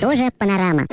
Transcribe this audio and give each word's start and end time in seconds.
Тоже 0.00 0.30
панорама. 0.38 0.86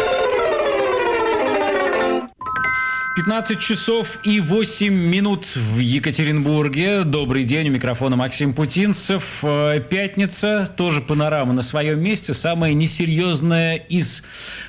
15 3.16 3.60
часов 3.60 4.20
и 4.24 4.42
8 4.42 4.94
минут 4.94 5.46
в 5.46 5.80
Екатеринбурге. 5.80 7.06
Добрый 7.06 7.46
день, 7.46 7.70
у 7.70 7.72
микрофона 7.72 8.18
Максим 8.18 8.54
Путинцев. 8.54 9.40
Э, 9.42 9.80
Пятница, 9.80 10.70
тоже 10.76 11.00
панорама 11.00 11.54
на 11.54 11.62
своем 11.62 12.02
месте. 12.02 12.34
Самая 12.34 12.74
несерьезная 12.74 13.78
из 13.78 14.22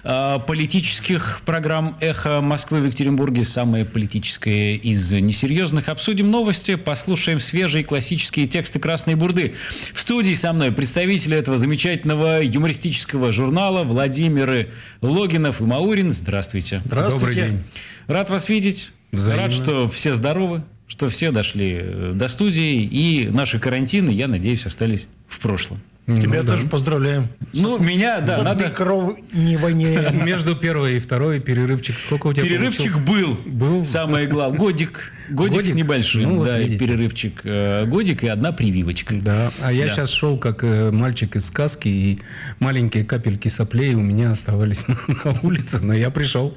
э, 0.05 0.39
политических 0.47 1.41
программ 1.45 1.99
«Эхо 2.01 2.41
Москвы» 2.41 2.83
в 2.83 2.85
Екатеринбурге. 2.87 3.45
Самая 3.45 3.85
политическая 3.85 4.77
из 4.77 5.11
несерьезных. 5.11 5.89
Обсудим 5.89 6.31
новости, 6.31 6.77
послушаем 6.77 7.41
свежие 7.41 7.83
классические 7.83 8.47
тексты 8.47 8.79
«Красной 8.79 9.17
бурды». 9.17 9.57
В 9.93 9.99
студии 9.99 10.35
со 10.35 10.53
мной 10.53 10.71
представители 10.71 11.37
этого 11.37 11.59
замечательного 11.59 12.41
юмористического 12.45 13.33
журнала 13.33 13.83
Владимир 13.83 14.69
Логинов 15.03 15.61
и 15.61 15.65
Маурин. 15.65 16.13
Здравствуйте. 16.13 16.81
Здравствуйте. 16.85 17.27
Добрый 17.27 17.35
день. 17.35 17.65
Рад 18.07 18.31
вас 18.31 18.49
видеть. 18.49 18.93
Взаимно. 19.13 19.45
Рад, 19.45 19.53
что 19.53 19.89
все 19.89 20.13
здоровы, 20.15 20.63
что 20.89 21.09
все 21.09 21.31
дошли 21.31 21.79
э, 21.81 22.13
до 22.15 22.29
студии, 22.29 22.83
и 22.85 23.29
наши 23.29 23.59
карантины, 23.59 24.11
я 24.11 24.29
надеюсь, 24.29 24.67
остались 24.67 25.09
в 25.29 25.41
прошлом. 25.41 25.81
Тебя 26.07 26.41
Ну 26.43 26.47
да. 26.47 26.53
тоже 26.53 26.69
поздравляем. 26.69 27.29
Ну, 27.53 27.79
меня, 27.79 28.21
да, 28.21 28.37
За 28.37 28.43
надо... 28.45 28.71
кровнивание. 28.71 30.11
Между 30.25 30.55
первой 30.55 30.99
и 30.99 31.01
второй 31.01 31.41
перерывчик 31.41 31.99
сколько 31.99 32.29
у 32.29 32.33
тебя 32.33 32.45
Перерывчик 32.45 32.93
получился? 33.05 33.13
был. 33.13 33.39
Был. 33.45 33.85
Самое 33.85 34.29
главное. 34.29 34.57
Годик. 34.59 35.13
Годик, 35.31 35.53
с 35.53 35.57
Годик? 35.69 35.75
небольшим. 35.75 36.23
Ну, 36.23 36.35
вот 36.37 36.47
да, 36.47 36.59
и 36.61 36.65
видите. 36.65 36.85
перерывчик. 36.87 37.41
э, 37.45 37.85
Годик 37.87 38.25
и 38.25 38.29
одна 38.29 38.53
прививочка. 38.53 39.15
Да, 39.21 39.51
а 39.63 39.73
я 39.73 39.87
Да. 39.87 39.91
сейчас 39.93 40.11
шел 40.11 40.39
как 40.39 40.63
э, 40.65 40.91
мальчик 40.91 41.37
из 41.37 41.47
сказки, 41.47 41.89
и 41.89 42.19
маленькие 42.61 43.05
капельки 43.05 43.49
соплей 43.49 43.95
у 43.95 44.01
меня 44.01 44.33
оставались 44.33 44.85
на, 44.89 44.97
на 45.25 45.41
улице, 45.43 45.79
но 45.81 45.93
я 45.95 46.11
пришел. 46.11 46.57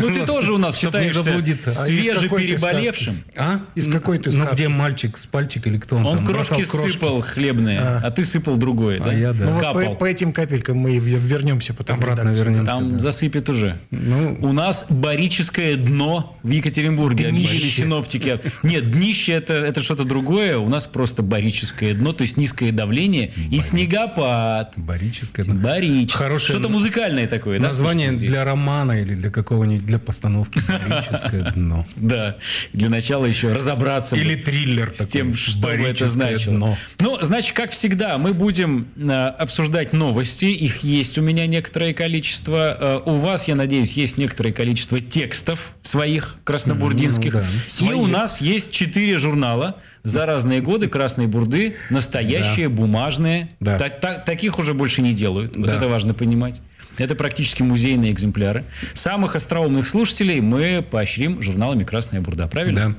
Ну, 0.00 0.10
ты 0.10 0.24
тоже 0.26 0.52
у 0.52 0.58
нас 0.58 0.76
считаешься 0.78 1.22
заблудиться. 1.22 1.70
А 1.70 1.88
из 1.88 2.00
свеже 2.02 2.22
какой 2.28 2.42
ты 2.42 2.48
переболевшим. 2.48 3.14
А? 3.36 3.60
Из 3.74 3.90
какой 3.90 4.18
ты 4.18 4.30
Ну, 4.30 4.44
сказки? 4.44 4.54
где 4.54 4.68
мальчик 4.68 5.16
с 5.16 5.26
пальчик 5.26 5.66
или 5.66 5.78
кто 5.78 5.96
он, 5.96 6.06
Он 6.06 6.16
там 6.18 6.26
крошки 6.26 6.64
сыпал 6.64 7.20
хлебные, 7.20 7.80
А. 7.80 8.00
а 8.04 8.10
ты 8.10 8.24
сыпал 8.24 8.56
другое, 8.56 8.98
да? 8.98 9.10
А 9.10 9.14
я, 9.14 9.32
да. 9.32 9.44
Ну, 9.46 9.52
вот 9.52 9.62
по, 9.72 9.94
по 9.94 10.04
этим 10.04 10.32
капелькам 10.32 10.76
мы 10.78 10.98
вернемся 10.98 11.74
потом. 11.74 11.96
Обратно 11.98 12.28
вернемся. 12.30 12.72
Там 12.72 12.92
да. 12.92 12.98
засыпет 12.98 13.48
уже. 13.48 13.78
Ну, 13.90 14.36
У 14.40 14.52
нас 14.52 14.86
барическое 14.90 15.76
дно 15.76 16.38
в 16.42 16.50
Екатеринбурге. 16.50 17.30
Днище. 17.30 17.77
Синоптики. 17.84 18.40
Нет, 18.62 18.90
днище 18.90 19.32
это, 19.32 19.54
это 19.54 19.82
что-то 19.82 20.04
другое. 20.04 20.58
У 20.58 20.68
нас 20.68 20.86
просто 20.86 21.22
барическое 21.22 21.94
дно, 21.94 22.12
то 22.12 22.22
есть 22.22 22.36
низкое 22.36 22.72
давление 22.72 23.32
и 23.50 23.60
снегопад. 23.60 24.74
барическое. 24.76 25.44
да. 25.46 25.54
Барическое. 25.54 26.28
Хорошее 26.28 26.58
Что-то 26.58 26.68
музыкальное 26.68 27.26
такое? 27.26 27.58
Название 27.58 28.12
для 28.12 28.44
романа 28.44 29.00
или 29.00 29.14
для 29.14 29.30
какого-нибудь 29.30 29.86
для 29.86 29.98
постановки 29.98 30.60
барическое 30.68 31.52
дно. 31.52 31.86
Да. 31.96 32.36
Для 32.72 32.88
начала 32.88 33.26
еще 33.26 33.52
разобраться. 33.52 34.16
Или 34.16 34.36
триллер 34.36 34.92
с 34.94 35.06
тем, 35.06 35.34
что 35.34 35.68
это 35.68 36.08
значило. 36.08 36.54
дно. 36.54 36.78
Ну, 36.98 37.18
значит, 37.20 37.54
как 37.54 37.70
всегда, 37.70 38.18
мы 38.18 38.32
будем 38.32 38.88
э, 38.96 39.10
обсуждать 39.10 39.92
новости. 39.92 40.46
Их 40.46 40.78
есть 40.78 41.18
у 41.18 41.22
меня 41.22 41.46
некоторое 41.46 41.92
количество. 41.92 43.02
Э, 43.06 43.10
у 43.10 43.16
вас, 43.16 43.48
я 43.48 43.54
надеюсь, 43.54 43.92
есть 43.92 44.16
некоторое 44.16 44.52
количество 44.52 45.00
текстов 45.00 45.72
своих 45.82 46.36
краснобурдинских. 46.44 47.34
Ну, 47.34 47.40
да. 47.40 47.46
И 47.80 47.92
у 47.92 48.06
нас 48.06 48.40
есть 48.40 48.70
четыре 48.70 49.18
журнала 49.18 49.76
за 50.04 50.26
разные 50.26 50.60
годы 50.60 50.88
Красной 50.88 51.26
Бурды, 51.26 51.76
настоящие, 51.90 52.68
бумажные. 52.68 53.50
Да. 53.60 53.78
Так- 53.78 54.00
так- 54.00 54.24
таких 54.24 54.58
уже 54.58 54.74
больше 54.74 55.02
не 55.02 55.12
делают. 55.12 55.56
Вот 55.56 55.66
Да. 55.66 55.76
это 55.76 55.88
важно 55.88 56.14
понимать. 56.14 56.60
Это 56.96 57.14
практически 57.14 57.62
музейные 57.62 58.10
экземпляры. 58.12 58.64
Самых 58.94 59.36
остроумных 59.36 59.86
слушателей 59.88 60.40
мы 60.40 60.82
поощрим 60.88 61.40
журналами 61.42 61.84
«Красная 61.84 62.20
бурда». 62.20 62.48
Правильно? 62.48 62.88
Да. 62.90 62.94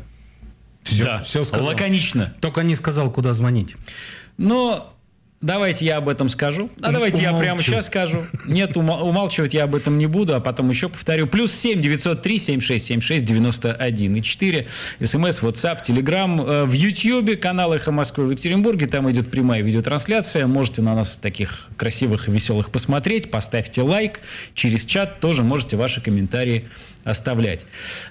Все, 0.84 1.04
Да. 1.04 1.20
все 1.20 1.44
сказал. 1.44 1.70
Лаконично. 1.72 2.34
Только 2.40 2.62
не 2.64 2.76
сказал, 2.76 3.12
куда 3.12 3.34
звонить. 3.34 3.76
Но 4.38 4.96
давайте 5.42 5.86
я 5.86 5.98
об 5.98 6.10
этом 6.10 6.30
скажу. 6.30 6.70
А 6.82 6.92
давайте 6.92 7.22
я 7.22 7.30
прямо 7.34 7.54
Умолчу. 7.54 7.72
сейчас 7.72 7.86
скажу. 7.86 8.28
Нет, 8.46 8.76
ума- 8.78 9.02
умалчивать 9.02 9.54
я 9.54 9.64
об 9.64 9.76
этом 9.76 9.98
не 9.98 10.08
буду, 10.08 10.36
а 10.36 10.40
потом 10.40 10.70
еще 10.70 10.88
повторю. 10.88 11.28
Плюс 11.28 11.52
7 11.54 11.82
903 11.82 12.40
76 12.40 12.86
76 12.86 13.26
91 13.26 14.16
и 14.16 14.22
4. 14.22 14.68
СМС, 15.04 15.42
WhatsApp, 15.42 15.84
Telegram. 15.84 16.46
Э, 16.46 16.66
В 16.66 16.74
YouTube 16.74 17.40
канал 17.40 17.74
«Эхо 17.74 17.92
Москвы» 17.92 18.26
в 18.28 18.32
Екатеринбурге. 18.32 18.88
Там 18.88 19.10
идет 19.12 19.32
прямая 19.32 19.62
видеотрансляция. 19.62 20.48
Можете 20.48 20.82
на 20.82 20.96
нас 20.96 21.16
таких 21.16 21.70
красивых 21.78 22.28
и 22.28 22.32
веселых 22.32 22.70
посмотреть. 22.72 23.32
Поставьте 23.32 23.82
лайк. 23.82 24.22
Через 24.54 24.86
чат 24.86 25.20
тоже 25.20 25.44
можете 25.44 25.78
ваши 25.78 26.02
комментарии 26.02 26.68
оставлять. 27.04 27.66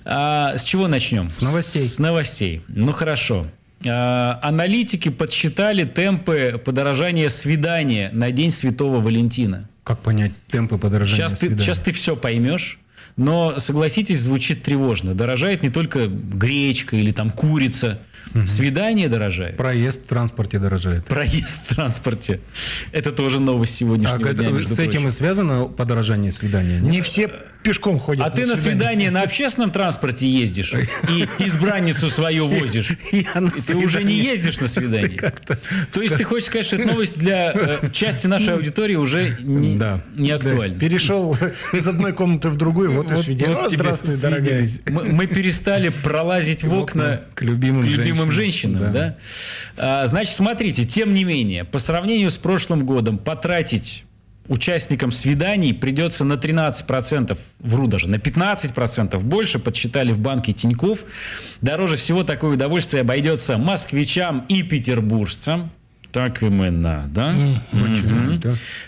А, 0.05 0.57
с 0.57 0.65
чего 0.65 0.89
начнем? 0.89 1.31
С 1.31 1.43
новостей. 1.43 1.83
С 1.87 1.99
новостей. 1.99 2.63
Ну 2.69 2.93
хорошо. 2.93 3.47
А, 3.87 4.39
Аналитики 4.43 5.09
подсчитали 5.09 5.85
темпы 5.85 6.61
подорожания 6.65 7.29
свидания 7.29 8.11
на 8.13 8.31
День 8.31 8.51
Святого 8.51 9.01
Валентина. 9.01 9.69
Как 9.85 10.01
понять 10.01 10.33
темпы 10.51 10.79
подорожания 10.79 11.17
Сейчас 11.17 11.33
ты, 11.33 11.47
свидания? 11.47 11.63
сейчас 11.63 11.79
ты 11.79 11.93
все 11.93 12.17
поймешь, 12.17 12.79
но, 13.17 13.59
согласитесь, 13.59 14.21
звучит 14.21 14.63
тревожно. 14.63 15.15
Дорожает 15.15 15.63
не 15.63 15.71
только 15.71 16.07
гречка 16.09 16.97
или 16.97 17.11
там 17.13 17.31
курица. 17.31 18.01
Свидание 18.47 19.09
дорожает. 19.09 19.57
Проезд 19.57 20.05
в 20.05 20.09
транспорте 20.09 20.59
дорожает. 20.59 21.07
Проезд 21.07 21.71
в 21.71 21.75
транспорте. 21.75 22.41
Это 22.93 23.11
тоже 23.11 23.41
новость 23.41 23.75
сегодняшнего 23.75 24.19
Так, 24.23 24.35
дня, 24.37 24.45
это, 24.45 24.55
между 24.55 24.75
с 24.75 24.79
этим 24.79 24.91
прочим. 25.03 25.07
и 25.09 25.11
связано 25.11 25.65
подорожание 25.65 26.31
свидания? 26.31 26.79
нет? 26.79 26.91
Не 26.91 27.01
все 27.01 27.31
пешком 27.63 27.99
ходят. 27.99 28.25
А 28.25 28.31
ты 28.31 28.47
на 28.47 28.55
свидание 28.57 29.11
на 29.11 29.23
общественном 29.23 29.71
транспорте 29.73 30.29
ездишь 30.29 30.73
и 31.09 31.27
избранницу 31.39 32.09
свою 32.11 32.47
возишь. 32.49 32.91
На 32.91 32.97
И 33.13 33.25
ты 33.25 33.75
уже 33.77 34.05
не 34.05 34.13
свидание. 34.13 34.25
ездишь 34.25 34.61
на 34.61 34.69
свидание. 34.69 35.33
То 35.93 36.01
есть 36.03 36.17
ты 36.17 36.25
хочешь 36.25 36.47
сказать, 36.47 36.67
что 36.67 36.77
эта 36.77 36.87
новость 36.87 37.19
для 37.19 37.53
э, 37.53 37.91
части 37.93 38.27
нашей 38.27 38.55
аудитории 38.55 38.95
уже 38.95 39.39
не, 39.41 39.77
Да. 39.77 40.03
не 40.15 40.31
актуальна? 40.31 40.79
Перешел 40.79 41.37
из 41.73 41.87
одной 41.87 42.13
комнаты 42.13 42.49
в 42.51 42.57
другую, 42.57 42.93
вот, 42.93 43.11
и 43.11 43.15
Вот- 43.15 43.25
свидетель. 43.25 43.55
здравствуй, 43.71 44.17
дорогая. 44.21 44.67
мы 44.87 45.27
перестали 45.27 45.89
пролазить 45.89 46.63
в 46.63 46.73
окна 46.75 47.23
к 47.35 47.43
любимым 47.43 47.85
женщинам, 47.85 48.08
женщинам, 48.31 48.93
да? 48.93 49.17
А, 49.77 50.07
значит, 50.07 50.35
смотрите, 50.35 50.85
тем 50.85 51.15
не 51.15 51.25
менее, 51.25 51.65
по 51.65 51.79
сравнению 51.79 52.31
с 52.31 52.39
прошлым 52.39 52.85
годом 52.85 53.19
потратить 53.19 54.05
участникам 54.49 55.11
свиданий 55.11 55.73
придется 55.73 56.25
на 56.25 56.35
13%, 56.35 57.39
вру 57.61 57.87
даже, 57.87 58.09
на 58.09 58.17
15% 58.17 59.23
больше, 59.23 59.59
подсчитали 59.59 60.13
в 60.13 60.19
банке 60.19 60.53
Тиньков. 60.53 61.05
Дороже 61.61 61.97
всего 61.97 62.25
такое 62.25 62.55
удовольствие 62.55 63.03
обойдется 63.03 63.59
москвичам 63.59 64.45
и 64.49 64.63
петербуржцам. 64.63 65.71
Так 66.13 66.43
им 66.43 66.65
и 66.65 66.71
надо. 66.71 67.09
Да. 67.11 67.35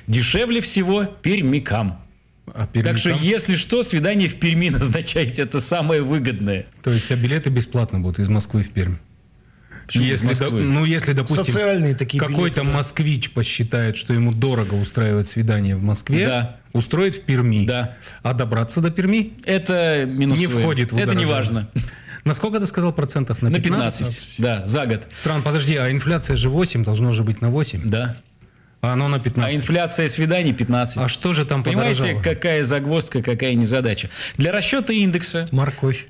Дешевле 0.06 0.60
всего 0.62 1.04
пермякам. 1.04 2.00
А 2.52 2.66
Так 2.66 2.98
что, 2.98 3.10
если 3.10 3.56
что, 3.56 3.82
свидание 3.82 4.28
в 4.28 4.36
Перми 4.36 4.68
назначайте, 4.70 5.42
это 5.42 5.60
самое 5.60 6.02
выгодное. 6.02 6.66
То 6.82 6.90
есть 6.90 7.12
а 7.12 7.16
билеты 7.16 7.50
бесплатно 7.50 8.00
будут 8.00 8.18
из 8.18 8.28
Москвы 8.28 8.62
в 8.62 8.70
Пермь? 8.70 8.96
Почему 9.90 10.04
если, 10.04 10.34
до- 10.34 10.50
ну, 10.50 10.84
если, 10.84 11.12
допустим, 11.12 11.52
Социальные 11.52 11.94
такие 11.94 12.18
какой-то 12.20 12.60
билеты, 12.60 12.70
да. 12.70 12.76
москвич 12.76 13.30
посчитает, 13.30 13.96
что 13.96 14.12
ему 14.14 14.32
дорого 14.32 14.74
устраивать 14.74 15.26
свидание 15.26 15.74
в 15.76 15.82
Москве, 15.82 16.26
Да. 16.26 16.56
устроить 16.72 17.16
в 17.16 17.22
Перми. 17.22 17.64
Да. 17.66 17.96
А 18.22 18.32
добраться 18.34 18.80
до 18.80 18.90
Перми 18.90 19.32
Это 19.44 20.04
минус 20.06 20.38
не 20.38 20.46
входит 20.46 20.92
в 20.92 20.96
Это 20.96 21.14
не 21.14 21.24
важно. 21.24 21.68
На 22.24 22.34
сколько 22.34 22.60
ты 22.60 22.66
сказал 22.66 22.92
процентов? 22.92 23.40
На 23.42 23.50
15. 23.50 24.34
Да, 24.38 24.66
за 24.66 24.86
год. 24.86 25.08
Стран, 25.14 25.42
подожди, 25.42 25.74
а 25.76 25.90
инфляция 25.90 26.36
же 26.36 26.50
8, 26.50 26.84
должно 26.84 27.12
же 27.12 27.24
быть 27.24 27.40
на 27.40 27.48
8. 27.50 27.88
Да. 27.90 28.16
А 28.82 28.92
оно 28.92 29.08
на 29.08 29.16
А 29.16 29.20
15. 29.20 29.56
инфляция 29.56 30.06
свиданий 30.06 30.52
15. 30.52 30.98
А 30.98 31.08
что 31.08 31.32
же 31.32 31.44
там 31.44 31.62
Понимаете, 31.62 32.00
подорожало? 32.00 32.22
какая 32.22 32.62
загвоздка, 32.64 33.22
какая 33.22 33.54
незадача. 33.54 34.08
Для 34.36 34.52
расчета 34.52 34.92
индекса 34.92 35.48
Морковь. 35.50 36.06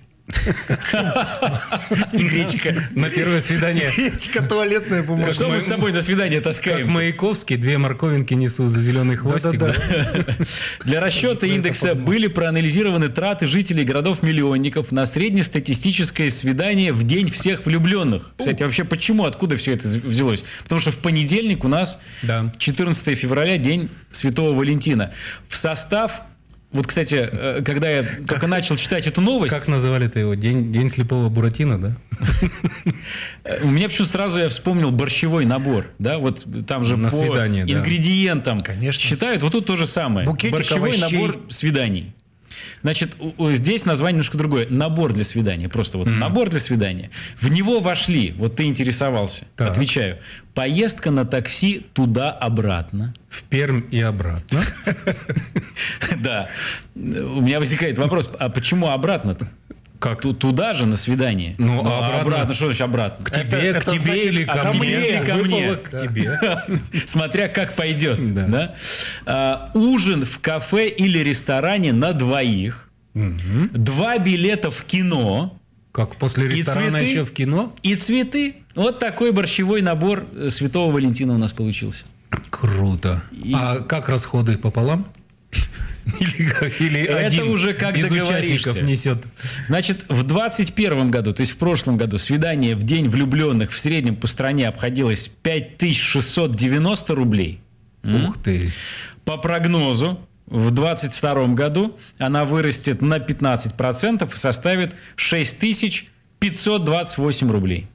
И 2.12 2.22
гречка. 2.26 2.88
На 2.94 3.10
первое 3.10 3.40
свидание. 3.40 3.92
Яичко, 3.96 4.42
туалетная 4.42 5.02
бумага. 5.02 5.32
Что 5.32 5.48
мы 5.48 5.60
с 5.60 5.66
собой 5.66 5.92
на 5.92 6.00
свидание 6.00 6.40
Как 6.40 6.44
таскаем? 6.44 6.90
Маяковский, 6.90 7.56
две 7.56 7.78
морковинки 7.78 8.34
несу 8.34 8.66
за 8.66 8.80
зеленый 8.80 9.16
хвостик. 9.16 9.60
Для 10.84 11.00
расчета 11.00 11.46
индекса 11.46 11.94
были 11.94 12.26
проанализированы 12.26 13.08
траты 13.08 13.46
жителей 13.46 13.84
городов-миллионников 13.84 14.92
на 14.92 15.06
среднестатистическое 15.06 16.30
свидание 16.30 16.92
в 16.92 17.02
день 17.04 17.30
всех 17.30 17.66
влюбленных. 17.66 18.32
Кстати, 18.36 18.62
вообще 18.62 18.84
почему, 18.84 19.24
откуда 19.24 19.56
все 19.56 19.72
это 19.72 19.88
взялось? 19.88 20.44
Потому 20.62 20.80
что 20.80 20.90
в 20.90 20.98
понедельник 20.98 21.64
у 21.64 21.68
нас 21.68 22.00
Да. 22.22 22.52
14 22.58 23.18
февраля, 23.18 23.56
день 23.58 23.90
Святого 24.10 24.54
Валентина. 24.54 25.12
В 25.48 25.56
состав 25.56 26.22
Вот, 26.72 26.86
кстати, 26.86 27.28
э, 27.30 27.62
когда 27.64 27.90
я 27.90 28.04
только 28.28 28.46
начал 28.46 28.76
читать 28.76 29.06
эту 29.08 29.20
новость, 29.20 29.52
Как 29.52 29.66
называли-то 29.66 30.20
его? 30.20 30.34
День, 30.34 30.72
день 30.72 30.88
слепого 30.88 31.28
Буратино, 31.28 31.80
да? 31.80 31.96
у 33.62 33.68
меня 33.68 33.88
почему 33.88 34.06
сразу 34.06 34.38
я 34.38 34.48
вспомнил 34.48 34.92
борщевой 34.92 35.46
набор, 35.46 35.86
да, 35.98 36.18
вот 36.18 36.46
там 36.68 36.84
же 36.84 36.96
На 36.96 37.08
по 37.08 37.16
свидание, 37.16 37.64
ингредиентам 37.64 38.60
Конечно. 38.60 39.02
считают, 39.02 39.42
вот 39.42 39.52
тут 39.52 39.66
то 39.66 39.76
же 39.76 39.86
самое. 39.86 40.26
Букетик 40.26 40.52
борщевой 40.52 40.90
овощей. 40.90 41.18
набор 41.18 41.40
свиданий. 41.48 42.14
Значит, 42.82 43.16
здесь 43.52 43.84
название 43.84 44.14
немножко 44.14 44.38
другое. 44.38 44.66
Набор 44.70 45.12
для 45.12 45.24
свидания. 45.24 45.68
Просто 45.68 45.98
вот 45.98 46.08
набор 46.08 46.48
для 46.48 46.58
свидания. 46.58 47.10
В 47.38 47.50
него 47.50 47.80
вошли, 47.80 48.32
вот 48.32 48.56
ты 48.56 48.64
интересовался, 48.64 49.46
Так. 49.56 49.70
отвечаю, 49.70 50.18
поездка 50.54 51.10
на 51.10 51.24
такси 51.24 51.86
туда-обратно. 51.92 53.14
В 53.28 53.42
Пермь 53.44 53.82
и 53.90 54.00
обратно. 54.00 54.62
Да. 56.18 56.50
У 56.94 57.40
меня 57.40 57.58
возникает 57.58 57.96
вопрос, 57.98 58.30
а 58.38 58.48
почему 58.50 58.88
обратно-то? 58.88 59.48
Как? 60.00 60.22
Ту- 60.22 60.32
Туда 60.32 60.72
же 60.72 60.86
на 60.86 60.96
свидание. 60.96 61.54
Ну, 61.58 61.82
а 61.86 62.20
обратно? 62.22 62.52
что 62.54 62.64
значит 62.66 62.80
обратно? 62.80 63.24
К 63.24 63.30
тебе, 63.30 63.42
Это- 63.42 63.80
к 63.80 63.82
это 63.82 63.90
тебе 63.92 64.00
значит, 64.06 64.24
или 64.24 64.44
а 64.44 64.56
ко 64.56 64.62
ко 64.62 64.76
мне? 64.78 64.78
мне 64.78 65.08
или 65.18 65.24
ко 65.24 65.34
мне? 65.36 65.76
К 65.76 65.90
тебе. 66.00 66.40
Смотря 67.06 67.48
как 67.48 67.74
пойдет. 67.74 68.34
Да. 68.34 68.46
Да? 68.46 68.74
А, 69.26 69.70
ужин 69.74 70.24
в 70.24 70.38
кафе 70.40 70.88
или 70.88 71.18
ресторане 71.18 71.92
на 71.92 72.12
двоих. 72.14 72.88
Два 73.14 74.18
билета 74.18 74.70
в 74.70 74.82
кино. 74.84 75.56
Как 75.92 76.16
после 76.16 76.48
ресторана 76.48 76.92
цветы? 77.00 77.04
еще 77.10 77.24
в 77.24 77.32
кино? 77.32 77.74
И 77.82 77.94
цветы. 77.96 78.54
Вот 78.76 79.00
такой 79.00 79.32
борщевой 79.32 79.82
набор 79.82 80.24
э, 80.32 80.48
Святого 80.48 80.92
Валентина 80.92 81.34
у 81.34 81.38
нас 81.38 81.52
получился. 81.52 82.04
Круто. 82.48 83.22
И- 83.32 83.52
А 83.54 83.80
как 83.80 84.08
расходы 84.08 84.56
пополам? 84.56 85.08
Или, 86.20 86.72
или 86.78 87.00
Это 87.00 87.18
один 87.18 87.48
уже 87.48 87.74
как 87.74 87.96
из 87.96 88.10
участников 88.10 88.82
несет? 88.82 89.24
Значит, 89.66 90.04
в 90.08 90.22
21 90.22 91.10
году, 91.10 91.32
то 91.32 91.40
есть 91.40 91.52
в 91.52 91.56
прошлом 91.56 91.96
году, 91.96 92.18
свидание 92.18 92.76
в 92.76 92.82
День 92.82 93.08
влюбленных 93.08 93.72
в 93.72 93.78
среднем 93.78 94.16
по 94.16 94.26
стране 94.26 94.68
обходилось 94.68 95.28
5690 95.28 97.14
рублей. 97.14 97.60
Ух 98.02 98.36
ты. 98.42 98.68
По 99.24 99.36
прогнозу, 99.36 100.18
в 100.46 100.72
2022 100.72 101.54
году 101.54 101.96
она 102.18 102.44
вырастет 102.44 103.00
на 103.02 103.18
15% 103.18 104.32
и 104.32 104.36
составит 104.36 104.96
6528 105.16 107.50
рублей. 107.50 107.86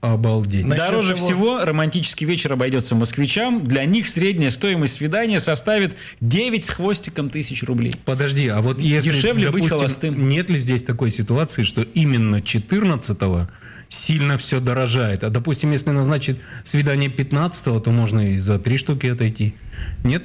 Обалдеть. 0.00 0.64
Насчет 0.64 0.86
Дороже 0.86 1.14
того- 1.14 1.26
всего 1.26 1.64
романтический 1.64 2.26
вечер 2.26 2.54
обойдется 2.54 2.94
москвичам. 2.94 3.62
Для 3.64 3.84
них 3.84 4.08
средняя 4.08 4.48
стоимость 4.50 4.94
свидания 4.94 5.40
составит 5.40 5.94
9 6.22 6.64
с 6.64 6.70
хвостиком 6.70 7.28
тысяч 7.28 7.62
рублей. 7.62 7.92
Подожди, 8.06 8.48
а 8.48 8.62
вот 8.62 8.80
если, 8.80 9.10
Дешевле 9.12 9.50
быть 9.50 9.64
допустим, 9.64 9.78
холостым. 9.78 10.28
нет 10.28 10.48
ли 10.48 10.58
здесь 10.58 10.84
такой 10.84 11.10
ситуации, 11.10 11.64
что 11.64 11.82
именно 11.82 12.36
14-го 12.36 13.48
сильно 13.90 14.38
все 14.38 14.58
дорожает? 14.60 15.22
А 15.22 15.28
допустим, 15.28 15.70
если 15.72 15.90
назначить 15.90 16.38
свидание 16.64 17.10
15-го, 17.10 17.78
то 17.80 17.90
можно 17.90 18.32
и 18.32 18.38
за 18.38 18.58
три 18.58 18.78
штуки 18.78 19.06
отойти. 19.06 19.54
Нет? 20.02 20.24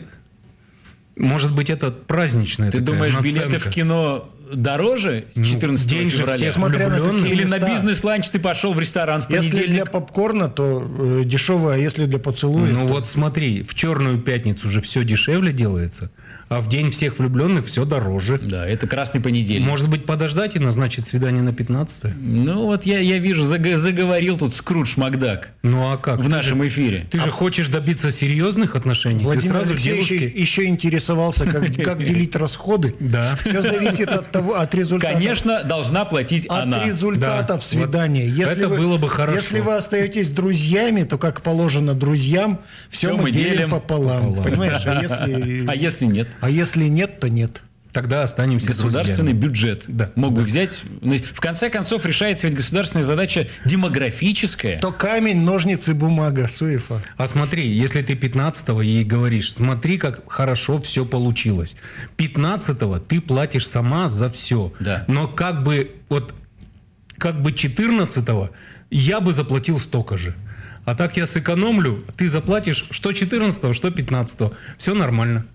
Может 1.18 1.54
быть, 1.56 1.70
это 1.70 1.92
праздничная 1.92 2.72
Ты 2.72 2.80
такая 2.80 2.94
думаешь, 2.96 3.20
билеты 3.22 3.46
наценка? 3.48 3.70
в 3.70 3.74
кино 3.74 4.30
дороже 4.54 5.26
Ну, 5.36 5.44
14 5.44 5.88
день 5.90 6.10
же 6.10 6.18
февраля? 6.20 6.36
всех 6.38 6.54
Смотря 6.54 6.90
на 6.90 7.00
какие 7.00 7.32
Или 7.32 7.44
на 7.46 7.56
места. 7.56 7.70
бизнес-ланч 7.72 8.30
ты 8.30 8.40
пошел 8.40 8.74
в 8.74 8.80
ресторан 8.80 9.22
в 9.22 9.30
Если 9.30 9.50
для 9.52 9.62
понедельник? 9.62 9.92
попкорна, 9.92 10.50
то 10.50 10.86
э, 11.00 11.24
дешевое, 11.26 11.76
а 11.76 11.78
если 11.78 12.06
для 12.06 12.20
поцелуев, 12.20 12.72
Ну 12.72 12.88
то- 12.88 12.94
вот 12.94 13.08
смотри, 13.08 13.64
в 13.64 13.74
черную 13.74 14.20
пятницу 14.20 14.68
уже 14.68 14.82
все 14.82 15.04
дешевле 15.04 15.52
делается, 15.52 16.12
а 16.50 16.62
в 16.62 16.68
день 16.70 16.92
всех 16.92 17.20
влюбленных 17.20 17.66
все 17.66 17.86
дороже. 17.86 18.38
Да, 18.40 18.66
это 18.68 18.88
красный 18.88 19.22
понедельник. 19.22 19.68
Может 19.68 19.90
быть, 19.90 20.06
подождать 20.06 20.56
и 20.56 20.60
назначить 20.60 21.06
свидание 21.06 21.42
на 21.44 21.54
15 21.54 22.14
Ну 22.18 22.66
вот 22.66 22.86
я, 22.86 23.00
я 23.00 23.18
вижу, 23.18 23.42
заг- 23.44 23.78
заговорил 23.78 24.38
тут 24.38 24.54
Скрудж 24.54 24.94
Макдак 24.98 25.50
Ну 25.64 25.92
а 25.92 25.98
как? 25.98 26.20
в 26.20 26.24
Ты 26.26 26.30
нашем 26.30 26.62
же- 26.62 26.68
эфире. 26.68 27.08
Ты 27.10 27.20
же 27.20 27.32
хочешь 27.32 27.68
добиться 27.68 28.12
серьезных 28.12 28.76
отношений? 28.76 29.24
Владимир 29.24 29.42
ты 29.44 29.50
сразу 29.50 29.72
Алексеевич 29.72 30.08
девушке. 30.10 30.40
еще 30.42 30.66
интересовался, 30.66 31.46
как, 31.46 31.64
как 31.84 32.04
делить 32.04 32.36
расходы. 32.36 32.96
Да. 33.16 33.38
Все 33.46 33.62
зависит 33.62 34.10
от 34.10 34.32
того, 34.38 34.56
от 34.56 34.74
результата. 34.76 35.14
Конечно, 35.14 35.64
должна 35.64 36.06
платить 36.06 36.46
От 36.48 36.64
она. 36.64 36.84
результатов 36.86 37.58
Да. 37.58 37.62
свидания. 37.62 38.28
Вот 38.30 38.38
Если 38.38 38.58
это 38.58 38.68
вы- 38.70 38.78
было 38.78 38.98
бы 38.98 39.10
хорошо. 39.10 39.38
Если 39.38 39.60
вы 39.60 39.76
остаетесь 39.76 40.30
друзьями, 40.30 41.04
то 41.04 41.18
как 41.18 41.42
положено 41.42 41.94
друзьям, 41.94 42.62
все, 42.90 43.08
Всё 43.08 43.18
мы, 43.18 43.24
мы 43.24 43.32
делим, 43.32 43.52
делим 43.52 43.70
пополам. 43.72 44.28
пополам. 44.30 44.44
Понимаешь? 44.44 44.82
А 44.86 45.02
если, 45.02 45.66
А 45.68 45.76
если 45.76 46.06
нет? 46.06 46.28
а 46.42 46.50
если 46.50 46.86
нет, 46.86 47.20
то 47.20 47.30
нет. 47.30 47.62
Тогда 47.96 48.24
останемся 48.24 48.68
Государственный 48.68 49.32
друзьями. 49.32 49.40
бюджет 49.40 49.84
Да, 49.88 50.12
мог 50.16 50.34
бы 50.34 50.42
взять. 50.42 50.84
В 51.02 51.40
конце 51.40 51.70
концов, 51.70 52.06
решается 52.06 52.46
ведь 52.46 52.58
государственная 52.58 53.06
задача 53.06 53.48
демографическая. 53.64 54.78
То 54.80 54.92
камень, 54.92 55.40
ножницы, 55.40 55.94
бумага, 55.94 56.50
суефа. 56.50 57.02
А 57.16 57.26
смотри, 57.26 57.66
если 57.66 58.02
ты 58.02 58.16
15-го 58.16 58.82
ей 58.82 59.06
говоришь, 59.06 59.54
смотри, 59.54 59.98
как 59.98 60.30
хорошо 60.30 60.78
все 60.82 61.06
получилось. 61.06 61.78
15-го 62.18 63.00
ты 63.00 63.22
платишь 63.22 63.66
сама 63.66 64.10
за 64.10 64.30
все. 64.30 64.74
Да. 64.82 65.06
Но 65.08 65.30
как 65.30 65.64
бы 65.64 65.90
вот 66.10 66.36
как 67.18 67.42
бы 67.42 67.52
14-го 67.52 68.50
я 68.92 69.22
бы 69.22 69.32
заплатил 69.32 69.80
столько 69.80 70.18
же. 70.18 70.36
А 70.84 70.96
так 70.96 71.16
я 71.16 71.26
сэкономлю, 71.26 72.04
ты 72.18 72.28
заплатишь 72.28 72.88
что 72.92 73.12
14-го, 73.12 73.72
что 73.72 73.88
15-го. 73.88 74.54
Все 74.78 74.94
нормально. 74.94 75.46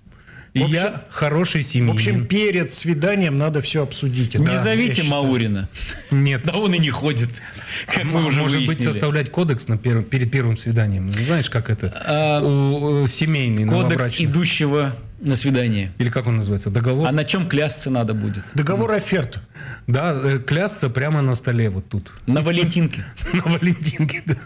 И 0.52 0.58
В 0.60 0.62
общем- 0.64 0.74
я 0.74 1.04
хороший 1.10 1.62
В 1.62 1.66
семьянин. 1.66 1.94
общем, 1.94 2.26
перед 2.26 2.72
свиданием 2.72 3.36
надо 3.36 3.60
все 3.60 3.82
обсудить. 3.82 4.34
Не 4.34 4.44
Да, 4.44 4.56
зовите. 4.56 5.02
Маурина. 5.04 5.68
Нет. 6.10 6.42
Да 6.44 6.54
он 6.54 6.74
и 6.74 6.78
не 6.78 6.90
ходит, 6.90 7.40
как 7.86 8.04
мы 8.04 8.24
уже 8.24 8.40
Может 8.40 8.66
быть, 8.66 8.80
составлять 8.82 9.30
кодекс 9.30 9.68
на 9.68 9.78
перед 9.78 10.30
первым 10.30 10.56
свиданием. 10.56 11.06
Ну, 11.06 11.12
Знаешь, 11.12 11.48
как 11.50 11.70
это? 11.70 11.92
А, 12.04 12.40
У, 12.42 13.02
у 13.02 13.06
семейный, 13.06 13.64
Кодекс 13.66 14.20
идущего 14.20 14.96
на 15.20 15.36
свидание. 15.36 15.92
Или 15.98 16.08
как 16.10 16.26
он 16.26 16.36
называется? 16.36 16.70
Договор? 16.70 17.06
А 17.06 17.12
на 17.12 17.24
чем 17.24 17.46
клясться 17.48 17.90
надо 17.90 18.14
будет? 18.14 18.44
Договор 18.54 18.90
оферт. 18.92 19.38
Да, 19.86 20.18
э, 20.20 20.38
клясться 20.38 20.88
прямо 20.88 21.20
на 21.22 21.34
столе 21.34 21.68
вот 21.70 21.88
тут. 21.88 22.10
На 22.26 22.40
Валентинке. 22.40 23.04
На 23.32 23.42
Валентинке, 23.52 24.22
да. 24.26 24.36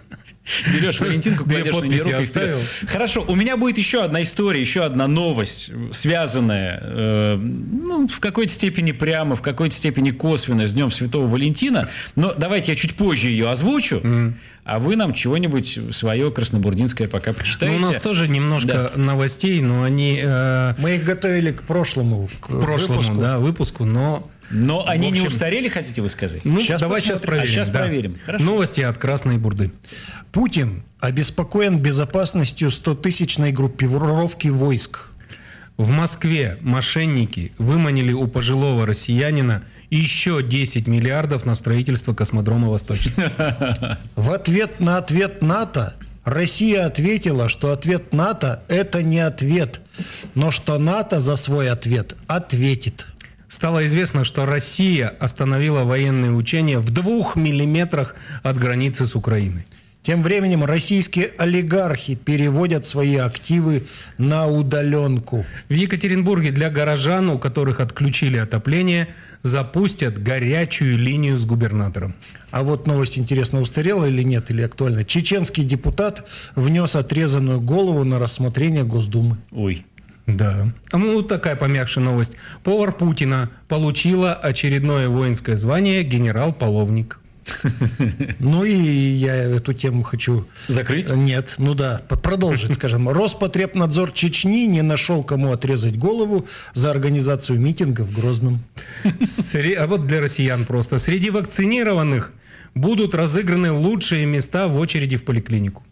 Берешь 0.72 1.00
Валентинку, 1.00 1.44
кладешь 1.44 1.72
на 1.74 1.80
подписи 1.80 2.02
нее 2.04 2.16
руку 2.16 2.22
оставил. 2.22 2.58
Хорошо, 2.86 3.24
у 3.26 3.34
меня 3.34 3.56
будет 3.56 3.78
еще 3.78 4.02
одна 4.02 4.22
история, 4.22 4.60
еще 4.60 4.82
одна 4.84 5.06
новость, 5.06 5.70
связанная, 5.92 6.80
э, 6.82 7.36
ну, 7.36 8.06
в 8.06 8.20
какой-то 8.20 8.52
степени 8.52 8.92
прямо, 8.92 9.36
в 9.36 9.42
какой-то 9.42 9.74
степени 9.74 10.10
косвенно 10.10 10.68
с 10.68 10.74
Днем 10.74 10.90
Святого 10.90 11.26
Валентина. 11.26 11.88
Но 12.14 12.34
давайте 12.34 12.72
я 12.72 12.76
чуть 12.76 12.94
позже 12.94 13.28
ее 13.30 13.50
озвучу, 13.50 14.02
а 14.64 14.78
вы 14.78 14.96
нам 14.96 15.12
чего-нибудь 15.14 15.78
свое 15.92 16.30
краснобурдинское 16.30 17.08
пока 17.08 17.30
Ну, 17.32 17.36
почитаете. 17.36 17.76
у 17.76 17.78
нас 17.80 17.96
тоже 17.96 18.28
немножко 18.28 18.92
новостей, 18.96 19.60
но 19.60 19.82
они 19.82 20.20
э, 20.22 20.74
Мы 20.78 20.96
их 20.96 21.04
готовили 21.04 21.52
к 21.52 21.62
прошлому, 21.62 22.28
к 22.40 22.46
к 22.48 22.60
прошлому 22.60 23.00
выпуску. 23.00 23.20
да, 23.20 23.38
выпуску, 23.38 23.84
но... 23.84 24.30
Но 24.50 24.86
они 24.86 25.08
в 25.08 25.12
не 25.12 25.18
общем- 25.20 25.28
устарели, 25.28 25.68
хотите 25.68 26.02
вы 26.02 26.08
сказать? 26.08 26.44
Ну, 26.44 26.60
Щас 26.60 26.80
давай 26.80 27.00
посмотрим. 27.00 27.16
сейчас 27.16 27.20
проверим. 27.20 27.50
А 27.50 27.54
щас 27.54 27.68
да. 27.70 27.78
проверим. 27.80 28.16
Хорошо. 28.24 28.44
Новости 28.44 28.80
от 28.82 28.98
Красной 28.98 29.38
Бурды. 29.38 29.72
Путин 30.32 30.82
обеспокоен 31.00 31.78
безопасностью 31.78 32.68
100-тысячной 32.68 33.52
группировки 33.52 34.48
войск. 34.48 35.08
В 35.76 35.90
Москве 35.90 36.58
мошенники 36.60 37.52
выманили 37.58 38.12
у 38.12 38.28
пожилого 38.28 38.86
россиянина 38.86 39.64
еще 39.90 40.42
10 40.42 40.86
миллиардов 40.86 41.44
на 41.44 41.54
строительство 41.54 42.14
космодрома 42.14 42.68
«Восточный». 42.68 43.12
В 44.16 44.30
ответ 44.30 44.78
на 44.80 44.98
ответ 44.98 45.42
НАТО 45.42 45.94
Россия 46.24 46.86
ответила, 46.86 47.48
что 47.48 47.72
ответ 47.72 48.12
НАТО– 48.12 48.62
это 48.68 49.02
не 49.02 49.18
ответ, 49.18 49.80
но 50.34 50.50
что 50.50 50.78
НАТО 50.78 51.20
за 51.20 51.36
свой 51.36 51.70
ответ 51.70 52.16
ответит. 52.26 53.06
Стало 53.54 53.84
известно, 53.84 54.24
что 54.24 54.46
Россия 54.46 55.06
остановила 55.20 55.84
военные 55.84 56.32
учения 56.32 56.80
в 56.80 56.90
двух 56.90 57.36
миллиметрах 57.36 58.16
от 58.42 58.58
границы 58.58 59.06
с 59.06 59.14
Украиной. 59.14 59.64
Тем 60.02 60.24
временем 60.24 60.64
российские 60.64 61.30
олигархи 61.38 62.16
переводят 62.16 62.84
свои 62.84 63.14
активы 63.14 63.84
на 64.18 64.48
удаленку. 64.48 65.46
В 65.68 65.72
Екатеринбурге 65.72 66.50
для 66.50 66.68
горожан, 66.68 67.30
у 67.30 67.38
которых 67.38 67.78
отключили 67.78 68.38
отопление, 68.38 69.14
запустят 69.44 70.20
горячую 70.20 70.98
линию 70.98 71.36
с 71.36 71.44
губернатором. 71.44 72.16
А 72.50 72.64
вот 72.64 72.88
новость, 72.88 73.18
интересно, 73.18 73.60
устарела 73.60 74.06
или 74.06 74.24
нет, 74.24 74.50
или 74.50 74.62
актуальна. 74.62 75.04
Чеченский 75.04 75.62
депутат 75.62 76.26
внес 76.56 76.96
отрезанную 76.96 77.60
голову 77.60 78.02
на 78.02 78.18
рассмотрение 78.18 78.82
Госдумы. 78.82 79.36
Ой. 79.52 79.86
Да. 80.26 80.72
А 80.90 80.98
Ну, 80.98 81.22
такая 81.22 81.56
помягче 81.56 82.00
новость. 82.00 82.36
Повар 82.62 82.92
Путина 82.92 83.50
получила 83.68 84.32
очередное 84.34 85.08
воинское 85.08 85.56
звание 85.56 86.02
генерал-половник. 86.02 87.20
Ну 88.38 88.64
и 88.64 88.72
я 88.74 89.34
эту 89.34 89.74
тему 89.74 90.02
хочу... 90.02 90.46
Закрыть? 90.68 91.10
Нет, 91.10 91.54
ну 91.58 91.74
да, 91.74 92.00
продолжить, 92.08 92.74
скажем. 92.74 93.08
Роспотребнадзор 93.10 94.12
Чечни 94.12 94.66
не 94.66 94.82
нашел, 94.82 95.22
кому 95.22 95.52
отрезать 95.52 95.98
голову 95.98 96.46
за 96.72 96.90
организацию 96.90 97.60
митинга 97.60 98.02
в 98.02 98.12
Грозном. 98.14 98.60
Сре- 99.20 99.74
А 99.74 99.86
вот 99.86 100.06
для 100.06 100.20
россиян 100.20 100.64
просто. 100.64 100.98
Среди 100.98 101.30
вакцинированных 101.30 102.32
будут 102.74 103.14
разыграны 103.14 103.72
лучшие 103.72 104.26
места 104.26 104.66
в 104.68 104.78
очереди 104.78 105.16
в 105.16 105.24
поликлинику. 105.24 105.82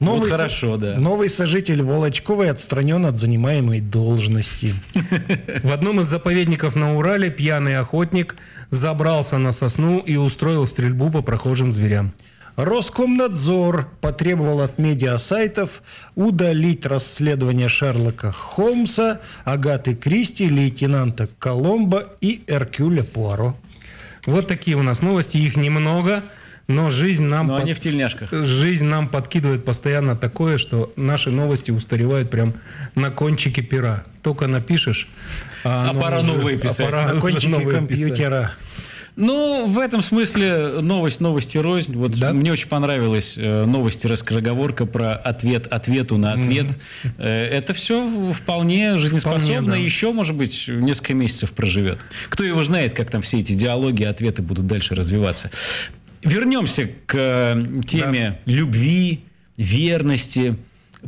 Вот 0.00 0.24
со- 0.24 0.30
хорошо, 0.36 0.76
да. 0.76 0.98
Новый 0.98 1.28
сожитель 1.30 1.82
Волочковой 1.82 2.50
отстранен 2.50 3.06
от 3.06 3.16
занимаемой 3.18 3.80
должности. 3.80 4.74
В 5.62 5.72
одном 5.72 6.00
из 6.00 6.06
заповедников 6.06 6.74
на 6.74 6.96
Урале 6.96 7.30
пьяный 7.30 7.76
охотник 7.76 8.36
забрался 8.70 9.38
на 9.38 9.52
сосну 9.52 9.98
и 10.00 10.16
устроил 10.16 10.66
стрельбу 10.66 11.10
по 11.10 11.22
прохожим 11.22 11.72
зверям. 11.72 12.12
Роскомнадзор 12.56 13.88
потребовал 14.00 14.60
от 14.60 14.78
медиасайтов 14.78 15.82
удалить 16.14 16.86
расследование 16.86 17.68
Шерлока 17.68 18.30
Холмса, 18.30 19.20
Агаты 19.44 19.96
Кристи, 19.96 20.48
лейтенанта 20.48 21.28
Коломбо 21.38 22.04
и 22.20 22.42
Эркюля 22.46 23.02
Пуаро. 23.02 23.56
Вот 24.26 24.46
такие 24.46 24.76
у 24.76 24.82
нас 24.82 25.02
новости. 25.02 25.36
Их 25.36 25.56
немного, 25.56 26.22
но 26.68 26.90
жизнь 26.90 27.24
нам, 27.24 27.46
Но 27.48 27.54
под- 27.54 27.62
они 27.64 27.74
в 27.74 27.80
тельняшках. 27.80 28.30
жизнь 28.32 28.86
нам 28.86 29.08
подкидывает 29.08 29.64
постоянно 29.64 30.16
такое, 30.16 30.58
что 30.58 30.92
наши 30.96 31.30
новости 31.30 31.70
устаревают 31.70 32.30
прям 32.30 32.54
на 32.94 33.10
кончике 33.10 33.62
пера. 33.62 34.04
Только 34.22 34.46
напишешь, 34.46 35.08
А 35.64 35.90
оно 35.90 36.00
пора 36.00 36.22
новые 36.22 36.56
писать. 36.58 36.86
пора 36.86 37.04
На 37.06 37.12
уже 37.12 37.20
кончике 37.20 37.48
новые 37.48 37.70
компьютера. 37.76 38.52
Ну, 39.16 39.66
в 39.68 39.78
этом 39.78 40.02
смысле 40.02 40.80
новость 40.80 41.20
новости 41.20 41.56
рознь. 41.56 41.94
Вот 41.96 42.18
Да? 42.18 42.32
мне 42.32 42.50
очень 42.50 42.66
понравилась 42.66 43.34
э, 43.36 43.64
новость 43.64 44.04
и 44.04 44.16
скороговорка 44.16 44.86
про 44.86 45.12
ответ 45.12 45.68
ответу 45.68 46.16
на 46.16 46.32
ответ. 46.32 46.76
Э, 47.18 47.44
это 47.46 47.74
все 47.74 48.32
вполне 48.32 48.98
жизнеспособно. 48.98 49.52
Вполне, 49.54 49.68
да. 49.70 49.76
Еще, 49.76 50.10
может 50.12 50.34
быть, 50.34 50.64
несколько 50.66 51.14
месяцев 51.14 51.52
проживет. 51.52 52.00
Кто 52.28 52.42
его 52.42 52.64
знает, 52.64 52.94
как 52.94 53.08
там 53.08 53.22
все 53.22 53.38
эти 53.38 53.52
диалоги, 53.52 54.02
ответы 54.02 54.42
будут 54.42 54.66
дальше 54.66 54.96
развиваться. 54.96 55.48
Вернемся 56.24 56.90
к 57.06 57.14
э, 57.14 57.82
теме 57.86 58.40
любви, 58.46 59.24
верности, 59.56 60.56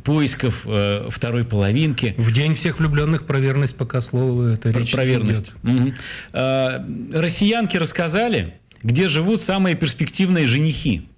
поисков 0.04 0.66
э, 0.66 1.08
второй 1.10 1.44
половинки. 1.44 2.14
В 2.18 2.32
день 2.32 2.54
всех 2.54 2.78
влюбленных 2.78 3.26
про 3.26 3.38
верность 3.40 3.76
пока 3.76 4.00
слово 4.00 4.54
это 4.54 4.70
Про, 4.70 4.80
речь 4.80 4.92
про 4.92 5.04
верность. 5.04 5.48
идет. 5.48 5.64
Мгм. 5.64 5.94
А, 6.32 6.86
россиянки 7.14 7.76
рассказали, 7.76 8.54
где 8.82 9.08
живут 9.08 9.40
самые 9.42 9.74
перспективные 9.74 10.46
женихи. 10.46 11.08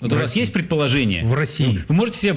Вот 0.00 0.10
В 0.10 0.14
у 0.14 0.16
вас 0.16 0.28
России. 0.30 0.40
есть 0.40 0.52
предположение? 0.52 1.24
В 1.24 1.32
России. 1.32 1.80
Вы 1.88 1.94
можете 1.94 2.18
себе 2.18 2.36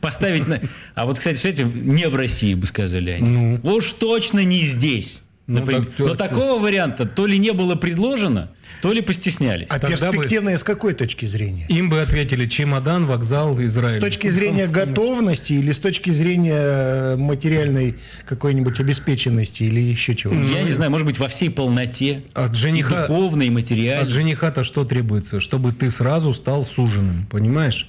поставить 0.00 0.46
на... 0.46 0.60
А 0.94 1.06
вот, 1.06 1.18
кстати, 1.18 1.36
кстати, 1.36 1.62
не 1.62 2.08
в 2.08 2.14
России 2.14 2.54
бы 2.54 2.66
сказали 2.66 3.10
они. 3.10 3.28
Ну. 3.28 3.60
Уж 3.62 3.92
точно 3.92 4.44
не 4.44 4.60
здесь. 4.66 5.22
Ну, 5.46 5.60
например. 5.60 5.84
так- 5.86 5.98
Но 5.98 6.14
так- 6.14 6.30
такого 6.30 6.60
варианта 6.60 7.06
то 7.06 7.24
ли 7.26 7.38
не 7.38 7.52
было 7.52 7.76
предложено, 7.76 8.50
то 8.82 8.92
ли 8.92 9.00
постеснялись. 9.00 9.66
А 9.70 9.78
Тогда 9.78 10.08
бы- 10.10 10.12
перспективная 10.16 10.56
с 10.58 10.64
какой 10.64 10.92
точки 10.92 11.24
зрения? 11.24 11.66
Им 11.68 11.88
бы 11.88 12.00
ответили 12.00 12.46
чемодан, 12.46 13.06
вокзал, 13.06 13.60
Израиль. 13.62 13.98
С 13.98 14.00
точки 14.00 14.28
зрения 14.28 14.64
Там 14.66 14.72
готовности 14.88 15.52
или 15.52 15.70
с 15.70 15.78
точки 15.78 16.10
зрения 16.10 16.56
э, 16.58 17.16
материальной 17.16 17.94
какой-нибудь 18.26 18.80
обеспеченности 18.80 19.62
или 19.62 19.80
еще 19.80 20.16
чего? 20.16 20.34
Я 20.34 20.62
не 20.64 20.72
знаю, 20.72 20.90
может 20.90 21.06
быть, 21.06 21.18
во 21.20 21.28
всей 21.28 21.48
полноте. 21.50 22.24
От 22.34 22.52
И 22.52 22.56
жениха, 22.56 23.06
духовной, 23.06 23.46
и 23.46 23.48
от 23.48 23.54
материальной. 23.54 24.08
жениха-то 24.10 24.64
что 24.64 24.84
требуется? 24.84 25.38
Чтобы 25.38 25.70
ты 25.72 25.90
сразу 25.90 26.34
стал 26.34 26.64
суженым, 26.64 27.26
понимаешь? 27.30 27.88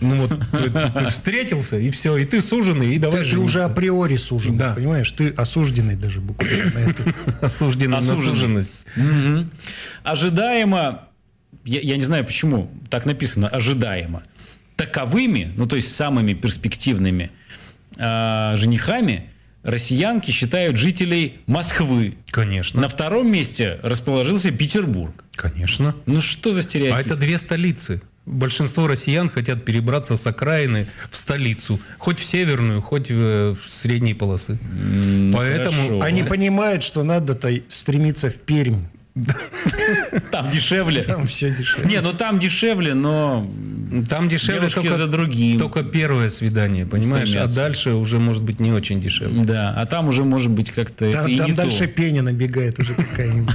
Ну 0.00 0.16
вот 0.26 0.30
ты, 0.50 0.70
ты- 0.70 0.90
ты 0.90 1.08
встретился, 1.08 1.76
и 1.78 1.90
все, 1.90 2.16
и 2.16 2.24
ты 2.24 2.40
суженый, 2.40 2.94
и 2.94 2.98
давай 2.98 3.24
Ты, 3.24 3.30
ты 3.30 3.38
уже 3.38 3.62
априори 3.62 4.16
сужен, 4.16 4.56
Да. 4.56 4.74
понимаешь? 4.74 5.10
Ты 5.12 5.28
осужденный 5.30 5.96
даже 5.96 6.20
буквально 6.20 6.70
на 6.72 6.78
это. 6.90 7.14
осужденный 7.40 7.96
на 7.98 8.02
суженность. 8.02 8.74
Ожидаемо, 10.02 11.08
я, 11.64 11.80
я 11.80 11.96
не 11.96 12.04
знаю 12.04 12.24
почему 12.24 12.70
так 12.90 13.06
написано, 13.06 13.48
ожидаемо, 13.48 14.22
таковыми, 14.76 15.52
ну 15.56 15.66
то 15.66 15.76
есть 15.76 15.94
самыми 15.94 16.32
перспективными 16.34 17.30
а, 17.98 18.54
женихами 18.56 19.30
россиянки 19.62 20.30
считают 20.32 20.76
жителей 20.76 21.40
Москвы. 21.46 22.16
Конечно, 22.30 22.80
На 22.80 22.88
втором 22.88 23.30
месте 23.30 23.78
расположился 23.82 24.50
Петербург. 24.50 25.24
конечно. 25.36 25.94
Ну 26.06 26.20
что 26.20 26.52
за 26.52 26.62
стереотип? 26.62 26.96
А 26.96 27.00
это 27.00 27.14
две 27.16 27.38
столицы. 27.38 28.02
Большинство 28.24 28.86
россиян 28.86 29.28
хотят 29.28 29.64
перебраться 29.64 30.14
с 30.14 30.26
окраины 30.26 30.86
в 31.10 31.16
столицу. 31.16 31.80
Хоть 31.98 32.20
в 32.20 32.24
северную, 32.24 32.80
хоть 32.80 33.10
в, 33.10 33.54
в 33.54 33.68
средней 33.68 34.14
полосы. 34.14 34.58
Ну, 34.62 35.36
Поэтому 35.36 35.82
хорошо. 35.88 36.02
Они 36.02 36.22
понимают, 36.22 36.84
что 36.84 37.02
надо-то 37.02 37.52
стремиться 37.68 38.30
в 38.30 38.36
Пермь. 38.36 38.84
Там 40.30 40.50
дешевле. 40.50 41.02
Там 41.02 41.26
все 41.26 41.50
дешевле. 41.50 41.90
Не, 41.90 42.00
ну 42.00 42.12
там 42.12 42.38
дешевле, 42.38 42.94
но 42.94 43.50
там 44.08 44.28
дешевле 44.28 44.60
девушки 44.60 44.80
только, 44.80 44.96
за 44.96 45.06
другим. 45.06 45.58
только 45.58 45.82
первое 45.82 46.30
свидание, 46.30 46.86
понимаешь? 46.86 47.28
Стремятся. 47.28 47.60
А 47.60 47.62
дальше 47.64 47.90
уже 47.90 48.18
может 48.18 48.42
быть 48.42 48.58
не 48.58 48.72
очень 48.72 49.02
дешевле. 49.02 49.44
Да, 49.44 49.74
а 49.76 49.84
там 49.84 50.08
уже 50.08 50.24
может 50.24 50.50
быть 50.50 50.70
как-то 50.70 51.12
Там, 51.12 51.26
и 51.26 51.36
там 51.36 51.46
не 51.48 51.52
дальше 51.52 51.86
то. 51.86 51.88
пеня 51.88 52.22
набегает 52.22 52.78
уже 52.78 52.94
какая-нибудь. 52.94 53.54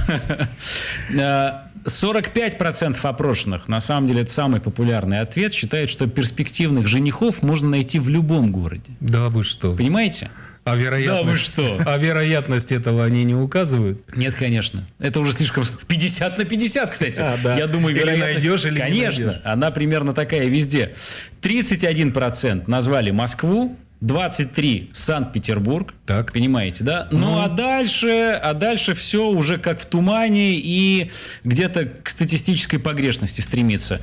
Э, 1.88 2.06
45% 2.06 2.98
опрошенных, 3.02 3.68
на 3.68 3.80
самом 3.80 4.06
деле 4.08 4.22
это 4.22 4.30
самый 4.30 4.60
популярный 4.60 5.20
ответ, 5.20 5.54
считают, 5.54 5.90
что 5.90 6.06
перспективных 6.06 6.86
женихов 6.86 7.42
можно 7.42 7.68
найти 7.70 7.98
в 7.98 8.08
любом 8.08 8.52
городе. 8.52 8.92
Да 9.00 9.28
вы 9.28 9.42
что? 9.42 9.74
Понимаете? 9.74 10.30
А 10.64 10.76
вероятность, 10.76 11.56
Да 11.56 11.70
вы 11.72 11.78
что? 11.78 11.90
А 11.90 11.96
вероятность 11.96 12.72
этого 12.72 13.02
они 13.04 13.24
не 13.24 13.34
указывают? 13.34 14.04
Нет, 14.14 14.34
конечно. 14.34 14.86
Это 14.98 15.18
уже 15.20 15.32
слишком... 15.32 15.64
с- 15.64 15.78
50 15.86 16.36
на 16.36 16.44
50, 16.44 16.90
кстати. 16.90 17.20
А, 17.24 17.38
да. 17.42 17.56
Я 17.56 17.66
думаю, 17.66 17.94
Или 17.94 18.00
вероятность... 18.00 18.34
найдешь, 18.34 18.64
или 18.66 18.74
не 18.74 18.78
Конечно. 18.80 19.26
найдешь. 19.26 19.42
Она 19.46 19.70
примерно 19.70 20.12
такая 20.12 20.46
везде. 20.46 20.94
31% 21.40 22.64
назвали 22.66 23.10
Москву, 23.12 23.78
23 24.00 24.90
Санкт-Петербург. 24.92 25.94
Так. 26.06 26.32
Понимаете, 26.32 26.84
да? 26.84 27.08
Ну, 27.10 27.40
а 27.40 27.48
дальше, 27.48 28.38
а 28.42 28.54
дальше 28.54 28.94
все 28.94 29.28
уже 29.28 29.58
как 29.58 29.80
в 29.80 29.86
тумане 29.86 30.54
и 30.54 31.10
где-то 31.44 31.86
к 31.86 32.08
статистической 32.08 32.78
погрешности 32.78 33.40
стремится. 33.40 34.00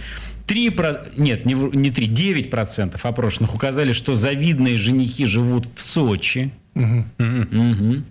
3 0.47 0.69
про... 0.71 1.05
Нет, 1.17 1.45
не, 1.45 1.53
не 1.53 1.89
3, 1.89 2.07
9 2.07 2.49
процентов 2.49 3.05
опрошенных 3.05 3.53
указали, 3.55 3.93
что 3.93 4.15
завидные 4.15 4.77
женихи 4.77 5.25
живут 5.25 5.67
в 5.73 5.81
Сочи. 5.81 6.51
Мгм. 6.73 8.05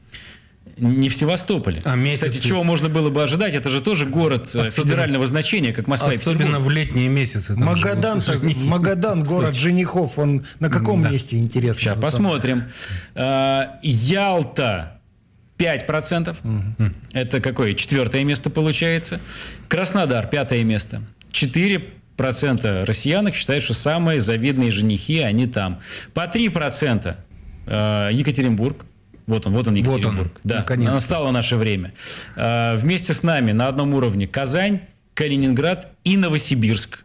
Не 0.76 1.08
в 1.08 1.14
Севастополе. 1.14 1.80
А 1.84 1.94
месяцы? 1.94 2.30
Кстати, 2.30 2.46
чего 2.48 2.64
можно 2.64 2.88
было 2.88 3.10
бы 3.10 3.22
ожидать? 3.22 3.54
Это 3.54 3.68
же 3.68 3.80
тоже 3.80 4.06
город 4.06 4.46
э, 4.54 4.60
Особенно- 4.60 4.70
федерального 4.70 5.26
значения, 5.26 5.72
как 5.72 5.86
Москва 5.86 6.12
и 6.12 6.16
Особенно 6.16 6.38
Петербург. 6.46 6.66
в 6.66 6.70
летние 6.70 7.08
месяцы. 7.08 7.54
Магадан, 7.58 8.20
так-. 8.20 8.42
Магадан, 8.42 9.22
город 9.22 9.54
женихов, 9.54 10.18
он 10.18 10.44
на 10.58 10.68
каком 10.70 11.10
месте 11.10 11.38
интересно? 11.38 11.80
Сейчас 11.80 11.98
посмотрим. 12.00 12.64
А, 13.14 13.78
Ялта 13.82 15.00
5%. 15.58 16.36
Это 17.12 17.40
какое? 17.40 17.74
Четвертое 17.74 18.24
место 18.24 18.50
получается. 18.50 19.20
Краснодар 19.68 20.26
пятое 20.26 20.64
место. 20.64 21.02
4% 22.18 22.84
россиянок 22.84 23.34
считают, 23.34 23.64
что 23.64 23.74
самые 23.74 24.20
завидные 24.20 24.70
женихи, 24.72 25.18
они 25.20 25.46
там. 25.46 25.80
По 26.12 26.24
3% 26.26 27.16
э, 27.66 28.08
Екатеринбург. 28.12 28.84
Вот 29.26 29.46
он, 29.46 29.52
вот 29.54 29.66
он 29.68 29.74
Вот 29.74 29.86
он, 29.86 29.96
Екатеринбург. 29.96 30.40
да, 30.44 30.56
наконец-то. 30.56 30.94
настало 30.94 31.30
наше 31.30 31.56
время. 31.56 31.92
Э, 32.36 32.76
Вместе 32.76 33.14
с 33.14 33.22
нами 33.22 33.52
на 33.52 33.68
одном 33.68 33.94
уровне 33.94 34.26
Казань, 34.26 34.80
Калининград 35.14 35.92
и 36.04 36.16
Новосибирск. 36.16 37.04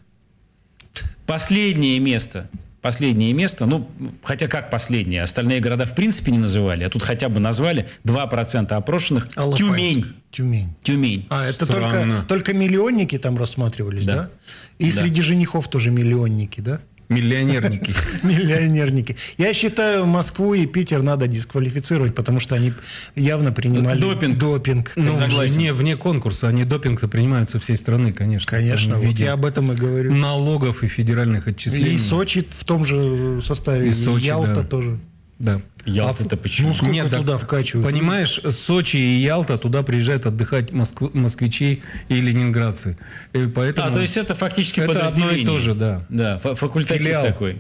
Последнее 1.26 2.00
место. 2.00 2.50
Последнее 2.82 3.34
место, 3.34 3.66
ну, 3.66 3.90
хотя 4.24 4.48
как 4.48 4.70
последнее, 4.70 5.22
остальные 5.24 5.60
города 5.60 5.86
в 5.86 5.94
принципе 5.94 6.32
не 6.32 6.38
называли, 6.38 6.86
а 6.86 6.90
тут 6.90 7.04
хотя 7.04 7.28
бы 7.28 7.42
назвали 7.42 7.90
2% 8.06 8.72
опрошенных. 8.72 9.28
Алапаевск. 9.36 9.58
Тюмень. 9.68 10.16
Тюмень. 10.32 10.76
Тюмень. 10.82 11.28
А, 11.30 11.44
это 11.46 11.66
Странно. 11.66 12.24
только, 12.24 12.28
только 12.28 12.54
миллионники 12.54 13.18
там 13.18 13.38
рассматривались, 13.38 14.06
Да. 14.06 14.16
да? 14.16 14.30
И 14.78 14.90
среди 14.92 15.22
женихов 15.22 15.68
тоже 15.70 15.92
миллионники, 15.92 16.62
да? 16.62 16.80
Миллионерники. 17.10 17.94
Миллионерники. 18.24 19.16
Я 19.38 19.54
считаю, 19.54 20.06
Москву 20.06 20.54
и 20.54 20.66
Питер 20.68 21.02
надо 21.02 21.28
дисквалифицировать, 21.28 22.14
потому 22.16 22.40
что 22.40 22.56
они 22.56 22.74
явно 23.16 23.52
принимали 23.52 24.00
Допинг. 24.00 24.38
допинг. 24.38 24.92
Ну, 24.96 25.12
Согласен. 25.14 25.56
вне, 25.56 25.74
вне 25.74 25.98
конкурса, 25.98 26.48
они 26.48 26.64
допинг-то 26.66 27.08
принимают 27.08 27.50
со 27.50 27.60
всей 27.60 27.78
страны, 27.78 28.14
конечно. 28.14 28.50
Конечно, 28.50 28.96
вот 28.96 29.04
виде 29.04 29.24
я 29.26 29.34
об 29.34 29.46
этом 29.46 29.72
и 29.72 29.76
говорю. 29.76 30.14
налогов 30.14 30.84
и 30.84 30.88
федеральных 30.88 31.48
отчислений. 31.48 31.96
И 31.96 31.98
Сочи 31.98 32.46
в 32.50 32.64
том 32.64 32.86
же 32.86 33.42
составе, 33.42 33.88
И 33.88 33.90
и 33.90 33.92
Сочи, 33.92 34.26
Ялта 34.26 34.56
да. 34.58 34.64
тоже. 34.64 35.00
Да. 35.40 35.62
Ялта-то 35.86 36.36
почему? 36.36 36.68
Ну, 36.70 36.74
сколько 36.74 36.92
Нет, 36.94 37.10
да, 37.10 37.18
туда 37.20 37.38
вкачивают? 37.38 37.88
Понимаешь, 37.88 38.40
Сочи 38.52 38.98
и 38.98 39.22
Ялта, 39.22 39.58
туда 39.58 39.82
приезжают 39.84 40.26
отдыхать 40.26 40.72
москв- 40.72 41.12
москвичи 41.14 41.82
и 42.10 42.20
ленинградцы. 42.22 42.98
И 43.34 43.46
поэтому 43.48 43.88
А, 43.88 43.92
то 43.92 44.02
есть 44.02 44.18
это 44.18 44.36
фактически 44.36 44.82
Это 44.82 45.06
одно 45.06 45.32
и 45.32 45.46
то 45.46 45.58
же, 45.60 45.74
да. 45.74 46.06
Да, 46.10 46.40
фа- 46.40 46.56
факультатив 46.56 47.06
Филиал. 47.06 47.24
такой. 47.24 47.58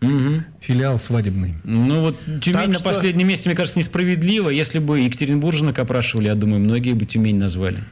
Мгм. 0.00 0.44
филиал 0.60 0.98
свадебный. 0.98 1.54
Ну 1.62 2.00
вот 2.00 2.16
Тюмень 2.24 2.52
Так 2.54 2.66
на 2.66 2.74
что- 2.74 2.82
последнем 2.82 3.28
месте, 3.28 3.48
мне 3.48 3.54
кажется, 3.54 3.78
несправедливо. 3.78 4.48
Если 4.48 4.80
бы 4.80 4.98
Екатеринбурженок 4.98 5.78
опрашивали, 5.78 6.26
я 6.26 6.34
думаю, 6.34 6.58
многие 6.60 6.94
бы 6.94 7.06
Тюмень 7.06 7.38
назвали. 7.38 7.84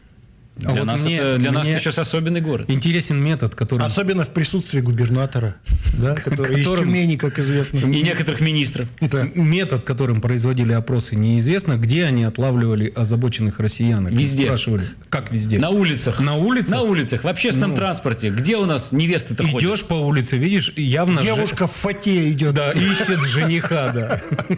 А 0.57 0.73
Для, 0.73 0.80
вот 0.80 0.85
нас, 0.85 1.04
мне- 1.04 1.16
это, 1.16 1.38
для 1.38 1.52
нас 1.52 1.66
это 1.66 1.78
сейчас 1.78 1.99
особенный 1.99 2.42
город. 2.42 2.69
Интересен 2.69 3.16
метод, 3.23 3.54
который... 3.54 3.83
Особенно 3.87 4.25
в 4.25 4.28
присутствии 4.30 4.80
губернатора, 4.83 5.57
да, 5.97 6.14
который 6.25 6.61
из 6.61 6.64
Которым- 6.66 6.87
Тюмени, 6.88 7.16
как 7.16 7.38
известно. 7.38 7.78
И 7.78 8.02
некоторых 8.02 8.40
министров. 8.42 8.87
Да. 9.00 9.26
Метод, 9.35 9.85
которым 9.85 10.21
производили 10.21 10.73
опросы, 10.73 11.16
неизвестно, 11.16 11.76
где 11.78 12.04
они 12.04 12.25
отлавливали 12.25 12.92
озабоченных 12.95 13.59
россиянок. 13.59 14.12
И 14.12 14.16
Везде. 14.16 14.45
Спрашивали. 14.47 14.85
Как 15.09 15.30
везде? 15.33 15.59
На 15.59 15.71
улицах. 15.71 16.21
На 16.21 16.35
улицах? 16.35 16.73
На 16.73 16.83
улицах, 16.83 17.25
в 17.25 17.28
общественном 17.28 17.71
Ну. 17.71 17.76
транспорте. 17.76 18.28
Где 18.28 18.57
у 18.57 18.66
нас 18.66 18.92
невесты-то 18.92 19.45
ходят? 19.47 19.62
Идешь 19.62 19.85
по 19.85 19.95
улице, 19.95 20.37
видишь, 20.37 20.73
явно... 20.76 21.21
же- 21.21 21.26
Девушка 21.26 21.69
в 21.69 21.73
фате 21.73 22.30
идет. 22.33 22.52
Да, 22.52 22.73
ищет 22.73 23.23
жениха, 23.23 23.92
да. 23.95 24.21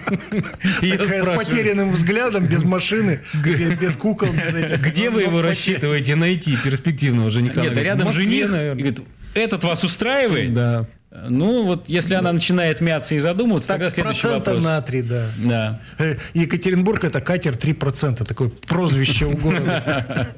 Такая 0.81 1.23
с 1.23 1.37
потерянным 1.37 1.93
взглядом, 1.93 2.47
без 2.47 2.65
машины, 2.65 3.21
без 3.45 3.95
кукол. 3.97 4.29
Где 4.79 5.11
вы 5.11 5.23
его 5.23 5.39
в 5.39 5.43
рассчитываете 5.83 6.17
найти, 6.17 6.57
перспективного 6.57 7.31
жениха? 7.31 7.63
Нет, 7.63 7.71
да 7.71 7.75
говорит, 7.75 7.85
рядом 7.85 8.03
«В 8.03 8.07
Москве, 8.07 8.25
жених. 8.25 8.47
И 8.47 8.51
наверное». 8.51 8.85
говорит, 8.85 9.01
этот 9.35 9.65
вас 9.65 9.85
устраивает? 9.85 10.53
Да. 10.53 10.87
Ну, 11.29 11.65
вот 11.67 11.89
если 11.91 12.15
она 12.15 12.33
начинает 12.33 12.81
мяться 12.81 13.15
и 13.15 13.19
задумываться, 13.19 13.69
тогда 13.69 13.87
Так, 13.87 13.95
следующий 13.95 14.23
процента 14.23 14.51
вопрос. 14.51 14.65
на 14.65 14.81
три, 14.81 15.03
да. 15.03 15.27
Да. 15.39 15.81
Э, 15.99 16.15
Екатеринбург 16.33 17.05
это 17.05 17.21
катер 17.21 17.55
3%, 17.55 18.25
такое 18.25 18.49
прозвище 18.49 19.27
у 19.27 19.37
города. 19.37 20.29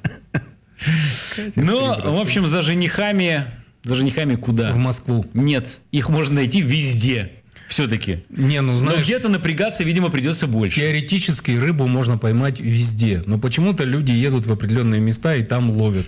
Ну, 1.55 2.17
в 2.17 2.21
общем, 2.21 2.47
за 2.47 2.61
женихами, 2.61 3.47
за 3.85 3.95
женихами 3.95 4.35
куда? 4.35 4.73
В 4.73 4.77
Москву. 4.77 5.25
Нет, 5.33 5.81
их 5.93 6.09
можно 6.09 6.37
найти 6.37 6.61
везде. 6.61 7.31
Все-таки. 7.69 8.25
Не, 8.29 8.61
ну 8.61 8.73
Но 8.73 8.77
знаешь, 8.77 9.05
где-то 9.05 9.29
напрягаться, 9.29 9.85
видимо, 9.85 10.11
придется 10.11 10.47
больше. 10.47 10.81
теоретически 10.81 11.53
рыбу 11.53 11.87
можно 11.87 12.19
поймать 12.19 12.61
везде, 12.61 13.23
но 13.27 13.39
почему-то 13.39 13.85
люди 13.85 14.13
едут 14.13 14.47
в 14.47 14.53
определенные 14.53 15.01
места 15.01 15.35
и 15.35 15.43
там 15.43 15.71
ловят. 15.71 16.07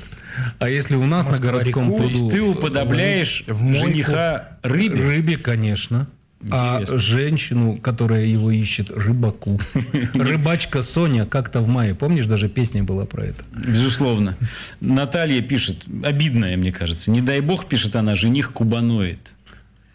А 0.59 0.69
если 0.69 0.97
у 0.97 1.07
нас 1.07 1.25
на 1.27 1.33
Москва 1.33 1.51
городском 1.53 1.85
реку, 1.87 1.99
То 1.99 2.05
есть 2.05 2.21
пруду 2.21 2.31
ты 2.33 2.43
уподобляешь 2.43 3.45
в 3.47 3.63
мойку. 3.63 3.87
жениха 3.87 4.59
рыбе? 4.63 4.95
рыбе, 5.03 5.37
конечно, 5.39 6.09
а 6.51 6.75
Интересно. 6.75 6.99
женщину, 6.99 7.77
которая 7.79 8.27
его 8.27 8.51
ищет, 8.51 8.91
рыбаку. 8.91 9.59
Рыбачка 10.15 10.83
Соня 10.83 11.25
как-то 11.25 11.61
в 11.61 11.69
мае, 11.69 11.95
помнишь, 11.95 12.27
даже 12.27 12.51
песня 12.51 12.85
была 12.85 13.07
про 13.07 13.25
это. 13.25 13.45
Безусловно. 13.55 14.37
Наталья 14.81 15.41
пишет, 15.41 15.85
обидная, 16.05 16.57
мне 16.59 16.71
кажется. 16.73 17.11
Не 17.11 17.23
дай 17.23 17.41
бог, 17.41 17.67
пишет 17.67 17.97
она, 17.97 18.15
жених 18.15 18.53
кубаноид. 18.53 19.33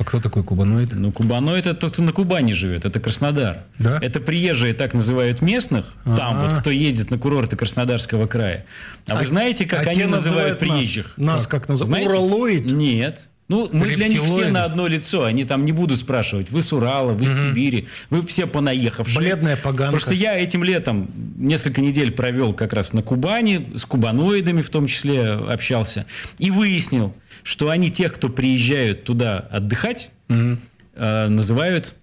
А 0.01 0.03
кто 0.03 0.19
такой 0.19 0.43
кубаноид? 0.43 0.93
Ну, 0.93 1.11
кубаноид 1.11 1.67
это 1.67 1.79
тот, 1.79 1.93
кто 1.93 2.01
на 2.01 2.11
Кубани 2.11 2.53
живет, 2.53 2.85
это 2.85 2.99
Краснодар. 2.99 3.65
Да? 3.77 3.99
Это 4.01 4.19
приезжие 4.19 4.73
так 4.73 4.95
называют 4.95 5.43
местных, 5.43 5.93
там 6.03 6.37
Ага. 6.37 6.49
вот, 6.49 6.59
кто 6.61 6.71
ездит 6.71 7.11
на 7.11 7.19
курорты 7.19 7.55
Краснодарского 7.55 8.25
края. 8.25 8.65
А, 9.07 9.19
вы 9.19 9.27
знаете, 9.27 9.67
как 9.67 9.85
а 9.85 9.91
они 9.91 10.05
называют 10.05 10.59
называют 10.59 10.59
приезжих? 10.59 11.13
Нас 11.17 11.45
как 11.45 11.69
называют? 11.69 11.85
Знаете? 11.85 12.09
Уралоид? 12.09 12.65
Нет. 12.65 13.29
Ну, 13.51 13.67
мы 13.73 13.93
для 13.93 14.07
них 14.07 14.23
все 14.23 14.49
на 14.49 14.63
одно 14.63 14.87
лицо. 14.87 15.25
Они 15.25 15.43
там 15.43 15.65
не 15.65 15.73
будут 15.73 15.99
спрашивать, 15.99 16.49
вы 16.49 16.61
с 16.61 16.71
Урала, 16.71 17.11
вы 17.11 17.27
с 17.27 17.41
Сибири, 17.41 17.89
вы 18.09 18.25
все 18.25 18.47
понаехавшие. 18.47 19.17
Бледная 19.17 19.57
поганка. 19.57 19.99
Что 19.99 20.15
я 20.15 20.39
этим 20.39 20.63
летом 20.63 21.11
несколько 21.35 21.81
недель 21.81 22.13
провел 22.13 22.53
как 22.53 22.71
раз 22.71 22.93
на 22.93 23.03
Кубани, 23.03 23.73
с 23.75 23.83
кубаноидами 23.83 24.61
в 24.61 24.69
том 24.69 24.87
числе 24.87 25.31
общался, 25.31 26.05
и 26.37 26.49
выяснил, 26.49 27.13
что 27.43 27.69
они 27.69 27.89
тех, 27.89 28.13
кто 28.13 28.29
приезжают 28.29 29.03
туда 29.03 29.39
отдыхать, 29.39 30.11
э, 30.29 31.27
называют, 31.27 31.95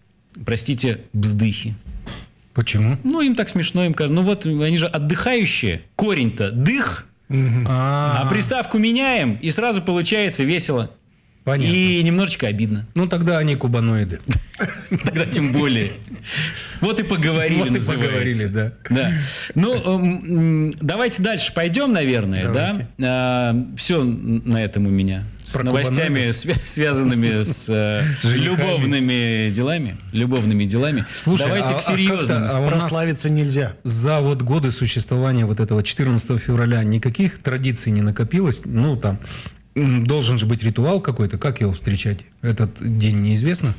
простите, 0.45 1.01
бздыхи. 1.15 1.75
Почему? 2.53 2.99
Ну, 3.05 3.23
им 3.23 3.35
так 3.35 3.49
смешно, 3.49 3.87
им 3.87 3.95
кажется. 3.95 4.15
Ну 4.15 4.23
вот, 4.23 4.45
они 4.45 4.77
же 4.77 4.87
отдыхающие. 4.87 5.81
Корень-то 5.97 6.51
дых, 6.51 7.07
а 7.31 8.25
А, 8.25 8.29
приставку 8.29 8.77
меняем, 8.77 9.39
и 9.41 9.51
сразу 9.51 9.81
получается 9.81 10.45
весело. 10.45 10.91
Понятно. 11.49 11.75
И 11.75 12.03
немножечко 12.03 12.47
обидно. 12.47 12.87
Ну 12.95 13.07
тогда 13.07 13.39
они 13.39 13.57
кубаноиды. 13.57 14.21
Тогда 15.05 15.27
тем 15.27 15.53
более. 15.53 15.93
Вот 16.81 16.99
и 17.01 17.03
поговорили, 17.03 17.59
Вот 17.71 17.77
и 17.77 17.81
поговорили, 17.81 18.47
да. 18.47 18.73
Да. 18.91 19.13
Ну, 19.55 19.75
м, 19.75 20.67
м, 20.69 20.75
давайте 20.81 21.23
дальше 21.23 21.53
пойдем, 21.55 21.93
наверное, 21.93 22.51
Давайте. 22.51 22.89
да? 22.99 23.57
все 23.77 24.03
на 24.03 24.63
этом 24.65 24.87
у 24.87 24.91
меня. 24.91 25.25
С 25.45 25.55
Про 25.55 25.65
новостями, 25.65 26.31
связанными 26.31 27.43
с 27.43 27.71
э, 27.71 28.03
любовными 28.35 29.49
делами. 29.51 29.97
Любовными 30.13 30.65
делами. 30.65 31.07
Слушай, 31.17 31.47
давайте 31.47 31.73
а- 31.73 31.79
к 31.79 31.79
а 31.79 31.81
серьезным. 31.81 32.43
а 32.51 32.67
Прославиться 32.67 33.31
нельзя. 33.31 33.73
За 33.83 34.21
вот 34.21 34.43
годы 34.43 34.71
существования 34.71 35.47
вот 35.47 35.61
этого 35.61 35.83
14 35.83 36.39
февраля 36.39 36.83
никаких 36.85 37.39
традиций 37.39 37.93
не 37.93 38.03
накопилось? 38.03 38.63
Ну, 38.67 38.97
там, 38.97 39.21
должен 40.05 40.39
же 40.39 40.47
быть 40.47 40.63
ритуал 40.63 41.01
какой-то. 41.01 41.39
Как 41.39 41.61
его 41.61 41.73
встречать? 41.73 42.21
Этот 42.43 42.71
день 42.81 43.21
неизвестно? 43.21 43.75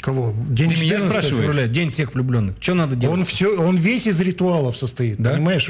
Кого? 0.00 0.32
День 0.48 0.68
Ты 0.68 0.74
меня 0.76 0.94
14 0.94 1.10
спрашиваешь? 1.10 1.44
Февраля, 1.50 1.66
день 1.66 1.90
всех 1.90 2.14
влюбленных. 2.14 2.54
Что 2.60 2.74
надо 2.74 2.94
делать? 2.94 3.18
Он 3.18 3.24
все, 3.24 3.58
он 3.60 3.74
весь 3.76 4.06
из 4.06 4.20
ритуалов 4.20 4.76
состоит, 4.76 5.16
Да? 5.18 5.32
понимаешь? 5.32 5.68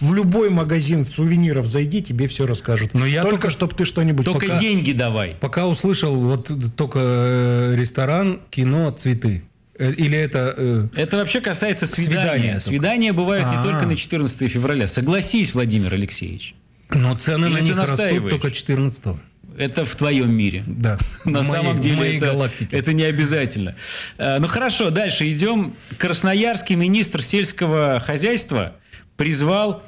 В 0.00 0.12
любой 0.12 0.50
магазин 0.50 1.06
сувениров 1.06 1.66
зайди, 1.66 2.02
тебе 2.02 2.28
все 2.28 2.46
расскажут. 2.46 2.92
Но 2.92 3.06
я 3.06 3.22
только, 3.22 3.36
только- 3.36 3.50
чтобы 3.50 3.74
ты 3.74 3.86
что-нибудь 3.86 4.26
Только 4.26 4.46
пока- 4.48 4.58
деньги 4.58 4.92
давай. 4.92 5.34
Пока 5.40 5.66
услышал 5.66 6.14
вот 6.14 6.50
только 6.76 6.98
э, 7.02 7.74
ресторан, 7.74 8.40
кино, 8.50 8.90
цветы. 8.90 9.44
Э, 9.78 9.90
Или 9.96 10.18
это... 10.18 10.52
э, 10.58 10.88
Это 10.96 11.16
вообще 11.16 11.40
касается 11.40 11.86
свидания. 11.86 12.20
Свидания 12.20 12.60
Свидания, 12.60 13.12
бывают 13.14 13.48
не 13.48 13.56
А. 13.56 13.62
только 13.62 13.86
на 13.86 13.96
14 13.96 14.46
февраля. 14.48 14.88
Согласись, 14.88 15.54
Владимир 15.54 15.94
Алексеевич. 15.94 16.54
Но 16.92 17.14
цены 17.16 17.46
Или 17.46 17.54
на 17.54 17.60
них 17.60 17.76
растут 17.76 18.30
только 18.30 18.50
14 18.50 19.16
Это 19.56 19.84
в 19.84 19.94
твоем 19.96 20.32
мире. 20.32 20.64
Да. 20.66 20.98
На 21.24 21.40
В 21.40 21.44
самом 21.44 21.80
деле 21.80 21.96
моей 21.96 22.16
это, 22.16 22.26
галактике. 22.26 22.76
это 22.76 22.92
не 22.92 23.04
обязательно. 23.04 23.74
Э, 24.18 24.38
Ну 24.38 24.48
хорошо, 24.48 24.90
дальше 24.90 25.28
идем. 25.30 25.74
Красноярский 25.98 26.76
министр 26.76 27.22
сельского 27.22 28.00
хозяйства 28.04 28.76
призвал 29.16 29.82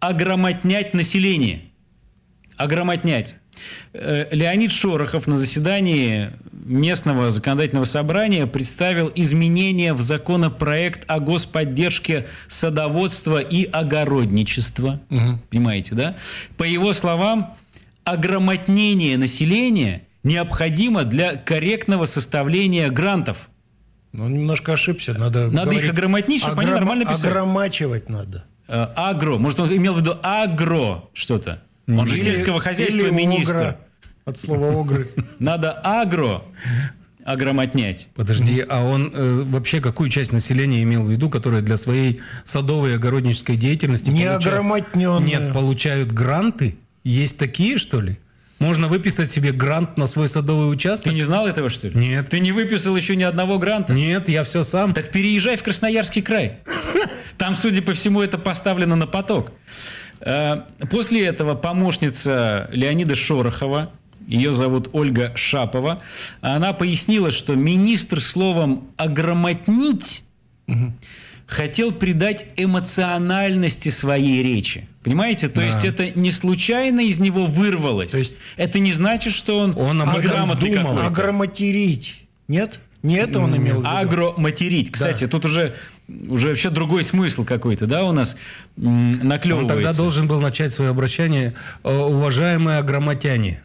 ограмотнять 0.00 0.94
население. 0.94 1.62
Ограмотнять. 2.56 3.36
Э, 3.92 4.26
Леонид 4.30 4.72
Шорохов 4.72 5.26
на 5.26 5.36
заседании 5.38 6.30
местного 6.52 7.30
законодательного 7.30 7.84
собрания 7.84 8.46
представил 8.46 9.10
изменения 9.14 9.94
в 9.94 10.02
законопроект 10.02 11.04
о 11.06 11.20
господдержке 11.20 12.26
садоводства 12.46 13.38
и 13.38 13.64
огородничества. 13.64 15.00
Понимаете, 15.50 15.94
да? 15.94 16.16
По 16.56 16.64
его 16.64 16.92
словам, 16.92 17.54
ограмотнение 18.04 19.16
населения 19.16 20.02
необходимо 20.22 21.04
для 21.04 21.36
корректного 21.36 22.06
составления 22.06 22.90
грантов. 22.90 23.48
Ну, 24.12 24.24
Он 24.26 24.34
немножко 24.34 24.72
ошибся. 24.72 25.14
Надо, 25.14 25.48
Надо 25.50 25.70
их 25.72 25.76
говорить, 25.76 25.90
ограмотнить, 25.90 26.42
чтобы 26.42 26.62
они 26.62 26.70
ограм- 26.70 26.80
нормально 26.80 27.04
писали. 27.06 27.30
Огромачивать 27.30 28.08
надо. 28.08 28.44
Э, 28.66 28.88
Агро. 28.96 29.38
Может, 29.38 29.60
он 29.60 29.74
имел 29.74 29.94
в 29.94 29.98
виду 29.98 30.16
агро 30.22 31.04
что-то? 31.14 31.62
Он 31.88 32.06
же 32.06 32.16
сельского 32.16 32.60
хозяйства 32.60 32.98
или 32.98 33.10
министр. 33.10 33.56
огра, 33.56 33.76
От 34.26 34.38
слова 34.38 34.80
огры. 34.80 35.08
Надо 35.38 35.80
агро 35.82 36.42
ограмотнять. 37.24 38.08
Подожди, 38.14 38.64
а 38.66 38.82
он 38.82 39.10
э, 39.14 39.42
вообще 39.44 39.80
какую 39.80 40.08
часть 40.10 40.32
населения 40.32 40.82
имел 40.82 41.02
в 41.02 41.10
виду, 41.10 41.28
которая 41.28 41.60
для 41.60 41.76
своей 41.76 42.20
садовой 42.44 42.92
и 42.92 42.94
огороднической 42.94 43.56
деятельности 43.56 44.10
Не 44.10 44.24
получает-. 44.24 44.44
Нет, 45.20 45.52
получают 45.52 46.12
гранты? 46.12 46.76
Есть 47.04 47.38
такие, 47.38 47.78
что 47.78 48.00
ли? 48.00 48.18
Можно 48.58 48.88
выписать 48.88 49.30
себе 49.30 49.52
грант 49.52 49.96
на 49.96 50.06
свой 50.06 50.26
садовый 50.26 50.72
участок? 50.72 51.12
Ты 51.12 51.14
не 51.14 51.22
знал 51.22 51.46
этого, 51.46 51.70
что 51.70 51.88
ли? 51.88 51.98
Нет. 51.98 52.28
Ты 52.28 52.40
не 52.40 52.50
выписал 52.50 52.96
еще 52.96 53.14
ни 53.14 53.22
одного 53.22 53.58
гранта? 53.58 53.92
Нет, 53.92 54.28
я 54.28 54.42
все 54.42 54.64
сам. 54.64 54.94
Так 54.94 55.12
переезжай 55.12 55.56
в 55.56 55.62
Красноярский 55.62 56.22
край. 56.22 56.58
Там, 57.36 57.54
судя 57.54 57.82
по 57.82 57.92
всему, 57.92 58.20
это 58.20 58.36
поставлено 58.36 58.96
на 58.96 59.06
поток. 59.06 59.52
Э, 60.20 60.62
После 60.90 61.24
этого 61.26 61.54
помощница 61.54 62.68
Леонида 62.72 63.14
Шорохова, 63.14 63.90
ее 64.26 64.52
зовут 64.52 64.90
Ольга 64.92 65.32
Шапова, 65.36 66.00
она 66.40 66.72
пояснила, 66.72 67.30
что 67.30 67.54
министр 67.54 68.20
словом 68.20 68.88
«ограмотнить» 68.96 70.22
хотел 71.46 71.92
придать 71.92 72.46
эмоциональности 72.56 73.88
своей 73.88 74.42
речи. 74.42 74.86
Понимаете? 75.02 75.48
То 75.48 75.62
есть 75.62 75.82
это 75.84 76.10
не 76.10 76.30
случайно 76.30 77.00
из 77.00 77.18
него 77.20 77.46
вырвалось. 77.46 78.10
То 78.12 78.18
есть- 78.18 78.36
это 78.56 78.78
не 78.78 78.92
значит, 78.92 79.32
что 79.32 79.58
он, 79.60 79.70
Он 79.78 79.98
думал. 79.98 80.14
какой-то. 80.16 81.06
Ограмотерить. 81.06 82.16
Нет? 82.48 82.80
Не 83.02 83.16
это 83.16 83.40
он 83.40 83.56
имел 83.56 83.76
в 83.76 83.78
виду. 83.78 83.88
Агроматерить. 83.88 84.90
Кстати, 84.92 85.26
тут 85.26 85.44
уже, 85.46 85.74
уже 86.28 86.48
вообще 86.48 86.70
другой 86.70 87.04
смысл 87.04 87.44
какой-то, 87.44 87.86
да, 87.86 88.04
у 88.04 88.12
нас 88.12 88.36
м, 88.76 89.12
Он 89.20 89.28
наклевывается. 89.28 89.74
тогда 89.74 89.92
должен 89.92 90.26
был 90.28 90.40
начать 90.40 90.72
свое 90.72 90.90
обращение. 90.90 91.54
«Э, 91.84 91.94
Уважаемые 91.96 92.78
агроматяне. 92.78 93.62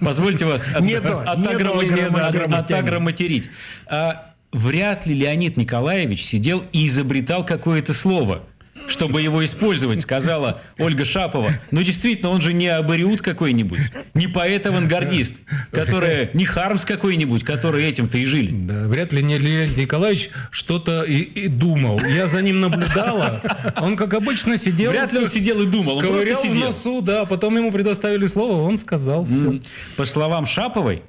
Позвольте 0.00 0.44
вас 0.46 0.68
от, 0.68 0.80
Не 0.82 1.00
до, 1.00 1.20
от 1.20 1.38
не 1.38 1.44
до 1.44 1.50
агрома- 1.50 1.80
агроматерить. 1.82 2.42
от- 2.46 2.52
от 2.52 2.70
агроматерить. 2.70 3.50
А 3.86 4.34
вряд 4.52 5.06
ли 5.06 5.14
Леонид 5.14 5.56
Николаевич 5.56 6.22
сидел 6.24 6.64
и 6.72 6.86
изобретал 6.86 7.44
какое-то 7.46 7.92
слово, 7.94 8.42
чтобы 8.88 9.22
его 9.22 9.44
использовать, 9.44 10.00
сказала 10.00 10.62
Ольга 10.78 11.04
Шапова. 11.04 11.60
Но 11.70 11.82
действительно, 11.82 12.30
он 12.30 12.40
же 12.40 12.52
не 12.52 12.68
абориут 12.68 13.22
какой-нибудь, 13.22 13.80
не 14.14 14.26
поэт-авангардист, 14.26 15.36
который, 15.70 16.30
не 16.34 16.44
Хармс 16.44 16.84
какой-нибудь, 16.84 17.44
который 17.44 17.84
этим-то 17.84 18.18
и 18.18 18.24
жили. 18.24 18.50
Да, 18.52 18.86
вряд 18.88 19.12
ли 19.12 19.22
не 19.22 19.38
Леонид 19.38 19.76
Николаевич 19.76 20.30
что-то 20.50 21.02
и, 21.02 21.20
и 21.20 21.48
думал. 21.48 22.00
Я 22.00 22.26
за 22.26 22.42
ним 22.42 22.60
наблюдала. 22.60 23.42
Он, 23.80 23.96
как 23.96 24.14
обычно, 24.14 24.56
сидел... 24.58 24.90
Вряд 24.90 25.12
ли 25.12 25.20
он 25.20 25.28
сидел 25.28 25.60
и 25.62 25.66
думал, 25.66 25.98
он 25.98 26.04
просто 26.04 26.20
Ковырял 26.20 26.40
в 26.40 26.42
сидел. 26.42 26.66
носу, 26.66 27.00
да. 27.02 27.24
Потом 27.24 27.56
ему 27.56 27.70
предоставили 27.70 28.26
слово, 28.26 28.62
он 28.62 28.78
сказал 28.78 29.24
все. 29.24 29.60
По 29.96 30.04
словам 30.04 30.46
Шаповой, 30.46 31.02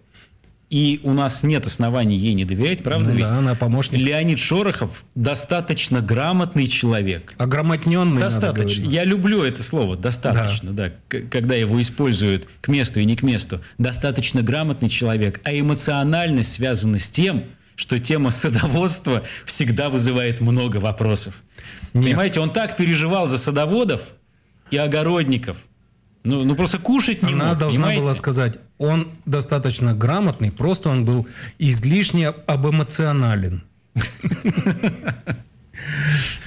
и 0.69 0.99
у 1.03 1.13
нас 1.13 1.41
нет 1.43 1.65
оснований 1.65 2.15
ей 2.15 2.33
не 2.35 2.45
доверять, 2.45 2.83
правда 2.83 3.09
Ну 3.09 3.15
ведь? 3.15 3.27
да, 3.27 3.37
она 3.39 3.55
помощник. 3.55 3.97
Леонид 3.99 4.37
Шорохов 4.39 5.03
достаточно 5.15 5.99
грамотный 6.01 6.67
человек. 6.67 7.33
Огромотненный, 7.37 8.21
надо 8.21 8.25
Достаточно. 8.25 8.85
Я 8.85 9.03
люблю 9.03 9.41
это 9.43 9.63
слово 9.63 9.97
достаточно, 9.97 10.71
да, 10.71 10.91
к- 11.07 11.21
когда 11.29 11.55
его 11.55 11.81
используют 11.81 12.47
к 12.61 12.67
месту 12.67 12.99
и 12.99 13.05
не 13.05 13.15
к 13.15 13.23
месту. 13.23 13.61
Достаточно 13.79 14.41
грамотный 14.43 14.89
человек, 14.89 15.41
а 15.43 15.51
эмоциональность 15.57 16.51
связана 16.53 16.99
с 16.99 17.09
тем, 17.09 17.45
что 17.75 17.97
тема 17.97 18.29
садоводства 18.31 19.23
всегда 19.45 19.89
вызывает 19.89 20.39
много 20.41 20.77
вопросов. 20.77 21.33
Нет. 21.93 22.03
Понимаете, 22.05 22.39
он 22.41 22.51
так 22.53 22.77
переживал 22.77 23.27
за 23.27 23.37
садоводов 23.37 24.01
и 24.69 24.77
огородников. 24.77 25.57
Ну, 26.23 26.43
ну 26.43 26.55
просто 26.55 26.79
кушать 26.79 27.23
не 27.23 27.33
Она 27.33 27.49
мог, 27.49 27.57
должна 27.57 27.83
понимаете? 27.83 28.01
была 28.03 28.15
сказать, 28.15 28.57
он 28.77 29.11
достаточно 29.25 29.93
грамотный, 29.93 30.51
просто 30.51 30.89
он 30.89 31.05
был 31.05 31.27
излишне 31.59 32.29
обэмоционален. 32.29 33.63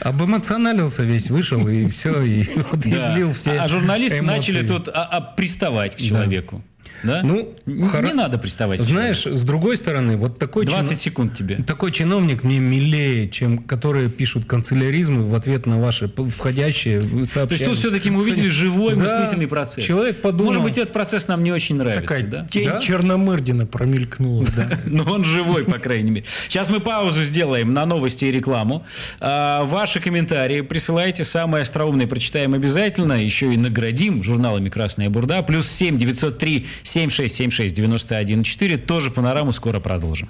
Обэмоционалился 0.00 1.04
весь, 1.04 1.30
вышел 1.30 1.66
и 1.68 1.86
все, 1.88 2.22
и 2.22 2.44
вот 2.70 2.84
излил 2.84 3.32
все 3.32 3.52
А 3.52 3.68
журналисты 3.68 4.18
эмоции. 4.18 4.52
начали 4.52 4.66
тут 4.66 4.88
а, 4.88 5.04
а, 5.04 5.20
приставать 5.20 5.96
к 5.96 5.98
человеку. 5.98 6.62
Да? 7.02 7.22
Ну, 7.22 7.54
не 7.66 7.82
хоро- 7.88 8.12
надо 8.14 8.38
приставать. 8.38 8.80
Знаешь, 8.80 9.26
с 9.26 9.44
другой 9.44 9.76
стороны, 9.76 10.16
вот 10.16 10.38
такой, 10.38 10.66
человеку. 10.66 10.86
20 10.88 10.98
чино- 10.98 11.02
секунд 11.02 11.34
тебе. 11.36 11.56
такой 11.66 11.90
чиновник 11.92 12.44
мне 12.44 12.58
милее, 12.58 13.28
чем 13.28 13.58
которые 13.58 14.08
пишут 14.08 14.44
канцеляризмы 14.46 15.26
в 15.28 15.34
ответ 15.34 15.66
на 15.66 15.80
ваши 15.80 16.08
входящие 16.08 17.00
сообщения. 17.26 17.46
То 17.46 17.52
есть 17.54 17.64
тут 17.64 17.78
все-таки 17.78 18.10
мы 18.10 18.20
увидели 18.20 18.48
живой 18.48 18.94
Да, 18.94 19.02
мыслительный 19.02 19.46
процесс. 19.48 19.84
Человек 19.84 20.20
подумал. 20.20 20.46
Может 20.46 20.62
быть, 20.62 20.78
этот 20.78 20.92
процесс 20.92 21.28
нам 21.28 21.42
не 21.42 21.52
очень 21.52 21.76
нравится, 21.76 22.02
Такая 22.02 22.22
да? 22.22 22.46
тень 22.50 22.68
Да? 22.68 22.80
Черномырдина 22.80 23.66
промелькнула. 23.66 24.46
Но 24.86 25.04
он 25.04 25.24
живой, 25.24 25.64
по 25.64 25.78
крайней 25.78 26.10
мере. 26.10 26.26
Сейчас 26.48 26.70
мы 26.70 26.80
паузу 26.80 27.24
сделаем 27.24 27.72
на 27.72 27.86
новости 27.86 28.24
и 28.26 28.30
рекламу. 28.32 28.84
А, 29.20 29.64
Ваши 29.64 30.00
комментарии 30.00 30.60
присылайте. 30.60 31.24
Самые 31.24 31.62
остроумные 31.62 32.06
прочитаем 32.06 32.54
обязательно. 32.54 33.14
Еще 33.14 33.52
и 33.52 33.56
наградим 33.56 34.22
журналами 34.22 34.68
«Красная 34.68 35.08
бурда». 35.10 35.42
Плюс 35.42 35.68
7 35.70 35.96
903 35.98 36.66
7676 36.92 37.74
91 37.74 38.44
4. 38.44 38.76
Тоже 38.78 39.10
панораму 39.10 39.52
скоро 39.52 39.80
продолжим. 39.80 40.28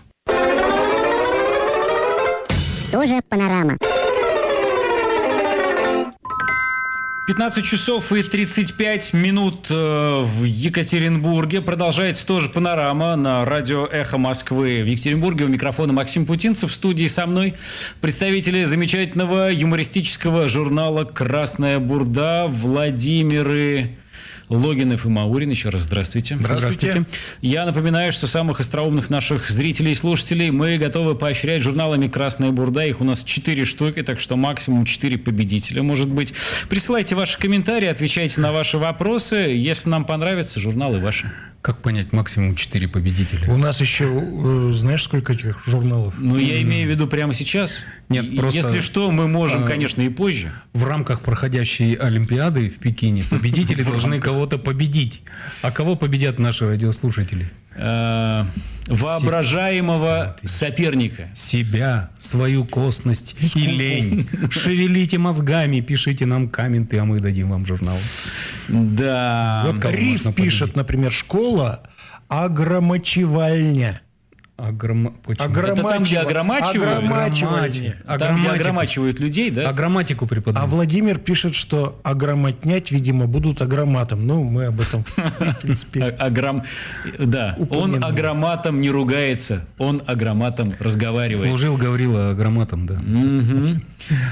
Тоже 2.93 3.21
панорама. 3.29 3.79
15 7.27 7.65
часов 7.65 8.13
и 8.13 8.23
35 8.23 9.13
минут 9.13 9.69
э, 9.71 10.23
в 10.23 10.45
Екатеринбурге. 10.45 11.61
Продолжается 11.63 12.27
тоже 12.27 12.49
панорама 12.49 13.17
на 13.17 13.45
радио 13.45 13.87
«Эхо 13.87 14.19
Москвы» 14.19 14.83
в 14.83 14.87
Екатеринбурге. 14.87 15.45
У 15.45 15.49
микрофона 15.49 15.93
Максим 15.93 16.27
Путинцев. 16.27 16.71
В 16.71 16.75
студии 16.75 17.07
со 17.07 17.27
мной 17.27 17.55
представители 18.01 18.65
замечательного 18.65 19.51
юмористического 19.53 20.49
журнала 20.49 21.05
«Красная 21.05 21.79
бурда» 21.79 22.47
Владимиры 22.49 23.97
Логинов 24.53 25.07
и 25.07 25.09
Маурин. 25.09 25.51
Еще 25.51 25.69
раз 25.71 25.83
здравствуйте. 25.83 26.37
Здравствуйте. 26.37 27.07
Я 27.41 27.65
напоминаю, 27.65 28.13
что 28.13 28.27
самых 28.27 28.61
остроумных 28.61 29.11
наших 29.11 29.49
зрителей 29.49 29.93
и 29.93 29.95
слушателей 29.95 30.51
мы 30.51 30.79
готовы 30.79 31.15
поощрять 31.15 31.63
журналами 31.63 32.09
«Красная 32.09 32.51
бурда». 32.51 32.87
Их 32.87 33.01
у 33.01 33.05
нас 33.05 33.25
4 33.25 33.65
штуки, 33.65 34.03
так 34.03 34.21
что 34.21 34.37
максимум 34.37 34.85
4 34.85 35.19
победителя 35.19 35.83
может 35.83 36.11
быть. 36.11 36.35
Присылайте 36.69 37.15
ваши 37.15 37.39
комментарии, 37.39 37.89
отвечайте 37.89 38.41
на 38.41 38.53
ваши 38.53 38.79
вопросы. 38.79 39.37
Если 39.37 39.89
нам 39.89 40.05
понравятся, 40.05 40.61
журналы 40.61 41.01
ваши. 41.01 41.31
Как 41.63 41.79
понять 41.79 42.13
максимум 42.13 42.57
4 42.57 42.89
победителя? 42.89 43.49
У 43.49 43.57
нас 43.57 43.81
еще, 43.81 44.07
э, 44.21 44.73
знаешь, 44.73 45.05
сколько 45.05 45.33
этих 45.33 45.65
журналов? 45.65 46.15
Но 46.19 46.37
я 46.37 46.61
имею 46.63 46.89
в 46.89 46.91
виду 46.91 47.07
прямо 47.07 47.33
сейчас. 47.35 47.79
Нет, 48.09 48.25
И- 48.25 48.37
просто, 48.37 48.59
Если 48.59 48.81
что, 48.81 49.13
мы 49.13 49.29
можем, 49.29 49.63
а, 49.63 49.67
конечно, 49.69 50.03
и 50.03 50.09
позже. 50.09 50.53
В 50.73 50.85
рамках 50.85 51.21
проходящей 51.21 51.95
Олимпиады 51.95 52.69
в 52.69 52.79
Пекине 52.79 53.23
победители 53.31 53.83
должны 53.85 54.19
кого-то 54.21 54.59
победить. 54.59 55.23
А 55.63 55.71
кого 55.71 55.95
победят 55.95 56.41
наши 56.41 56.67
радиослушатели? 56.67 57.53
Э, 57.77 58.45
Воображаемого 58.89 60.37
соперника. 60.45 61.29
Себя, 61.35 62.11
свою 62.19 62.65
косность 62.65 63.37
и 63.55 63.67
лень. 63.67 64.29
Шевелите 64.51 65.19
мозгами, 65.19 65.81
пишите 65.81 66.27
нам 66.27 66.49
комменты, 66.49 66.99
а 66.99 67.05
мы 67.05 67.21
дадим 67.21 67.49
вам 67.49 67.65
журнал. 67.65 67.97
Да. 68.69 69.65
Вот 69.67 69.85
Риф 69.91 70.35
пишет, 70.35 70.77
например, 70.77 71.13
школа 71.13 71.83
агромочевальня. 72.29 74.03
Агрома- 74.59 75.13
почему? 75.25 75.49
Это 75.51 75.83
там, 75.83 76.03
где 76.05 76.19
Огромачиваю. 76.19 76.99
огромачивают? 76.99 76.99
Огромачивание. 77.05 77.93
Там, 78.07 78.17
где 78.17 78.25
Агроматику. 78.25 78.55
огромачивают 78.61 79.19
людей, 79.21 79.51
да? 79.51 79.69
А 79.69 79.73
грамматику 79.73 80.25
А 80.27 80.29
преподают. 80.29 80.71
Владимир 80.71 81.19
пишет, 81.19 81.55
что 81.55 81.99
агромотнять, 82.05 82.93
видимо, 82.93 83.27
будут 83.27 83.61
агроматом. 83.63 84.27
Ну, 84.27 84.45
мы 84.45 84.67
об 84.67 84.81
этом, 84.81 85.05
в 85.05 85.59
принципе, 85.63 86.05
А- 86.05 86.27
агром- 86.29 86.63
Да, 87.19 87.57
он 87.71 88.05
агроматом 88.05 88.81
не 88.81 88.91
ругается, 88.91 89.67
он 89.79 90.03
агроматом 90.07 90.75
разговаривает. 90.79 91.49
Служил 91.49 91.77
Гаврила 91.77 92.31
агроматом, 92.31 92.87
да. 92.87 93.01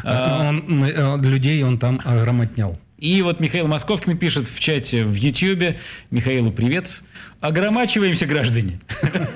А 0.05 0.53
э, 0.53 1.19
людей 1.23 1.63
он 1.65 1.79
там 1.79 2.01
агромотнял. 2.05 2.79
И 3.01 3.23
вот 3.23 3.41
Михаил 3.41 3.67
Московкин 3.67 4.19
пишет 4.19 4.47
в 4.47 4.61
чате 4.61 5.05
в 5.07 5.15
Ютьюбе. 5.15 5.79
Михаилу 6.11 6.53
привет. 6.53 7.03
Огромачиваемся, 7.41 8.27
граждане. 8.27 8.79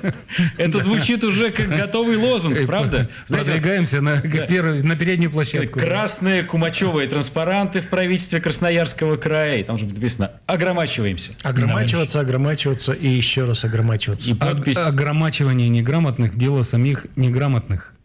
Это 0.57 0.81
звучит 0.83 1.23
уже 1.23 1.51
как 1.51 1.69
готовый 1.75 2.17
лозунг, 2.17 2.63
правда? 2.67 3.09
Продвигаемся 3.27 4.01
на, 4.01 4.21
да. 4.21 4.45
первую- 4.45 4.85
на 4.85 4.95
переднюю 4.95 5.31
площадку. 5.31 5.79
Красные 5.79 6.43
кумачевые 6.43 7.07
транспаранты 7.09 7.81
в 7.81 7.87
правительстве 7.89 8.39
Красноярского 8.39 9.17
края. 9.17 9.57
И 9.57 9.63
там 9.63 9.77
же 9.77 9.87
написано 9.87 10.31
«Огромачиваемся». 10.45 11.33
агромачиваться, 11.43 12.19
агромачиваться 12.19 12.93
и 12.93 13.07
еще 13.07 13.45
раз 13.45 13.63
агромачиваться. 13.63 14.29
И 14.29 14.35
подпись 14.35 14.77
Ог- 14.77 14.87
Огромачивание 14.89 15.69
неграмотных– 15.69 16.35
дело 16.37 16.61
самих 16.61 17.07
неграмотных. 17.15 17.95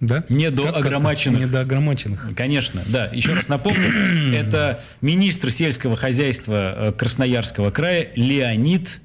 Да? 0.00 0.24
Недоогромаченных. 0.28 1.40
Недоогромаченных. 1.40 2.28
Конечно, 2.36 2.82
да. 2.86 3.06
Еще 3.06 3.34
раз 3.34 3.48
напомню, 3.48 4.32
это 4.34 4.80
министр 5.00 5.50
сельского 5.50 5.96
хозяйства 5.96 6.74
э, 6.76 6.92
Красноярского 6.92 7.70
края 7.70 8.10
Леонид, 8.14 9.00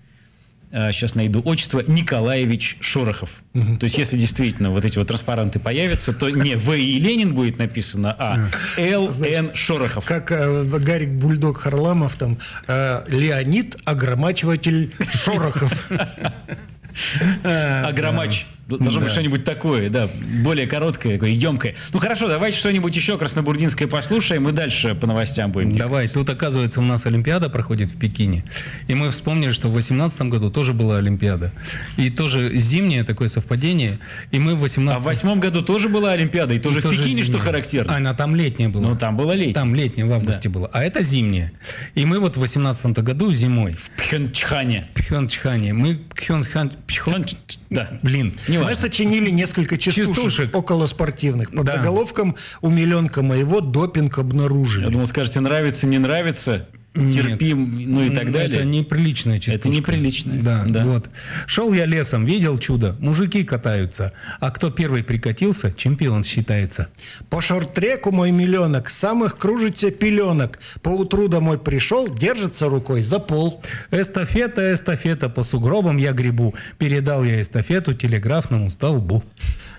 сейчас 0.74 1.14
найду 1.14 1.40
отчество, 1.46 1.84
Николаевич 1.86 2.78
Шорохов. 2.80 3.44
То 3.54 3.84
есть, 3.84 3.96
если 4.00 4.18
действительно 4.18 4.72
вот 4.72 4.84
эти 4.84 4.98
вот 4.98 5.08
транспаранты 5.08 5.60
появятся, 5.60 6.14
то 6.14 6.32
не 6.32 6.56
В. 6.56 6.74
И. 6.74 6.98
Ленин 6.98 7.36
будет 7.36 7.60
написано, 7.60 8.16
а 8.18 8.50
Л. 8.78 9.08
Н. 9.24 9.54
Шорохов. 9.54 10.04
Как 10.06 10.32
э, 10.32 10.64
Гарик 10.64 11.10
Бульдог 11.10 11.60
Харламов, 11.60 12.16
там, 12.16 12.40
э, 12.68 13.04
Леонид, 13.08 13.78
агромачиватель 13.86 14.96
Шорохов. 15.12 15.92
Агромач. 17.44 18.48
Должно 18.78 19.02
быть 19.02 19.12
что-нибудь 19.12 19.44
такое, 19.44 19.90
да, 19.90 20.10
более 20.44 20.68
короткое, 20.68 21.14
такое 21.14 21.30
емкое. 21.32 21.76
Ну 21.92 22.00
хорошо, 22.00 22.28
давайте 22.28 22.58
что-нибудь 22.58 22.96
еще 22.96 23.18
краснобурдинское 23.18 23.88
послушаем, 23.88 24.48
и 24.50 24.52
дальше 24.52 24.96
по 24.96 25.08
новостям 25.08 25.52
будем. 25.52 25.72
Давай, 25.74 26.08
тут 26.08 26.30
оказывается 26.30 26.80
у 26.80 26.84
нас 26.84 27.06
Олимпиада 27.06 27.50
проходит 27.50 27.92
в 27.92 27.98
Пекине. 27.98 28.44
И 28.88 28.96
мы 28.96 29.10
вспомнили, 29.12 29.52
что 29.52 29.68
в 29.68 29.74
2018 29.74 30.22
году 30.24 30.50
тоже 30.50 30.74
была 30.74 30.98
Олимпиада. 30.98 31.52
И 31.98 32.10
тоже 32.10 32.58
зимнее 32.58 33.04
такое 33.04 33.28
совпадение. 33.28 34.00
И 34.32 34.40
мы 34.40 34.56
в 34.56 34.60
18 34.62 34.98
А 34.98 35.00
в 35.00 35.04
восьмом 35.04 35.40
году 35.40 35.62
тоже 35.62 35.90
была 35.90 36.12
Олимпиада, 36.12 36.54
и 36.54 36.60
тоже, 36.60 36.80
в 36.80 36.84
Пекине, 36.84 37.24
что 37.24 37.34
зимняя. 37.34 37.44
характерно. 37.46 37.94
А, 37.94 37.98
она 37.98 38.14
там 38.14 38.36
летняя 38.36 38.70
была. 38.70 38.90
Ну, 38.90 38.96
там 38.96 39.18
было 39.18 39.32
летнее. 39.34 39.54
Там 39.54 39.76
летняя 39.76 40.06
в 40.06 40.14
августе 40.14 40.50
было. 40.50 40.70
А 40.74 40.84
это 40.84 41.02
зимняя. 41.02 41.52
И 41.96 42.06
мы 42.06 42.20
вот 42.20 42.38
в 42.38 42.40
18 42.40 43.00
году 43.00 43.32
зимой 43.32 43.76
Пхенчхане. 43.98 44.86
в 44.94 45.00
Пхенчхане. 45.00 45.74
Мы 45.74 45.96
Пхенчхан... 46.16 46.72
Пхен- 46.88 47.28
Да. 47.74 48.00
Блин. 48.02 48.34
Не 48.48 48.58
Мы 48.58 48.64
важно. 48.66 48.78
сочинили 48.82 49.30
несколько 49.30 49.78
частушек, 49.78 50.16
Частушек. 50.16 50.56
околоспортивных. 50.56 51.52
Под 51.52 51.66
Да. 51.66 51.74
заголовком 51.74 52.36
«Умиленка 52.62 53.22
моего 53.22 53.60
допинг 53.62 54.18
Я 54.18 54.22
обнаружили». 54.24 54.90
думал, 54.90 55.08
скажете, 55.08 55.40
нравится, 55.40 55.88
не 55.88 55.98
нравится, 55.98 56.68
терпим, 56.94 57.76
ну 57.76 58.04
и 58.04 58.10
так 58.10 58.32
далее. 58.32 58.60
Это 58.60 58.66
неприличная 58.66 59.40
частушка. 59.40 59.70
Это 59.70 59.78
неприличная, 59.78 60.42
Да, 60.42 60.64
да. 60.68 60.86
вот. 60.86 61.10
Шел 61.48 61.74
я 61.74 61.86
лесом, 61.86 62.26
видел 62.26 62.60
чудо, 62.60 62.96
мужики 63.00 63.44
катаются, 63.44 64.14
а 64.40 64.52
кто 64.52 64.70
первый 64.70 65.04
прикатился, 65.04 65.74
чемпион 65.74 66.24
считается. 66.24 66.90
По 67.30 67.42
шорт-треку 67.42 68.12
мой 68.12 68.32
миллионок, 68.32 68.90
самых 68.90 69.38
кружится 69.38 69.90
пеленок. 69.92 70.60
По 70.82 70.90
утру 70.90 71.28
домой 71.28 71.58
пришел, 71.58 72.08
держится 72.14 72.70
рукой 72.70 73.02
за 73.02 73.20
пол. 73.20 73.62
Эстафета, 73.92 74.74
эстафета, 74.74 75.30
по 75.30 75.44
сугробам 75.44 75.98
я 75.98 76.12
гребу. 76.12 76.54
Передал 76.78 77.24
я 77.24 77.42
эстафету 77.42 77.94
телеграфному 77.94 78.70
столбу. 78.70 79.24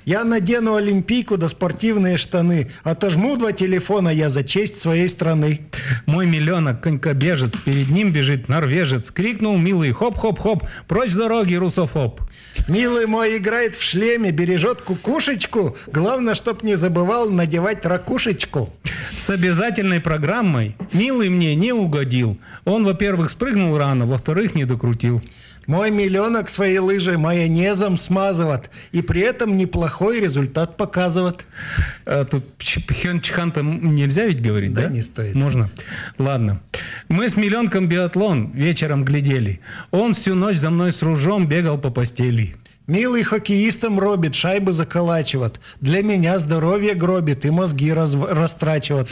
Я 0.05 0.25
надену 0.25 0.75
олимпийку 0.75 1.37
да 1.39 1.49
спортивные 1.49 2.17
штаны. 2.19 2.71
Отожму 2.83 3.37
два 3.37 3.53
телефона 3.53 4.11
я 4.11 4.29
за 4.29 4.45
честь 4.45 4.81
своей 4.81 5.09
страны. 5.09 5.63
Мой 6.07 6.27
миллионок 6.27 6.83
конькобежец, 6.83 7.59
перед 7.59 7.91
ним 7.91 8.13
бежит 8.13 8.49
норвежец. 8.49 9.11
Крикнул 9.11 9.57
милый 9.57 9.93
хоп-хоп-хоп, 9.93 10.65
прочь 10.89 11.15
дороги, 11.15 11.55
русофоб. 11.55 12.21
Милый 12.69 13.07
мой 13.07 13.37
играет 13.37 13.75
в 13.75 13.83
шлеме, 13.83 14.31
бережет 14.31 14.83
кукушечку. 14.83 15.77
Главное, 15.87 16.35
чтоб 16.35 16.63
не 16.63 16.77
забывал 16.77 17.31
надевать 17.31 17.85
ракушечку. 17.85 18.73
С 19.19 19.31
обязательной 19.31 20.01
программой 20.01 20.77
милый 20.93 21.29
мне 21.29 21.55
не 21.55 21.73
угодил. 21.73 22.39
Он, 22.65 22.85
во-первых, 22.85 23.31
спрыгнул 23.31 23.77
рано, 23.77 24.07
во-вторых, 24.07 24.55
не 24.55 24.65
докрутил. 24.65 25.23
Мой 25.67 25.91
миллионок 25.91 26.51
свои 26.51 26.79
лыжи 26.79 27.17
майонезом 27.17 27.97
смазывает. 27.97 28.71
И 28.93 29.01
при 29.01 29.23
этом 29.23 29.57
неплохой 29.57 30.21
результат 30.21 30.77
показывает. 30.77 31.47
А 32.05 32.25
тут 32.25 32.45
пхен-чхан-то 32.59 33.63
нельзя 33.63 34.27
ведь 34.27 34.43
говорить, 34.43 34.75
да? 34.75 34.83
Да, 34.83 34.89
не 34.91 35.01
стоит. 35.01 35.35
Можно. 35.35 35.71
Ладно. 36.19 36.61
Мы 37.09 37.31
с 37.31 37.37
миллионком 37.37 37.89
биатлон 37.89 38.51
вечером 38.53 39.05
глядели. 39.07 39.61
Он 39.91 40.13
всю 40.13 40.35
ночь 40.35 40.57
за 40.57 40.69
мной 40.69 40.93
с 40.93 41.03
ружом 41.03 41.49
бегал 41.49 41.79
по 41.79 41.89
постели. 41.89 42.44
Милый 42.87 43.23
хоккеистом 43.23 43.99
робит, 43.99 44.35
шайбы 44.35 44.73
заколачивает. 44.73 45.61
Для 45.81 46.03
меня 46.03 46.39
здоровье 46.39 46.95
гробит 46.95 47.47
и 47.47 47.51
мозги 47.51 47.89
разв- 47.89 48.33
растрачивает. 48.33 49.09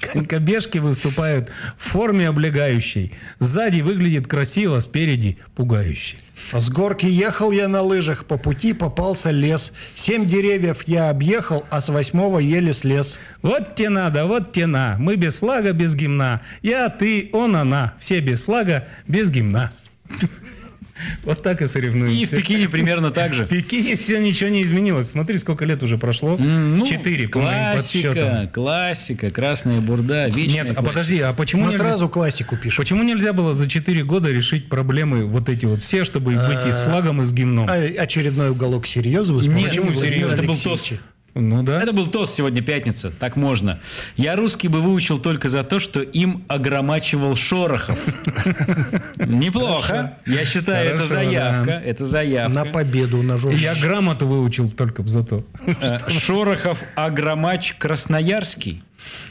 Конькобежки 0.00 0.78
выступают 0.78 1.50
в 1.76 1.90
форме 1.90 2.28
облегающей. 2.28 3.12
Сзади 3.40 3.80
выглядит 3.82 4.26
красиво, 4.26 4.80
спереди 4.80 5.38
пугающе. 5.56 6.16
С 6.52 6.70
горки 6.70 7.04
ехал 7.04 7.50
я 7.50 7.68
на 7.68 7.82
лыжах, 7.82 8.24
по 8.24 8.38
пути 8.38 8.72
попался 8.72 9.30
лес. 9.30 9.72
Семь 9.94 10.24
деревьев 10.26 10.84
я 10.86 11.10
объехал, 11.10 11.66
а 11.68 11.80
с 11.80 11.88
восьмого 11.88 12.38
еле 12.38 12.72
слез. 12.72 13.18
Вот 13.42 13.74
те 13.74 13.90
надо, 13.90 14.26
вот 14.26 14.52
те 14.52 14.66
на. 14.66 14.96
Мы 14.98 15.16
без 15.16 15.40
флага, 15.40 15.72
без 15.72 15.94
гимна. 15.94 16.42
Я, 16.62 16.88
ты, 16.88 17.28
он, 17.32 17.56
она. 17.56 17.94
Все 17.98 18.20
без 18.20 18.40
флага, 18.42 18.88
без 19.06 19.30
гимна. 19.30 19.72
Вот 21.24 21.42
так 21.42 21.60
и 21.60 21.64
И 21.64 21.66
в 21.66 21.70
соревнуемся. 21.70 22.36
Пекине 22.36 22.68
примерно 22.68 23.10
так 23.10 23.34
же. 23.34 23.46
В 23.46 23.48
Пекине 23.48 23.96
все 23.96 24.18
ничего 24.18 24.50
не 24.50 24.62
изменилось. 24.62 25.10
Смотри, 25.10 25.38
сколько 25.38 25.64
лет 25.64 25.82
уже 25.82 25.98
прошло. 25.98 26.36
Ну, 26.36 26.84
Четыре. 26.86 27.26
Классика, 27.28 28.50
классика, 28.52 29.30
красная 29.30 29.80
бурда, 29.80 30.26
вечная 30.28 30.46
Нет, 30.46 30.58
а 30.64 30.74
классика. 30.74 30.82
подожди, 30.82 31.20
а 31.20 31.32
почему 31.32 31.64
Мы 31.64 31.72
нельзя, 31.72 31.84
сразу 31.84 32.08
классику 32.08 32.56
пишем. 32.56 32.82
почему 32.82 33.02
нельзя 33.02 33.32
было 33.32 33.54
за 33.54 33.68
четыре 33.68 34.04
года 34.04 34.30
решить 34.30 34.68
проблемы 34.68 35.26
вот 35.26 35.48
эти 35.48 35.64
вот 35.66 35.80
все, 35.80 36.04
чтобы 36.04 36.32
быть 36.32 36.66
и 36.66 36.72
с 36.72 36.80
флагом, 36.80 37.20
и 37.20 37.24
с 37.24 37.32
гимном? 37.32 37.66
А, 37.68 37.74
очередной 37.74 38.50
уголок 38.50 38.86
серьеза 38.86 39.32
вы 39.32 39.42
Нет, 39.42 39.68
почему 39.68 39.92
серьезно? 39.94 40.34
Это 40.34 40.42
был 40.42 40.56
тост. 40.56 41.02
Ну 41.40 41.62
да. 41.62 41.80
Это 41.80 41.92
был 41.92 42.08
тост 42.08 42.34
сегодня 42.34 42.62
пятница, 42.62 43.10
так 43.10 43.36
можно. 43.36 43.78
Я 44.16 44.34
русский 44.34 44.66
бы 44.68 44.80
выучил 44.80 45.18
только 45.18 45.48
за 45.48 45.62
то, 45.62 45.78
что 45.78 46.00
им 46.00 46.44
огромачивал 46.48 47.36
Шорохов. 47.36 47.98
Неплохо. 49.16 50.18
Я 50.26 50.44
считаю, 50.44 50.94
это 50.94 51.06
заявка. 51.06 51.70
Это 51.70 52.04
заявка. 52.04 52.52
На 52.52 52.64
победу 52.64 53.22
на 53.22 53.38
журнале. 53.38 53.62
Я 53.62 53.74
грамоту 53.74 54.26
выучил 54.26 54.68
только 54.68 55.02
за 55.04 55.22
то. 55.22 55.44
Э, 55.64 56.10
Шорохов 56.10 56.82
Агромач 56.96 57.74
Красноярский, 57.74 58.82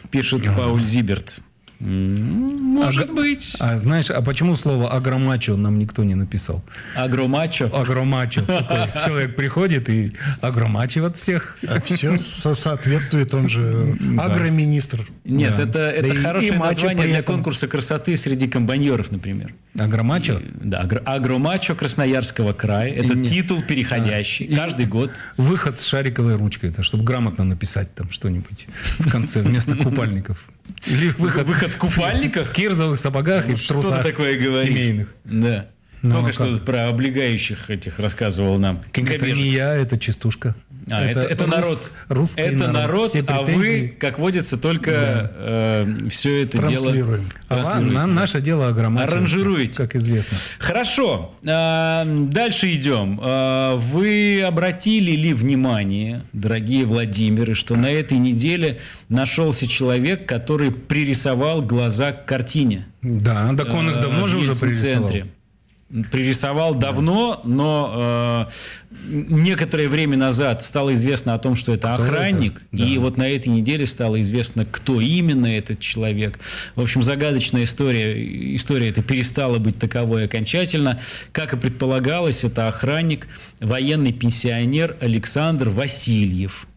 пишет 0.10 0.46
Пауль 0.56 0.86
Зиберт. 0.86 1.42
Может 1.80 3.14
быть. 3.14 3.56
А 3.60 3.78
знаешь, 3.78 4.10
а 4.10 4.22
почему 4.22 4.56
слово 4.56 4.92
агромачо 4.92 5.56
нам 5.58 5.78
никто 5.80 6.04
не 6.04 6.16
написал? 6.16 6.64
Агромачо. 6.96 7.70
Агромачо. 7.74 8.42
Такой 8.46 9.02
человек 9.06 9.36
приходит 9.36 9.90
и 9.90 10.12
агромачивает 10.42 11.18
всех. 11.18 11.58
Все 11.84 12.18
соответствует, 12.18 13.34
он 13.34 13.50
же 13.50 13.98
агроминистр. 14.20 15.08
Нет, 15.24 15.56
Да. 15.58 15.64
это, 15.64 15.80
это 15.90 16.10
Да 16.10 16.16
хорошее 16.16 16.54
и 16.54 16.58
название 16.58 17.08
для 17.08 17.24
конкурса 17.24 17.68
красоты 17.68 18.16
среди 18.18 18.48
комбайнеров, 18.48 19.12
например. 19.12 19.54
Агромачо? 19.78 20.42
Да, 20.62 20.82
агро- 20.84 21.04
агромачо 21.06 21.76
Красноярского 21.76 22.54
края. 22.54 22.92
Это 22.92 23.22
титул 23.24 23.62
переходящий. 23.62 24.48
Каждый 24.56 24.86
год. 24.88 25.12
Выход 25.38 25.78
с 25.78 25.86
шариковой 25.86 26.36
ручкой, 26.36 26.70
это 26.72 26.82
чтобы 26.84 27.04
грамотно 27.04 27.44
написать 27.44 27.94
там 27.94 28.10
что-нибудь 28.10 28.68
в 29.00 29.10
конце 29.10 29.42
вместо 29.42 29.76
купальников. 29.76 30.46
Или 30.86 31.10
выход, 31.18 31.48
В 31.74 31.78
купальниках? 31.78 32.48
в 32.48 32.54
кирзовых 32.54 33.00
сапогах 33.00 33.50
и 33.50 33.56
в 33.56 33.68
трусах 33.68 34.04
такое 34.04 34.38
семейных. 34.64 35.14
Да. 35.24 35.68
Ну, 36.04 36.12
Только 36.12 36.30
а 36.30 36.34
что 36.34 36.58
про 36.62 36.88
облегающих 36.90 37.70
этих 37.70 38.00
рассказывал 38.00 38.60
нам. 38.60 38.84
Это 38.94 39.32
не 39.32 39.50
я, 39.50 39.76
это 39.76 39.98
частушка. 39.98 40.56
А, 40.90 41.04
это, 41.06 41.20
это 41.22 41.44
рус- 41.46 41.52
народ. 41.56 41.92
русский 42.10 42.42
это 42.42 42.72
народ, 42.72 43.10
Все 43.10 43.24
а 43.28 43.42
вы, 43.42 43.94
как 44.00 44.20
водится, 44.20 44.58
только 44.58 45.32
все 46.10 46.44
это 46.44 46.58
дело 46.60 46.70
Транслируем. 46.86 47.30
А 47.50 47.80
на- 47.80 47.92
да. 48.02 48.08
наше 48.08 48.42
дело 48.42 48.68
агромачиваться, 48.70 49.18
Аранжируете. 49.18 49.74
как 49.78 49.96
известно. 49.96 50.38
Хорошо, 50.60 51.36
а, 51.46 52.06
дальше 52.06 52.74
идем. 52.74 53.20
А, 53.22 53.76
Вы 53.78 54.42
обратили 54.42 55.12
ли 55.12 55.34
внимание, 55.34 56.22
дорогие 56.34 56.86
Владимиры, 56.86 57.54
что 57.54 57.76
на 57.76 57.92
этой 57.92 58.18
неделе 58.18 58.80
нашелся 59.10 59.68
человек, 59.68 60.28
который 60.28 60.72
пририсовал 60.72 61.62
глаза 61.62 62.12
к 62.12 62.26
картине? 62.26 62.88
Да, 63.02 63.54
так 63.56 63.74
он 63.74 63.90
их 63.90 63.98
э, 63.98 64.02
давно 64.02 64.28
же 64.28 64.38
уже 64.38 64.56
пририсовал. 64.56 65.10
Пририсовал 66.12 66.76
давно, 66.76 67.40
но 67.46 68.48
э, 68.50 68.90
некоторое 69.08 69.88
время 69.88 70.18
назад 70.18 70.62
стало 70.62 70.94
известно 70.96 71.34
о 71.34 71.38
том, 71.40 71.56
что 71.56 71.74
это 71.74 71.94
Кто 71.94 72.04
охранник. 72.04 72.62
это? 72.74 72.84
И 72.84 72.96
Да. 72.96 73.02
вот 73.02 73.16
на 73.16 73.30
этой 73.30 73.48
неделе 73.48 73.88
стало 73.88 74.20
известно, 74.22 74.66
кто 74.66 75.00
именно 75.00 75.48
этот 75.48 75.80
человек. 75.80 76.40
В 76.76 76.82
общем, 76.82 77.02
загадочная 77.02 77.64
история. 77.64 78.56
История 78.58 78.90
эта 78.90 79.02
перестала 79.02 79.60
быть 79.60 79.80
таковой 79.80 80.26
окончательно. 80.26 81.00
Как 81.32 81.54
и 81.54 81.58
предполагалось, 81.58 82.44
это 82.44 82.68
охранник, 82.68 83.28
военный 83.62 84.12
пенсионер 84.12 84.98
Александр 85.00 85.70
Васильев. 85.70 86.68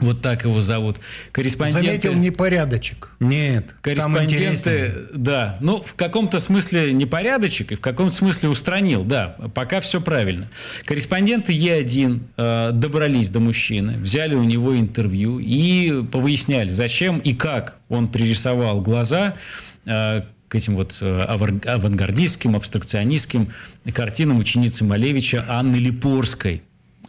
Вот 0.00 0.22
так 0.22 0.44
его 0.44 0.60
зовут. 0.60 0.98
Корреспонденты... 1.30 1.86
Заметил 1.86 2.14
непорядочек. 2.14 3.10
Нет, 3.20 3.74
Корреспонденты, 3.80 5.06
да. 5.14 5.56
Ну, 5.60 5.82
в 5.82 5.94
каком-то 5.94 6.40
смысле 6.40 6.92
непорядочек 6.92 7.72
и 7.72 7.74
в 7.76 7.80
каком-то 7.80 8.14
смысле 8.14 8.48
устранил, 8.48 9.04
да. 9.04 9.36
Пока 9.54 9.80
все 9.80 10.00
правильно. 10.00 10.50
Корреспонденты 10.84 11.52
Е1 11.52 12.20
э, 12.36 12.70
добрались 12.72 13.28
до 13.28 13.38
мужчины, 13.38 13.96
взяли 13.98 14.34
у 14.34 14.42
него 14.42 14.76
интервью 14.76 15.38
и 15.38 16.02
повыясняли, 16.02 16.70
зачем 16.70 17.18
и 17.18 17.32
как 17.32 17.78
он 17.88 18.08
пририсовал 18.08 18.80
глаза 18.80 19.36
э, 19.86 20.22
к 20.48 20.54
этим 20.56 20.74
вот 20.74 20.98
э, 21.00 21.20
авангардистским, 21.20 22.56
абстракционистским 22.56 23.52
картинам 23.92 24.38
ученицы 24.38 24.84
Малевича 24.84 25.46
Анны 25.48 25.76
Липорской. 25.76 26.62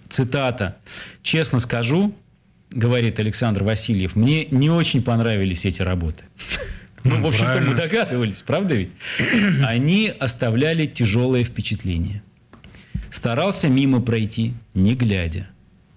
Цитата. 0.07 0.77
«Честно 1.23 1.59
скажу,— 1.59 2.13
говорит 2.71 3.19
Александр 3.19 3.63
Васильев,— 3.63 4.15
мне 4.15 4.45
не 4.45 4.69
очень 4.69 5.01
понравились 5.01 5.65
эти 5.65 5.81
работы». 5.81 6.25
Ну, 7.05 7.21
в 7.21 7.27
общем-то, 7.27 7.61
мы 7.61 7.75
догадывались, 7.75 8.41
правда 8.41 8.73
ведь? 8.73 8.91
Они 9.65 10.11
оставляли 10.19 10.87
тяжелое 10.87 11.43
впечатление. 11.43 12.23
Старался 13.11 13.69
мимо 13.69 14.01
пройти, 14.01 14.53
не 14.73 14.95
глядя. 14.95 15.47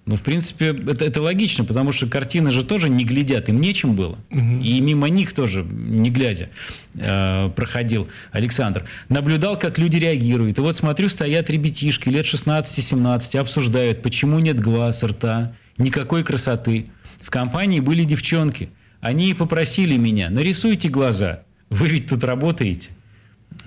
Ну, 0.09 0.17
в 0.17 0.23
принципе, 0.23 0.69
это, 0.69 1.05
это 1.05 1.21
логично, 1.21 1.65
потому 1.65 1.93
что 1.93 2.07
картины 2.07 2.51
же 2.51 2.65
тоже 2.65 2.89
не 2.89 3.05
глядят, 3.05 3.51
им 3.51 3.61
нечем 3.61 3.95
было. 3.95 4.19
И 4.31 4.81
мимо 4.81 5.09
них 5.11 5.35
тоже, 5.35 5.63
не 5.65 6.11
глядя, 6.11 6.49
э, 6.95 7.51
проходил 7.55 8.09
Александр. 8.33 8.85
Наблюдал, 9.11 9.59
как 9.59 9.79
люди 9.79 9.99
реагируют. 9.99 10.59
И 10.59 10.63
вот 10.63 10.77
смотрю, 10.77 11.11
стоят 11.11 11.51
ребятишки 11.51 12.09
лет 12.09 12.25
16-17, 12.25 13.39
обсуждают, 13.39 14.01
почему 14.01 14.39
нет 14.39 14.59
глаз, 14.59 15.05
рта, 15.05 15.53
никакой 15.79 16.25
красоты. 16.25 16.91
В 17.23 17.31
компании 17.31 17.81
были 17.81 18.05
девчонки. 18.05 18.71
Они 19.01 19.31
и 19.31 19.35
попросили 19.35 19.97
меня, 19.97 20.29
нарисуйте 20.31 20.88
глаза. 20.88 21.43
Вы 21.71 21.88
ведь 21.88 22.09
тут 22.09 22.25
работаете. 22.25 22.91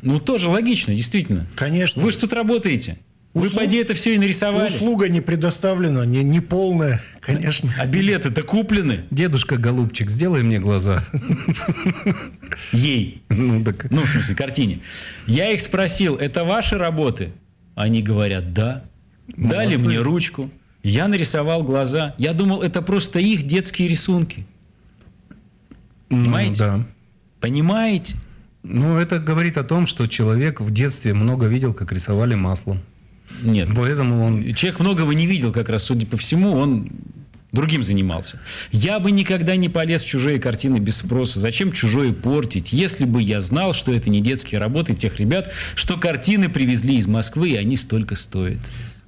Ну, 0.02 0.20
тоже 0.20 0.50
логично, 0.50 0.94
действительно. 0.96 1.48
Конечно. 1.56 2.02
Вы 2.02 2.12
же 2.12 2.18
тут 2.18 2.34
работаете. 2.34 2.98
Вы 3.34 3.48
Услуг- 3.48 3.62
поди 3.62 3.78
это 3.78 3.94
все 3.94 4.16
и 4.16 4.18
нарисовали. 4.18 4.68
Услуга 4.70 5.08
не 5.08 5.22
предоставлена, 5.22 6.06
не, 6.06 6.22
не 6.22 6.42
полная, 6.42 7.02
конечно. 7.22 7.74
А 7.78 7.86
билеты-то 7.86 8.44
куплены 8.44 9.06
Дедушка 9.10 9.56
Голубчик, 9.58 10.10
сделай 10.10 10.44
мне 10.44 10.60
глаза. 10.60 11.02
ей. 12.74 13.24
Ну, 13.30 13.64
так 13.64 13.90
Ну, 13.90 14.04
в 14.06 14.10
смысле, 14.10 14.36
картине. 14.36 14.80
Я 15.28 15.52
их 15.52 15.62
спросил, 15.62 16.16
это 16.16 16.44
ваши 16.44 16.78
работы? 16.78 17.32
Они 17.76 18.02
говорят, 18.02 18.54
да. 18.54 18.84
Дали 19.28 19.68
Молодцы. 19.76 19.88
мне 19.88 20.00
ручку. 20.00 20.52
Я 20.84 21.08
нарисовал 21.08 21.64
глаза. 21.64 22.16
Я 22.18 22.34
думал, 22.34 22.62
это 22.62 22.82
просто 22.82 23.20
их 23.20 23.44
детские 23.44 23.88
рисунки. 23.88 24.46
ну, 26.10 26.18
Понимаете? 26.18 26.58
Да. 26.60 26.86
Понимаете? 27.40 28.18
Ну, 28.64 28.98
это 28.98 29.20
говорит 29.20 29.58
о 29.58 29.64
том, 29.64 29.86
что 29.86 30.08
человек 30.08 30.62
в 30.62 30.72
детстве 30.72 31.14
много 31.14 31.48
видел, 31.48 31.74
как 31.74 31.92
рисовали 31.92 32.36
маслом. 32.36 32.80
Нет. 33.42 33.70
Поэтому 33.76 34.24
он... 34.24 34.54
Человек 34.54 34.80
многого 34.80 35.14
не 35.14 35.26
видел, 35.26 35.52
как 35.52 35.70
раз, 35.70 35.84
судя 35.84 36.06
по 36.06 36.18
всему, 36.18 36.52
он 36.52 36.90
другим 37.52 37.84
занимался. 37.84 38.40
Я 38.72 39.00
бы 39.00 39.12
никогда 39.12 39.56
не 39.56 39.70
полез 39.70 40.04
в 40.04 40.08
чужие 40.08 40.40
картины 40.40 40.78
без 40.78 40.98
спроса. 40.98 41.40
Зачем 41.40 41.72
чужое 41.72 42.14
портить, 42.14 42.72
если 42.72 43.06
бы 43.06 43.22
я 43.22 43.42
знал, 43.42 43.74
что 43.74 43.92
это 43.92 44.10
не 44.10 44.22
детские 44.22 44.60
работы 44.60 44.94
тех 44.94 45.20
ребят, 45.20 45.52
что 45.76 45.98
картины 45.98 46.50
привезли 46.50 46.98
из 46.98 47.08
Москвы, 47.08 47.50
и 47.50 47.56
они 47.56 47.78
столько 47.78 48.16
стоят. 48.16 48.60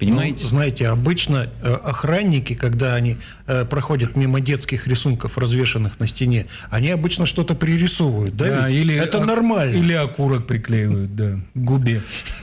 Понимаете? 0.04 0.42
Ну, 0.42 0.48
знаете, 0.48 0.88
обычно 0.88 1.50
э, 1.62 1.74
охранники, 1.74 2.54
когда 2.54 2.94
они 2.94 3.16
э, 3.46 3.64
проходят 3.64 4.16
мимо 4.16 4.40
детских 4.40 4.86
рисунков, 4.86 5.38
развешанных 5.38 5.98
на 6.00 6.06
стене, 6.06 6.46
они 6.70 6.90
обычно 6.90 7.26
что-то 7.26 7.54
пририсовывают, 7.54 8.36
да? 8.36 8.44
Да, 8.62 8.68
ведь? 8.68 8.76
или 8.82 8.94
Это 8.94 9.18
ок- 9.18 9.26
нормально. 9.26 9.74
Или 9.76 9.92
окурок 9.92 10.46
приклеивают, 10.46 11.14
да, 11.14 11.40
к 11.54 11.58
губе. 11.58 12.02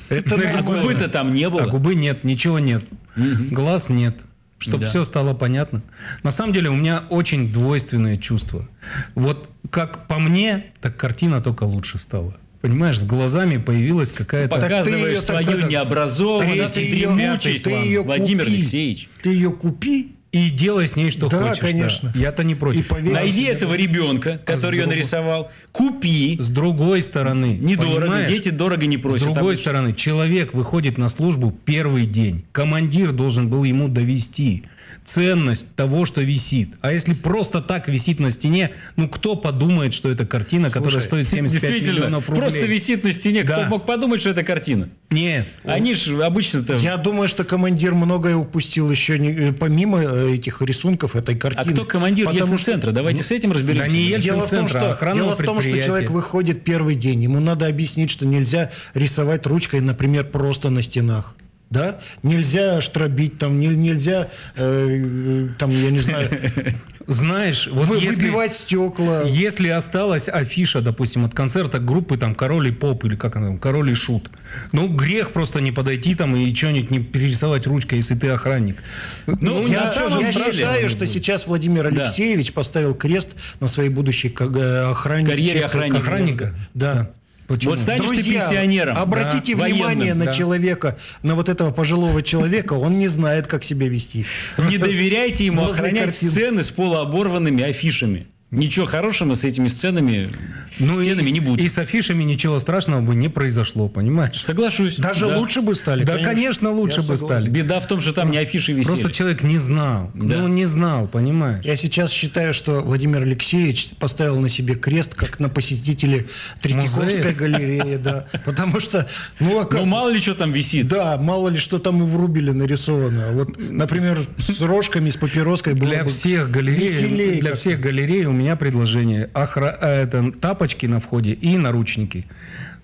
Это 0.10 0.36
а 0.36 0.62
губы-то 0.62 1.08
там 1.08 1.34
не 1.34 1.50
было. 1.50 1.64
А 1.64 1.68
губы 1.68 1.96
нет, 1.96 2.24
ничего 2.24 2.60
нет. 2.60 2.84
Глаз 3.16 3.90
нет. 3.90 4.18
Чтобы 4.60 4.84
Да. 4.84 4.90
все 4.90 5.04
стало 5.04 5.34
понятно. 5.34 5.82
На 6.22 6.30
самом 6.30 6.54
деле 6.54 6.70
у 6.70 6.76
меня 6.76 7.04
очень 7.10 7.52
двойственное 7.52 8.18
чувство. 8.18 8.68
Вот 9.16 9.50
как 9.72 10.08
по 10.08 10.20
мне, 10.20 10.66
так 10.82 10.96
картина 10.98 11.42
только 11.42 11.64
лучше 11.64 11.98
стала. 11.98 12.36
Понимаешь, 12.62 13.00
с 13.00 13.04
глазами 13.04 13.58
появилась 13.58 14.12
какая-то... 14.12 14.56
Ты 14.56 14.62
Показываешь 14.62 15.20
свою 15.20 15.60
так- 15.60 15.70
необразованность 15.70 16.76
Ты 16.76 16.86
и 16.86 16.92
дремучесть, 16.92 17.64
ты 17.64 17.72
её 17.72 18.04
Владимир 18.04 18.46
купи. 18.46 18.56
Алексеевич. 18.58 19.10
Ты 19.24 19.30
ее 19.32 19.52
купи, 19.52 20.12
И 20.32 20.50
делай 20.50 20.88
с 20.88 20.96
ней 20.96 21.12
что 21.12 21.28
Да, 21.28 21.40
хочешь. 21.50 21.60
конечно. 21.60 22.10
Я-то 22.16 22.46
не 22.46 22.56
против. 22.56 22.80
И 22.80 22.84
повесь 22.84 23.12
Найди 23.12 23.44
этого 23.44 23.74
ребенка, 23.74 24.40
который 24.46 24.76
ее 24.76 24.84
другой- 24.84 24.96
нарисовал, 24.96 25.52
купи. 25.74 26.38
С 26.40 26.48
другой 26.48 27.02
стороны, 27.02 27.58
Недорого, 27.60 28.00
понимаешь? 28.02 28.30
дети 28.30 28.48
дорого 28.48 28.86
не 28.86 28.96
С 28.98 29.02
просят. 29.02 29.24
другой 29.26 29.42
обычно. 29.42 29.62
стороны, 29.62 29.94
человек 29.94 30.54
выходит 30.54 30.98
на 30.98 31.10
службу 31.10 31.52
первый 31.66 32.06
день. 32.06 32.46
Командир 32.54 33.12
должен 33.12 33.50
был 33.50 33.66
ему 33.66 33.90
довести 33.90 34.64
ценность 35.04 35.76
того, 35.76 36.06
что 36.06 36.22
висит. 36.22 36.70
А 36.82 36.92
если 36.92 37.14
просто 37.14 37.62
так 37.62 37.88
висит 37.88 38.20
на 38.20 38.32
стене, 38.32 38.72
ну 38.96 39.08
кто 39.10 39.36
подумает, 39.36 39.94
что 39.94 40.10
это 40.10 40.26
картина, 40.26 40.70
которая 40.70 41.02
стоит 41.02 41.28
75 41.28 41.62
Действительно, 41.62 41.96
миллионов 41.98 42.30
рублей? 42.30 42.42
просто 42.42 42.66
висит 42.68 43.04
на 43.04 43.12
стене. 43.12 43.44
Кто 43.44 43.56
Да. 43.56 43.68
мог 43.68 43.86
подумать, 43.86 44.22
что 44.22 44.30
это 44.30 44.44
картина? 44.44 44.90
Нет. 45.10 45.46
Они 45.66 45.94
же 45.94 46.24
обычно-то... 46.24 46.76
Я 46.76 46.98
думаю, 46.98 47.28
что 47.28 47.44
командир 47.44 47.94
многое 47.94 48.36
упустил 48.36 48.90
еще 48.92 49.18
не- 49.20 49.32
э, 49.32 49.54
помимо 49.54 50.02
э, 50.04 50.34
этих 50.36 50.62
рисунков 50.62 51.16
этой 51.16 51.36
А 51.36 51.38
картины. 51.38 51.74
кто 51.74 51.86
командир 51.86 52.26
Потому 52.28 52.46
что- 52.46 52.54
Ельцин-центра? 52.56 52.92
Давайте 52.92 53.24
с 53.24 53.32
этим 53.32 53.52
разберемся. 53.52 53.90
да 53.90 53.94
не 53.98 54.10
Ельцин- 54.10 54.22
Дело 54.22 54.38
в 54.46 54.50
том, 54.50 54.68
Центра, 54.68 54.80
что, 54.80 54.92
охранного 54.92 55.36
дело 55.36 55.36
в 55.36 55.46
том, 55.46 55.62
что 55.62 55.82
человек 55.82 56.12
выходит 56.12 56.64
первый 56.64 56.96
день. 56.96 57.24
Ему 57.24 57.40
надо 57.40 57.68
объяснить, 57.68 58.12
что 58.12 58.26
нельзя 58.26 58.72
рисовать 58.94 59.46
ручкой, 59.48 59.82
например, 59.82 60.26
просто 60.26 60.70
на 60.70 60.82
стенах. 60.82 61.36
Да? 61.72 62.00
Нельзя 62.22 62.82
штробить, 62.82 63.38
там, 63.40 63.60
не- 63.60 63.68
нельзя, 63.68 64.30
э, 64.58 65.48
там, 65.58 65.70
я 65.72 65.90
не 65.90 66.00
знаю, 66.00 66.30
Знаешь, 67.08 67.68
вот 67.72 67.88
вы- 67.88 67.98
если, 67.98 68.26
выбивать 68.28 68.54
стекла. 68.54 69.24
если 69.24 69.70
осталась 69.70 70.30
афиша, 70.30 70.82
допустим, 70.82 71.26
от 71.26 71.34
концерта 71.34 71.80
группы 71.80 72.16
там 72.18 72.36
Король 72.36 72.68
и 72.68 72.72
Поп 72.72 73.04
или 73.06 73.16
как 73.16 73.36
она 73.38 73.48
там, 73.48 73.58
Король 73.58 73.90
и 73.92 73.96
Шут, 73.96 74.30
ну 74.72 74.88
грех 74.88 75.32
просто 75.32 75.62
не 75.62 75.72
подойти 75.72 76.14
там 76.14 76.36
и 76.36 76.54
что-нибудь 76.54 76.92
не 76.92 77.00
перерисовать 77.00 77.66
ручкой, 77.68 77.96
если 77.96 78.16
ты 78.16 78.28
охранник. 78.30 78.78
Ну, 79.26 79.66
Я, 79.68 79.82
на 79.82 79.88
самом 79.88 80.20
я 80.20 80.32
считаю, 80.32 80.90
что 80.90 81.08
сейчас 81.08 81.48
Владимир 81.48 81.90
Да. 81.92 82.04
Алексеевич 82.04 82.54
поставил 82.54 82.94
крест 82.94 83.30
на 83.60 83.68
своей 83.68 83.90
будущей 83.90 84.28
э, 84.40 84.92
охране- 84.92 85.26
Карьере 85.26 85.62
охранника. 85.62 85.98
Охранника? 85.98 86.56
Да. 86.74 87.12
Почему? 87.52 87.72
Вот 87.72 87.82
станешь 87.82 88.10
ты 88.10 88.16
Друзья, 88.16 88.40
пенсионером. 88.40 88.98
обратите 88.98 89.56
да, 89.56 89.66
внимание 89.66 89.86
военным, 89.86 90.20
на 90.20 90.26
да. 90.26 90.32
человека, 90.32 90.98
на 91.22 91.36
вот 91.36 91.50
этого 91.50 91.72
пожилого 91.72 92.22
человека, 92.24 92.74
он 92.74 92.98
не 92.98 93.10
знает, 93.10 93.48
как 93.48 93.66
себя 93.66 93.90
вести. 93.90 94.26
Не 94.58 94.78
доверяйте 94.78 95.46
ему 95.46 95.66
охранять 95.66 96.14
сцены 96.14 96.64
с 96.64 96.72
полуоборванными 96.72 97.64
афишами. 97.64 98.28
Ничего 98.52 98.86
хорошего 98.86 99.34
с 99.36 99.46
этими 99.46 99.70
сценами, 99.70 100.30
Ну 100.78 101.00
и- 101.00 101.04
стенами 101.04 101.30
не 101.30 101.40
будет. 101.40 101.64
И 101.64 101.70
с 101.70 101.78
афишами 101.78 102.24
ничего 102.26 102.60
страшного 102.60 103.00
бы 103.00 103.16
не 103.16 103.30
произошло, 103.30 103.88
понимаешь? 103.88 104.42
Соглашусь. 104.44 104.98
Даже 104.98 105.26
да. 105.28 105.38
лучше 105.38 105.62
бы 105.62 105.74
стали. 105.74 106.04
Да, 106.04 106.18
конечно, 106.18 106.70
лучше 106.70 107.00
Я 107.00 107.08
бы 107.08 107.16
согласен. 107.16 107.44
стали. 107.46 107.56
Беда 107.56 107.80
в 107.80 107.88
том, 107.88 108.02
что 108.02 108.12
там 108.12 108.30
не 108.30 108.38
афиши 108.38 108.74
висели. 108.74 108.94
Просто 108.94 109.10
человек 109.14 109.44
не 109.44 109.58
знал. 109.58 110.12
Да. 110.14 110.36
Ну, 110.40 110.50
не 110.50 110.66
знал, 110.66 111.08
понимаешь? 111.08 111.64
Я 111.64 111.78
сейчас 111.78 112.12
считаю, 112.12 112.54
что 112.54 112.82
Владимир 112.82 113.22
Алексеевич 113.22 113.92
поставил 114.00 114.38
на 114.42 114.50
себе 114.50 114.76
крест, 114.76 115.16
как 115.16 115.40
на 115.40 115.48
посетителе 115.48 116.26
Третьяковской 116.62 117.34
галереи, 117.34 117.96
да. 117.96 118.26
Потому 118.46 118.82
что, 118.82 119.08
ну, 119.40 119.62
а 119.62 119.66
как- 119.66 119.80
Ну, 119.80 119.86
мало 119.86 120.10
ли 120.10 120.20
что 120.20 120.34
там 120.34 120.52
висит. 120.52 120.90
Да, 120.90 121.18
мало 121.18 121.48
ли 121.48 121.58
что 121.58 121.80
там 121.80 122.04
и 122.04 122.06
в 122.06 122.18
рубеле 122.18 122.52
нарисовано. 122.52 123.30
А 123.30 123.32
Вот, 123.32 123.58
например, 123.58 124.26
с 124.38 124.60
рожками, 124.60 125.10
с 125.10 125.16
папироской 125.16 125.74
было 125.74 125.90
Для 125.90 126.04
всех 126.04 126.52
галерей, 126.52 127.40
для 127.40 127.56
всех 127.56 127.80
галерей 127.80 128.26
у 128.26 128.41
меня 128.42 128.56
предложение. 128.56 129.30
Охра- 129.34 129.78
э, 129.80 130.04
это, 130.04 130.32
тапочки 130.32 130.88
на 130.88 131.00
входе 131.00 131.34
и 131.34 131.58
наручники. 131.58 132.26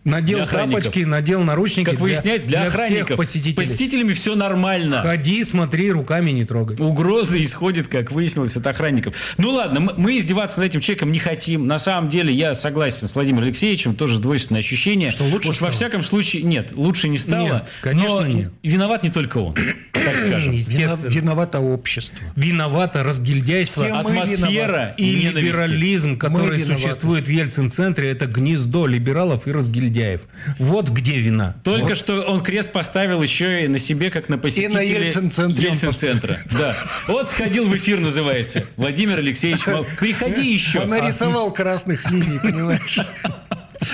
Надел 0.07 0.37
Для 0.37 0.47
тапочки, 0.47 0.99
надел 0.99 1.43
наручники. 1.43 1.89
Как 1.89 1.99
выясняется, 1.99 2.47
для, 2.47 2.61
всех 2.61 2.73
охранников. 2.75 3.15
С 3.15 3.17
посетителей. 3.17 3.55
посетителями 3.55 4.13
все 4.13 4.35
нормально. 4.35 5.01
Ходи, 5.01 5.43
смотри, 5.43 5.91
руками 5.91 6.31
не 6.31 6.45
трогай. 6.45 6.77
Угрозы 6.79 7.43
исходят, 7.43 7.89
как 7.89 8.13
выяснилось, 8.13 8.55
от 8.55 8.65
охранников. 8.65 9.35
Ну 9.37 9.49
ладно, 9.51 9.81
мы, 9.81 9.93
мы 9.97 10.17
издеваться 10.17 10.61
над 10.61 10.69
этим 10.69 10.79
человеком 10.79 11.11
не 11.11 11.19
хотим. 11.19 11.67
На 11.67 11.77
самом 11.77 12.07
деле, 12.07 12.33
я 12.33 12.55
согласен 12.55 13.09
с 13.09 13.15
Владимиром 13.15 13.43
Алексеевичем, 13.43 13.95
тоже 13.95 14.19
двойственное 14.19 14.61
ощущение. 14.61 15.09
Что 15.09 15.25
лучше 15.25 15.49
Уж 15.49 15.55
во 15.55 15.67
стало? 15.67 15.71
всяком 15.71 16.03
случае, 16.03 16.43
нет, 16.43 16.71
лучше 16.73 17.09
не 17.09 17.17
стало. 17.17 17.41
Нет, 17.41 17.69
конечно, 17.81 18.21
но 18.21 18.27
нет. 18.27 18.53
Виноват 18.63 19.03
не 19.03 19.09
только 19.09 19.39
он, 19.39 19.55
так 19.91 20.19
скажем. 20.19 20.53
Естественно. 20.53 21.09
Виновато 21.09 21.59
общество. 21.59 22.25
Виновато 22.37 23.03
разгильдяйство. 23.03 23.83
Все 23.83 23.93
Атмосфера 23.93 24.95
И 24.97 25.15
ненависти. 25.15 25.43
либерализм, 25.43 26.17
который 26.17 26.61
существует 26.61 27.27
в 27.27 27.29
Ельцин-центре, 27.29 28.09
это 28.09 28.25
гнездо 28.25 28.87
либералов 28.87 29.47
и 29.47 29.51
разгильдяев. 29.97 30.21
Вот 30.59 30.89
где 30.89 31.17
вина. 31.17 31.55
Только 31.63 31.89
Вот. 31.89 31.97
что 31.97 32.21
он 32.23 32.41
крест 32.41 32.71
поставил 32.71 33.21
еще 33.21 33.65
и 33.65 33.67
на 33.67 33.79
себе, 33.79 34.09
как 34.09 34.29
на 34.29 34.37
посетителе 34.37 34.87
Ельцин-центре 35.07 35.67
он 35.69 35.73
Ельцин-центра. 35.73 36.41
Да. 36.51 36.87
Вот 37.07 37.27
сходил 37.29 37.67
в 37.67 37.75
эфир, 37.75 37.99
называется. 37.99 38.65
Владимир 38.75 39.17
Алексеевич, 39.19 39.63
приходи 39.99 40.51
еще. 40.53 40.79
Он 40.79 40.89
нарисовал 40.89 41.51
красных 41.53 42.09
линий, 42.11 42.39
понимаешь? 42.39 42.99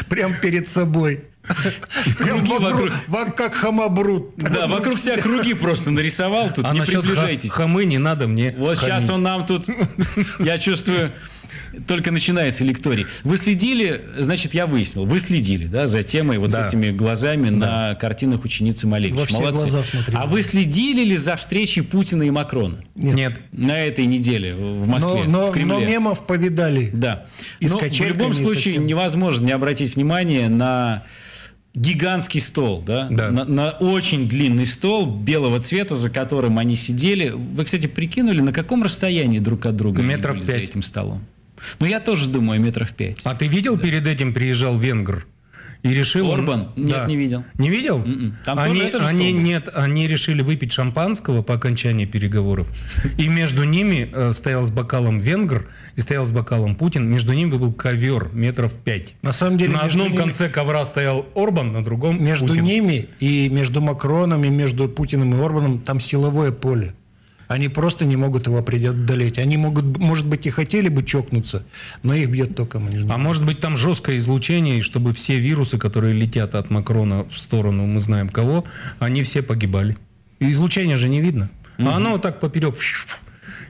Прям 0.10 0.40
перед 0.40 0.68
собой. 0.68 1.26
Круги 2.18 2.50
вокруг, 2.50 2.62
вокруг. 2.62 2.92
во- 3.08 3.32
как 3.32 3.54
хамабрут. 3.54 4.32
Да, 4.38 4.68
вокруг 4.68 4.98
себя 4.98 5.18
круги 5.18 5.54
просто 5.54 5.92
нарисовал, 5.92 6.54
тут 6.54 6.64
А 6.66 6.72
не 6.72 6.80
насчет 6.80 7.02
приближайтесь. 7.04 7.52
хамы 7.52 7.84
не 7.84 7.98
надо 7.98 8.28
мне 8.28 8.56
Вот 8.58 8.78
сейчас 8.78 9.10
он 9.10 9.24
нам 9.24 9.46
тут, 9.46 9.66
я 10.40 10.58
чувствую, 10.58 11.12
только 11.88 12.12
начинается 12.12 12.64
лекторий. 12.64 13.06
Вы 13.24 13.38
следили, 13.38 14.02
значит, 14.20 14.54
я 14.54 14.66
выяснил, 14.68 15.06
вы 15.06 15.20
следили, 15.20 15.68
да, 15.68 15.88
за 15.88 16.04
темой 16.04 16.38
вот 16.38 16.52
Да. 16.52 16.64
с 16.64 16.74
этими 16.74 16.92
глазами 16.92 17.50
на 17.50 17.96
картинах 17.96 18.44
ученицы 18.46 18.88
Малевич. 18.88 19.16
Во 19.16 19.26
все 19.26 19.40
глаза 19.52 19.84
смотрели. 19.84 20.18
А 20.20 20.26
вы 20.26 20.42
следили 20.42 21.04
ли 21.04 21.18
за 21.18 21.36
встречей 21.36 21.82
Путина 21.84 22.24
и 22.24 22.30
Макрона 22.30 22.78
Нет. 22.96 23.40
на 23.52 23.80
этой 23.80 24.06
неделе 24.06 24.52
в 24.52 24.88
Москве, 24.88 25.24
Но, 25.26 25.46
но, 25.46 25.48
в 25.50 25.52
Кремле? 25.54 25.74
но 25.76 25.80
мемов 25.86 26.26
повидали. 26.26 26.90
Да. 26.94 27.26
И 27.60 27.68
Но 27.68 27.78
в 27.78 28.00
любом 28.02 28.34
случае 28.34 28.64
совсем. 28.74 28.86
невозможно 28.86 29.46
не 29.46 29.52
обратить 29.52 29.96
внимание 29.96 30.50
на 30.50 31.04
гигантский 31.76 32.40
стол, 32.40 32.84
да? 32.86 33.08
Да. 33.10 33.32
На, 33.32 33.46
на 33.46 33.70
очень 33.72 34.28
длинный 34.30 34.66
стол 34.66 35.06
белого 35.08 35.60
цвета, 35.60 35.96
за 35.96 36.10
которым 36.10 36.60
они 36.60 36.76
сидели. 36.76 37.30
Вы, 37.30 37.64
кстати, 37.66 37.88
прикинули, 37.88 38.42
на 38.42 38.54
каком 38.54 38.84
расстоянии 38.84 39.40
друг 39.40 39.66
от 39.66 39.76
друга 39.76 40.02
Метров 40.02 40.38
были 40.38 40.46
за 40.46 40.54
пять. 40.54 40.64
этим 40.70 40.84
столом? 40.84 41.24
Ну, 41.80 41.86
я 41.86 42.00
тоже 42.00 42.30
думаю, 42.30 42.60
метров 42.62 42.92
пять. 42.94 43.20
А 43.24 43.36
ты 43.36 43.48
видел, 43.48 43.78
перед 43.78 44.08
этим 44.08 44.34
приезжал 44.34 44.78
венгр? 44.78 45.26
И 45.84 45.90
решил... 45.94 46.30
он- 46.30 46.40
Орбан? 46.40 46.70
Нет, 46.78 47.08
не 47.10 47.18
видел. 47.18 47.44
Не 47.58 47.70
видел? 47.70 47.98
Мгм. 48.00 48.38
Там 48.46 48.58
они, 48.58 48.70
тоже 48.76 48.84
это 48.88 49.00
же 49.02 49.08
они, 49.10 49.34
нет, 49.34 49.68
они 49.74 50.08
решили 50.08 50.42
выпить 50.42 50.72
шампанского 50.72 51.42
по 51.42 51.56
окончании 51.56 52.06
переговоров. 52.06 52.70
И 53.18 53.28
между 53.28 53.66
ними 53.66 54.10
э, 54.14 54.32
стоял 54.32 54.66
с 54.66 54.72
бокалом 54.72 55.20
венгр 55.20 55.68
и 55.98 56.00
стоял 56.00 56.26
с 56.26 56.32
бокалом 56.32 56.76
Путин. 56.76 57.10
Между 57.10 57.34
ними 57.34 57.58
был 57.58 57.74
ковер 57.74 58.30
метров 58.32 58.76
пять. 58.78 59.16
На 59.24 59.34
самом 59.34 59.58
деле, 59.58 59.74
на 59.74 59.82
одном 59.82 60.08
ними- 60.08 60.18
конце 60.18 60.48
ковра 60.48 60.86
стоял 60.86 61.26
Орбан, 61.36 61.74
на 61.74 61.84
другом 61.84 62.24
Между 62.24 62.48
Путин. 62.48 62.64
ними 62.64 63.10
и 63.20 63.50
между 63.50 63.82
Макроном, 63.82 64.46
и 64.46 64.50
между 64.50 64.88
Путиным 64.88 65.36
и 65.38 65.44
Орбаном 65.44 65.80
там 65.80 66.00
силовое 66.00 66.54
поле. 66.54 66.94
Они 67.54 67.70
просто 67.70 68.06
не 68.06 68.16
могут 68.16 68.48
его 68.48 68.64
преодолеть. 68.64 69.38
Они 69.38 69.58
могут, 69.58 70.00
может 70.00 70.26
быть, 70.26 70.48
и 70.48 70.50
хотели 70.50 70.90
бы 70.90 71.04
чокнуться, 71.04 71.64
но 72.02 72.16
их 72.16 72.28
бьет 72.28 72.56
током. 72.56 72.88
Они 72.88 73.08
А 73.08 73.18
может 73.20 73.46
быть 73.46 73.60
там 73.60 73.76
жесткое 73.76 74.18
излучение, 74.18 74.80
и 74.80 74.82
чтобы 74.82 75.14
все 75.14 75.38
вирусы, 75.38 75.78
которые 75.78 76.16
летят 76.16 76.56
от 76.56 76.72
Макрона 76.72 77.26
в 77.26 77.38
сторону, 77.38 77.86
мы 77.86 78.00
знаем 78.00 78.30
кого, 78.30 78.66
они 78.98 79.22
все 79.22 79.44
погибали. 79.44 79.98
И 80.40 80.50
излучение 80.50 80.98
же 80.98 81.10
не 81.10 81.22
видно. 81.22 81.52
А 81.78 81.98
оно 81.98 82.14
вот 82.14 82.24
так 82.24 82.40
поперек. 82.40 82.76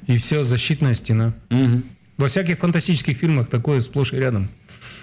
И 0.07 0.15
все, 0.15 0.43
защитная 0.43 0.95
стена. 0.95 1.33
Мгм. 1.49 1.83
Во 2.15 2.27
всяких 2.29 2.59
фантастических 2.59 3.17
фильмах 3.17 3.49
такое 3.49 3.81
сплошь 3.81 4.13
и 4.13 4.15
рядом. 4.15 4.49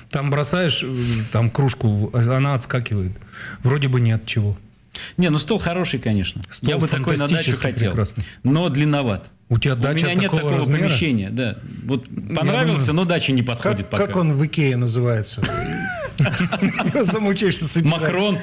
Там 0.09 0.31
бросаешь 0.31 0.83
э, 0.83 0.87
там 1.33 1.51
кружку, 1.51 2.11
она 2.15 2.55
отскакивает. 2.55 3.13
Вроде 3.63 3.89
бы 3.89 4.01
ни 4.01 4.11
от 4.11 4.25
чего. 4.25 4.57
Не, 5.17 5.31
ну 5.31 5.39
стол 5.39 5.59
хороший, 5.59 5.99
конечно. 6.01 6.43
Стол 6.51 6.71
Я 6.71 6.79
бы 6.79 6.89
такой 6.89 7.17
на 7.17 7.27
дачу 7.29 7.53
хотел. 7.61 7.91
прекрасный. 7.91 8.25
Но 8.43 8.69
длинноват. 8.69 9.31
У 9.49 9.59
тебя 9.59 9.75
У 9.75 9.77
дача 9.77 10.05
меня 10.07 10.15
нет 10.15 10.31
такого 10.31 10.57
размера? 10.57 10.81
помещения, 10.81 11.31
да. 11.31 11.59
Вот 11.85 12.05
понравился, 12.07 12.87
думаю- 12.89 13.05
но 13.05 13.05
дача 13.09 13.33
не 13.33 13.43
подходит 13.43 13.79
Как, 13.83 13.91
пока. 13.91 14.07
как 14.07 14.17
он 14.17 14.33
в 14.35 14.47
Икее 14.47 14.77
называется? 14.77 15.43
Замучаешься 17.03 17.67
собирать. 17.67 18.01
Макрон. 18.01 18.39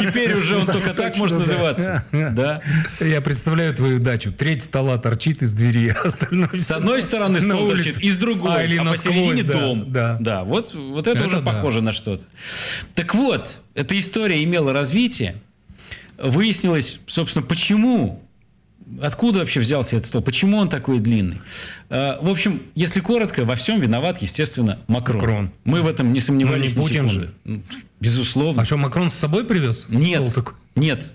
Теперь 0.00 0.34
уже 0.36 0.56
он 0.58 0.66
только 0.66 0.92
так 0.94 1.16
может 1.16 1.38
называться. 1.38 2.04
Да. 2.34 2.60
Я 3.00 3.20
представляю 3.20 3.74
твою 3.74 3.98
дачу. 4.00 4.32
Треть 4.32 4.62
стола 4.62 4.98
торчит 4.98 5.42
из 5.42 5.52
двери, 5.52 5.88
а 5.96 6.06
остальное 6.06 6.48
С 6.60 6.70
одной 6.70 7.02
стороны 7.02 7.40
стол 7.40 7.68
торчит, 7.68 7.98
и 7.98 8.10
с 8.10 8.16
другой, 8.16 8.50
А, 8.50 8.82
а, 8.82 8.84
посередине 8.84 9.42
дом. 9.42 9.92
да. 9.92 10.16
да 10.20 10.44
вот, 10.44 10.74
вот 10.74 11.06
это, 11.06 11.24
уже 11.26 11.40
похоже 11.40 11.80
на 11.82 11.92
что-то. 11.92 12.24
Так 12.94 13.14
вот, 13.14 13.60
эта 13.74 13.98
история 13.98 14.42
имела 14.42 14.72
развитие. 14.72 15.36
Выяснилось, 16.18 17.00
собственно, 17.06 17.44
почему 17.44 18.20
Откуда 19.00 19.38
вообще 19.38 19.60
взялся 19.60 19.96
этот 19.96 20.08
стол? 20.08 20.20
Почему 20.22 20.58
он 20.58 20.68
такой 20.68 20.98
длинный? 21.00 21.40
Э, 21.88 22.18
В 22.20 22.28
общем, 22.28 22.62
если 22.74 23.00
коротко, 23.00 23.44
во 23.46 23.54
всем 23.54 23.80
виноват, 23.80 24.20
естественно, 24.20 24.78
Макрон. 24.88 25.20
Макрон. 25.20 25.50
Мы 25.64 25.80
в 25.82 25.86
этом 25.86 26.12
не 26.12 26.20
сомневались 26.20 26.74
Ну, 26.76 26.82
не 26.82 26.86
Путин 26.88 27.08
же. 27.08 27.34
Ну, 27.44 27.62
Безусловно. 28.00 28.62
А 28.62 28.64
что, 28.66 28.76
Макрон 28.76 29.08
с 29.08 29.14
собой 29.14 29.46
привез? 29.46 29.86
Нет, 29.88 30.30
нет. 30.76 31.14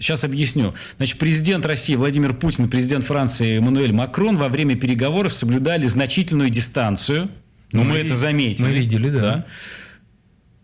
Сейчас 0.00 0.24
объясню. 0.24 0.74
Значит, 0.96 1.18
президент 1.18 1.66
России 1.66 1.94
Владимир 1.96 2.32
Путин 2.34 2.64
и 2.64 2.68
президент 2.68 3.04
Франции 3.04 3.58
Эммануэль 3.58 3.92
Макрон 3.92 4.38
во 4.38 4.48
время 4.48 4.76
переговоров 4.76 5.34
соблюдали 5.34 5.86
значительную 5.86 6.48
дистанцию. 6.48 7.30
Ну, 7.72 7.82
Мы 7.84 7.90
мы, 7.90 7.96
это 7.98 8.14
заметили. 8.14 8.64
мы 8.64 8.72
видели, 8.72 9.10
да. 9.10 9.46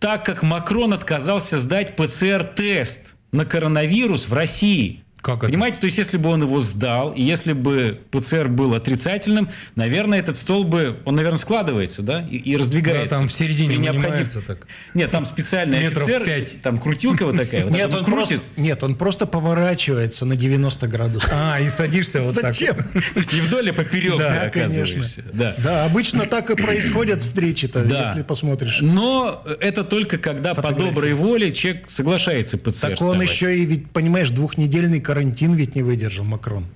Так 0.01 0.24
как 0.24 0.42
Макрон 0.42 0.94
отказался 0.94 1.59
сдать 1.59 1.94
ПЦР-тест 1.94 3.16
на 3.32 3.44
коронавирус 3.44 4.28
в 4.28 4.32
России. 4.32 5.05
Как 5.23 5.39
это? 5.39 5.47
Понимаете, 5.49 5.81
то 5.81 5.85
есть 5.87 5.99
если 5.99 6.16
бы 6.16 6.31
он 6.31 6.43
его 6.43 6.61
сдал, 6.61 7.12
и 7.12 7.23
если 7.23 7.53
бы 7.53 8.01
ПЦР 8.11 8.49
был 8.49 8.75
отрицательным, 8.75 9.49
наверное, 9.77 10.18
этот 10.18 10.37
стол 10.37 10.64
бы, 10.64 10.99
он, 11.05 11.16
наверное, 11.16 11.39
складывается, 11.39 12.03
да, 12.03 12.27
и, 12.31 12.37
и 12.37 12.57
раздвигается. 12.57 13.11
Да, 13.11 13.18
там 13.18 13.29
в 13.29 13.33
середине 13.33 13.75
При 13.75 13.77
необходим- 13.79 14.03
вынимается 14.11 14.41
так. 14.41 14.66
Нет, 14.95 15.11
там 15.11 15.25
специальный 15.25 15.81
Метров 15.81 16.03
офицер, 16.05 16.25
пять. 16.25 16.62
там 16.62 16.79
крутилка 16.79 17.27
вот 17.27 17.37
такая, 17.37 17.64
вот 17.64 17.73
Нет, 17.73 17.91
так 17.91 18.01
он 18.01 18.05
крутит. 18.07 18.41
просто, 18.43 18.61
нет, 18.61 18.83
он 18.83 18.95
просто 18.95 19.27
поворачивается 19.27 20.25
на 20.25 20.37
90 20.37 20.87
градусов. 20.89 21.31
А, 21.33 21.61
и 21.61 21.68
садишься 21.68 22.21
вот 22.21 22.35
так. 22.37 22.53
Зачем? 22.55 22.75
То 22.93 23.18
есть 23.18 23.33
не 23.33 23.41
вдоль, 23.41 23.71
а 23.71 23.73
поперек 23.73 24.16
Да, 24.18 24.43
оказываешься. 24.43 25.23
Да. 25.33 25.55
Да, 25.59 25.85
обычно 25.85 26.27
так 26.27 26.51
и 26.51 26.57
происходят 26.57 27.21
встречи-то, 27.21 27.85
Да. 27.85 28.09
если 28.09 28.23
посмотришь. 28.23 28.79
Но 28.81 29.45
это 29.61 29.85
только 29.85 30.18
когда 30.18 30.55
по 30.55 30.73
доброй 30.73 31.12
воле 31.14 31.53
человек 31.53 31.89
соглашается 31.91 32.57
ПЦР 32.59 32.91
Так 32.91 33.03
он 33.03 33.21
еще 33.21 33.57
и, 33.59 33.64
ведь, 33.64 33.91
понимаешь, 33.91 34.31
двухнедельный 34.31 35.01
карантин 35.14 35.54
ведь 35.54 35.74
не 35.74 35.82
выдержал 35.82 36.24
Макрон. 36.24 36.66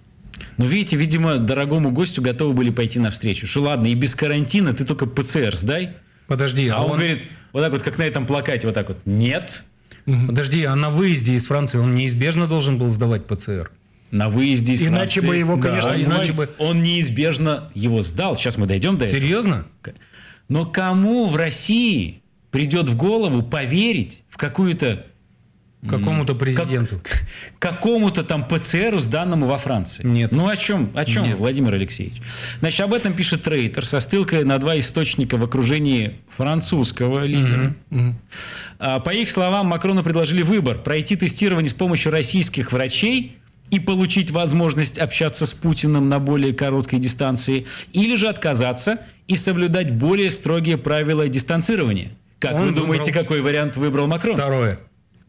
Но 0.56 0.64
видите, 0.64 0.96
видимо, 0.96 1.36
дорогому 1.38 1.92
гостю 1.92 2.20
готовы 2.20 2.52
были 2.52 2.70
пойти 2.70 2.98
навстречу. 2.98 3.46
Что 3.46 3.62
ладно, 3.62 3.86
и 3.86 3.94
без 3.94 4.16
карантина 4.16 4.74
ты 4.74 4.84
только 4.84 5.06
ПЦР 5.06 5.54
сдай. 5.54 5.90
Подожди, 6.26 6.66
А 6.68 6.82
он 6.82 6.96
говорит, 6.96 7.22
вот 7.52 7.62
так 7.62 7.70
вот, 7.70 7.82
как 7.84 7.96
на 7.96 8.02
этом 8.02 8.26
плакате, 8.26 8.66
вот 8.66 8.74
так 8.74 8.88
вот, 8.88 8.98
нет. 9.04 9.62
Подожди, 10.04 10.64
а 10.64 10.74
на 10.74 10.90
выезде 10.90 11.34
из 11.34 11.46
Франции 11.46 11.78
он 11.78 11.94
неизбежно 11.94 12.48
должен 12.48 12.76
был 12.76 12.88
сдавать 12.88 13.24
ПЦР? 13.26 13.70
На 14.10 14.28
выезде 14.28 14.72
из 14.74 14.82
Иначе 14.82 15.20
Франции. 15.20 15.26
бы 15.28 15.36
его, 15.36 15.54
Да, 15.56 15.68
конечно, 15.68 15.90
иначе 15.90 16.32
власть- 16.32 16.34
бы- 16.34 16.50
Он 16.58 16.82
неизбежно 16.82 17.70
его 17.74 18.02
сдал. 18.02 18.34
Сейчас 18.36 18.58
мы 18.58 18.66
дойдем 18.66 18.98
до 18.98 19.04
этого. 19.04 19.20
Серьезно? 19.20 19.64
Но 20.48 20.66
кому 20.66 21.26
в 21.28 21.36
России 21.36 22.22
придет 22.50 22.88
в 22.88 22.96
голову 22.96 23.42
поверить 23.44 24.22
в 24.28 24.36
какую-то 24.38 25.06
Какому-то 25.88 26.32
как- 26.32 26.40
президенту? 26.40 27.00
какому-то 27.58 28.22
там 28.22 28.46
ПЦРу, 28.46 28.98
сданному 28.98 29.46
во 29.46 29.58
Франции. 29.58 30.06
Нет. 30.06 30.32
Ну 30.32 30.48
о 30.48 30.56
чем, 30.56 30.90
о 30.94 31.04
чем 31.04 31.24
Нет. 31.24 31.38
Владимир 31.38 31.74
Алексеевич? 31.74 32.20
Значит, 32.60 32.80
об 32.80 32.94
этом 32.94 33.14
пишет 33.14 33.42
Трейтер 33.42 33.84
со 33.84 34.00
ссылкой 34.00 34.44
на 34.44 34.58
два 34.58 34.78
источника 34.78 35.36
в 35.36 35.44
окружении 35.44 36.16
французского 36.28 37.24
лидера. 37.24 37.74
А, 38.78 39.00
По 39.00 39.10
их 39.10 39.30
словам, 39.30 39.66
Макрону 39.66 40.02
предложили 40.02 40.42
выбор– 40.42 40.78
пройти 40.84 41.16
тестирование 41.16 41.70
с 41.70 41.74
помощью 41.74 42.12
российских 42.12 42.72
врачей 42.72 43.38
и 43.70 43.80
получить 43.80 44.30
возможность 44.30 44.98
общаться 44.98 45.46
с 45.46 45.52
Путиным 45.52 46.08
на 46.08 46.18
более 46.18 46.52
короткой 46.52 46.98
дистанции, 46.98 47.66
или 47.92 48.14
же 48.16 48.28
отказаться 48.28 48.98
и 49.26 49.36
соблюдать 49.36 49.92
более 49.92 50.30
строгие 50.30 50.76
правила 50.76 51.28
дистанцирования. 51.28 52.12
Как 52.38 52.54
Он 52.54 52.68
вы 52.68 52.70
думаете, 52.72 53.10
выбрал 53.10 53.22
какой 53.22 53.40
вариант 53.40 53.76
выбрал 53.76 54.06
Макрон? 54.06 54.36
Второе. 54.36 54.78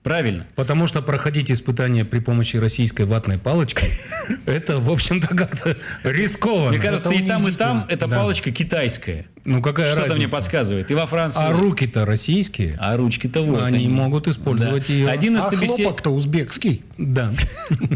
Правильно. 0.06 0.46
Потому 0.54 0.86
что 0.86 1.02
проходить 1.02 1.50
испытания 1.50 2.06
при 2.06 2.20
помощи 2.20 2.58
российской 2.58 3.08
ватной 3.08 3.40
палочки, 3.40 3.88
это, 4.46 4.78
в 4.78 4.92
общем-то, 4.92 5.30
как-то 5.30 5.76
рискованно. 6.04 6.70
Мне 6.70 6.80
кажется, 6.80 7.12
и 7.12 7.26
там, 7.26 7.48
и 7.48 7.52
там 7.52 7.86
эта 7.90 8.08
палочка 8.08 8.52
китайская. 8.52 9.26
Ну, 9.46 9.64
какая 9.64 9.88
Что-то 9.88 10.02
разница? 10.04 10.20
мне 10.20 10.28
подсказывает. 10.28 10.92
И 10.92 10.94
во 10.94 11.08
Франции. 11.08 11.42
А 11.44 11.52
руки-то 11.52 12.06
российские. 12.06 12.76
А 12.80 12.96
ручки-то 12.98 13.42
вот. 13.42 13.64
Они 13.64 13.88
могут 13.88 14.28
использовать 14.28 14.90
ее. 14.90 15.08
Один 15.10 15.38
из 15.38 15.44
А 15.44 15.50
собесед- 15.50 15.76
хлопок-то 15.84 16.12
узбекский. 16.12 16.84
Да. 16.98 17.34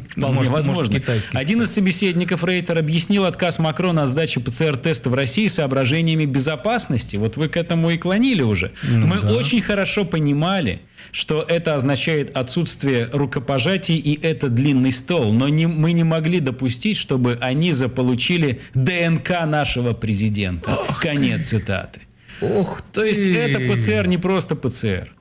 Вполне 0.10 0.50
возможно. 0.50 1.00
Один 1.34 1.62
из 1.62 1.72
собеседников 1.72 2.44
Рейтер 2.44 2.78
объяснил 2.78 3.26
отказ 3.26 3.58
Макрона 3.60 4.04
от 4.04 4.10
сдачи 4.10 4.40
ПЦР-теста 4.40 5.10
в 5.10 5.14
России 5.14 5.48
соображениями 5.48 6.26
безопасности. 6.26 7.16
Вот 7.16 7.38
вы 7.38 7.48
к 7.48 7.58
этому 7.58 7.92
и 7.92 7.98
клонили 7.98 8.42
уже. 8.42 8.72
Ну 8.84 9.08
Мы 9.08 9.22
да. 9.22 9.32
очень 9.34 9.62
хорошо 9.62 10.04
понимали, 10.04 10.82
что 11.12 11.46
это 11.48 11.76
означает 11.76 12.36
отсутствие 12.36 13.10
рукопожатий 13.14 13.96
и 13.98 14.20
это 14.22 14.50
длинный 14.50 14.92
стол. 14.92 15.32
Но 15.32 15.48
не- 15.48 15.68
мы 15.68 15.94
не 15.94 16.04
могли 16.04 16.40
допустить, 16.42 16.98
чтобы 16.98 17.38
они 17.42 17.72
заполучили 17.72 18.62
ДНК 18.74 19.30
нашего 19.46 19.94
президента. 19.94 20.78
Конец 21.00 21.48
цитаты. 21.48 22.02
Ох 22.42 22.82
То 22.94 23.04
есть 23.04 23.24
ты. 23.24 23.36
это 23.38 23.60
ПЦР 23.74 24.08
не 24.08 24.18
просто 24.18 24.56
ПЦР. 24.56 25.14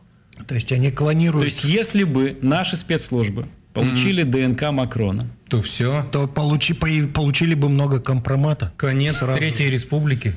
То 0.47 0.55
есть 0.55 0.71
они 0.73 0.91
клонируют. 0.91 1.41
То 1.41 1.45
есть 1.47 1.65
если 1.65 2.05
бы 2.05 2.39
наши 2.43 2.77
спецслужбы 2.77 3.47
получили 3.73 4.23
ДНК 4.23 4.71
Макрона, 4.73 5.29
То 5.49 5.61
все. 5.61 6.07
то 6.13 6.25
получи- 6.27 6.75
по- 6.75 7.13
получили 7.13 7.55
бы 7.55 7.69
много 7.69 8.01
компромата. 8.01 8.73
Конец 8.77 9.19
Сразу 9.19 9.39
Третьей 9.39 9.71
Республики. 9.71 10.35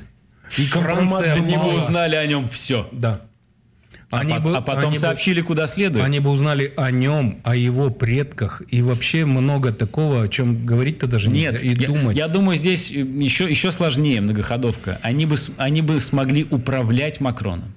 И 0.58 0.66
компромат 0.66 1.22
бы 1.22 1.28
они 1.30 1.56
бы 1.56 1.68
узнали 1.76 2.14
о 2.16 2.26
нем 2.26 2.46
все. 2.48 2.88
Да. 2.92 3.22
А, 4.10 4.18
Они 4.20 4.34
по- 4.34 4.40
бы- 4.40 4.56
а 4.58 4.60
потом 4.60 4.84
они 4.90 4.92
бы- 4.92 4.98
сообщили, 4.98 5.40
куда 5.40 5.66
следует. 5.66 6.04
Они 6.04 6.20
бы 6.20 6.28
узнали 6.28 6.74
о 6.76 6.90
нем, 6.90 7.40
о 7.44 7.56
его 7.56 7.88
предках 7.88 8.60
и 8.68 8.82
вообще 8.82 9.24
много 9.24 9.72
такого, 9.72 10.22
о 10.24 10.28
чем 10.28 10.66
говорить-то 10.66 11.06
даже 11.06 11.28
нельзя. 11.30 11.52
Нет, 11.52 11.64
и 11.64 11.68
я, 11.68 11.86
думать. 11.88 12.14
я 12.16 12.28
думаю, 12.28 12.58
здесь 12.58 12.90
еще, 12.90 13.48
еще 13.48 13.72
сложнее 13.72 14.20
многоходовка. 14.20 14.98
Они 15.00 15.24
бы, 15.24 15.36
они 15.56 15.80
бы 15.80 15.98
смогли 15.98 16.44
управлять 16.50 17.20
Макроном. 17.22 17.72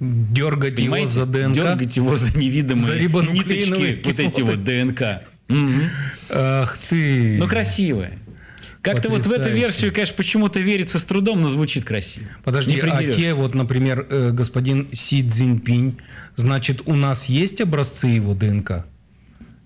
Дергать 0.00 0.78
его 0.78 0.94
Понимаете? 0.94 1.12
за 1.12 1.26
ДНК. 1.26 1.54
Дергать 1.54 1.96
его 1.96 2.16
за 2.16 2.36
невидимые 2.36 2.84
За 2.84 2.94
ниточки, 2.98 4.00
вот 4.02 4.18
эти 4.18 4.40
вот 4.40 4.64
ДНК. 4.64 5.02
Ах 6.30 6.78
ты. 6.88 7.38
Ну, 7.38 7.46
красивые. 7.46 8.18
Как-то 8.82 9.10
вот 9.10 9.22
в 9.22 9.32
эту 9.32 9.50
версию, 9.50 9.92
конечно, 9.92 10.16
почему-то 10.16 10.58
верится 10.58 10.98
с 10.98 11.04
трудом, 11.04 11.42
но 11.42 11.48
звучит 11.48 11.84
красиво. 11.84 12.26
Подожди, 12.44 12.80
а 12.80 13.12
те 13.12 13.34
вот, 13.34 13.54
например, 13.54 14.06
э, 14.08 14.30
господин 14.32 14.88
Си 14.94 15.22
Цзиньпинь, 15.26 15.98
значит, 16.36 16.82
у 16.86 16.94
нас 16.94 17.26
есть 17.26 17.60
образцы 17.60 18.06
его 18.06 18.34
ДНК? 18.34 18.86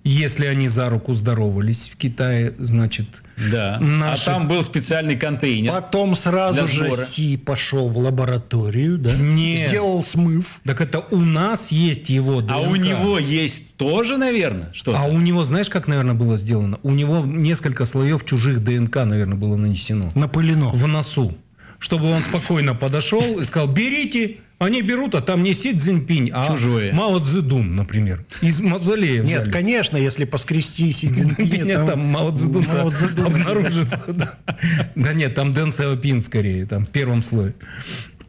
Если 0.05 0.45
они 0.47 0.69
за 0.69 0.91
руку 0.91 1.15
здоровались 1.15 1.89
в 1.89 1.97
Китае, 1.97 2.55
значит... 2.59 3.23
Да. 3.51 3.79
Наши- 3.81 4.31
А 4.31 4.35
там 4.35 4.49
был 4.49 4.63
специальный 4.63 5.17
контейнер. 5.17 5.73
Потом 5.73 6.15
сразу 6.15 6.67
же. 6.67 6.95
Си 6.95 7.37
пошел 7.39 7.89
в 7.89 7.97
лабораторию, 7.99 8.99
да? 8.99 9.13
Нет. 9.17 9.69
Сделал 9.71 10.03
смыв. 10.03 10.61
Так 10.65 10.81
это 10.83 11.01
у 11.01 11.19
нас 11.19 11.73
есть 11.73 12.11
его 12.11 12.43
ДНК. 12.43 12.53
А 12.53 12.61
у 12.61 12.77
него 12.77 13.19
есть 13.19 13.77
тоже, 13.77 14.19
наверное, 14.19 14.71
что-то? 14.75 14.99
А 15.01 15.05
у 15.07 15.19
него, 15.19 15.43
знаешь, 15.43 15.71
как, 15.71 15.89
наверное, 15.89 16.15
было 16.15 16.37
сделано? 16.37 16.79
У 16.83 16.91
него 16.93 17.21
несколько 17.25 17.85
слоев 17.87 18.25
чужих 18.25 18.63
ДНК, 18.63 18.97
наверное, 19.05 19.37
было 19.39 19.57
нанесено. 19.57 20.11
Напылено. 20.15 20.71
В 20.71 20.87
носу. 20.87 21.35
Чтобы 21.79 22.11
он 22.11 22.23
спокойно 22.23 22.75
подошел 22.75 23.41
и 23.41 23.45
сказал, 23.45 23.69
берите. 23.69 24.39
Они 24.61 24.83
берут, 24.83 25.17
а 25.17 25.21
там 25.21 25.43
не 25.43 25.53
Си 25.53 25.77
Цзиньпинь, 25.77 26.31
а 26.33 26.47
Чужое. 26.47 26.95
Мао 26.95 27.19
Цзэдун, 27.19 27.75
например. 27.75 28.25
Из 28.41 28.61
мавзолея 28.61 29.21
Нет, 29.21 29.43
взяли. 29.43 29.51
конечно, 29.51 29.97
если 29.97 30.25
поскрести 30.25 30.93
Си 30.93 31.09
Цзиньпиня, 31.13 31.65
Нет, 31.65 31.87
там 31.87 32.07
Мао 32.07 32.31
Цзэдун 32.31 32.65
Мао 32.67 32.89
Цзэдун 32.89 33.27
обнаружится. 33.27 34.05
Да. 34.07 34.39
Да 34.95 35.13
нет, 35.13 35.35
там 35.35 35.53
Дэн 35.53 35.73
Сяопин 35.73 36.23
скорее, 36.23 36.67
там 36.67 36.87
в 36.87 36.89
первом 36.89 37.23
слое. 37.23 37.55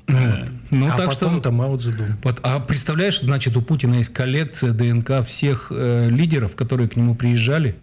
Вот. 0.07 0.49
Ну, 0.71 0.87
А 0.87 0.97
так 0.97 1.11
что... 1.13 1.25
потом-то 1.25 1.51
Мао 1.51 1.77
Цзэдун. 1.77 2.17
Вот, 2.23 2.39
а 2.41 2.59
представляешь, 2.59 3.21
значит, 3.21 3.55
у 3.55 3.61
Путина 3.61 3.95
есть 3.95 4.11
коллекция 4.11 4.71
ДНК 4.71 5.23
всех 5.25 5.67
э, 5.69 6.09
лидеров, 6.09 6.55
которые 6.55 6.89
к 6.89 6.95
нему 6.95 7.15
приезжали. 7.15 7.75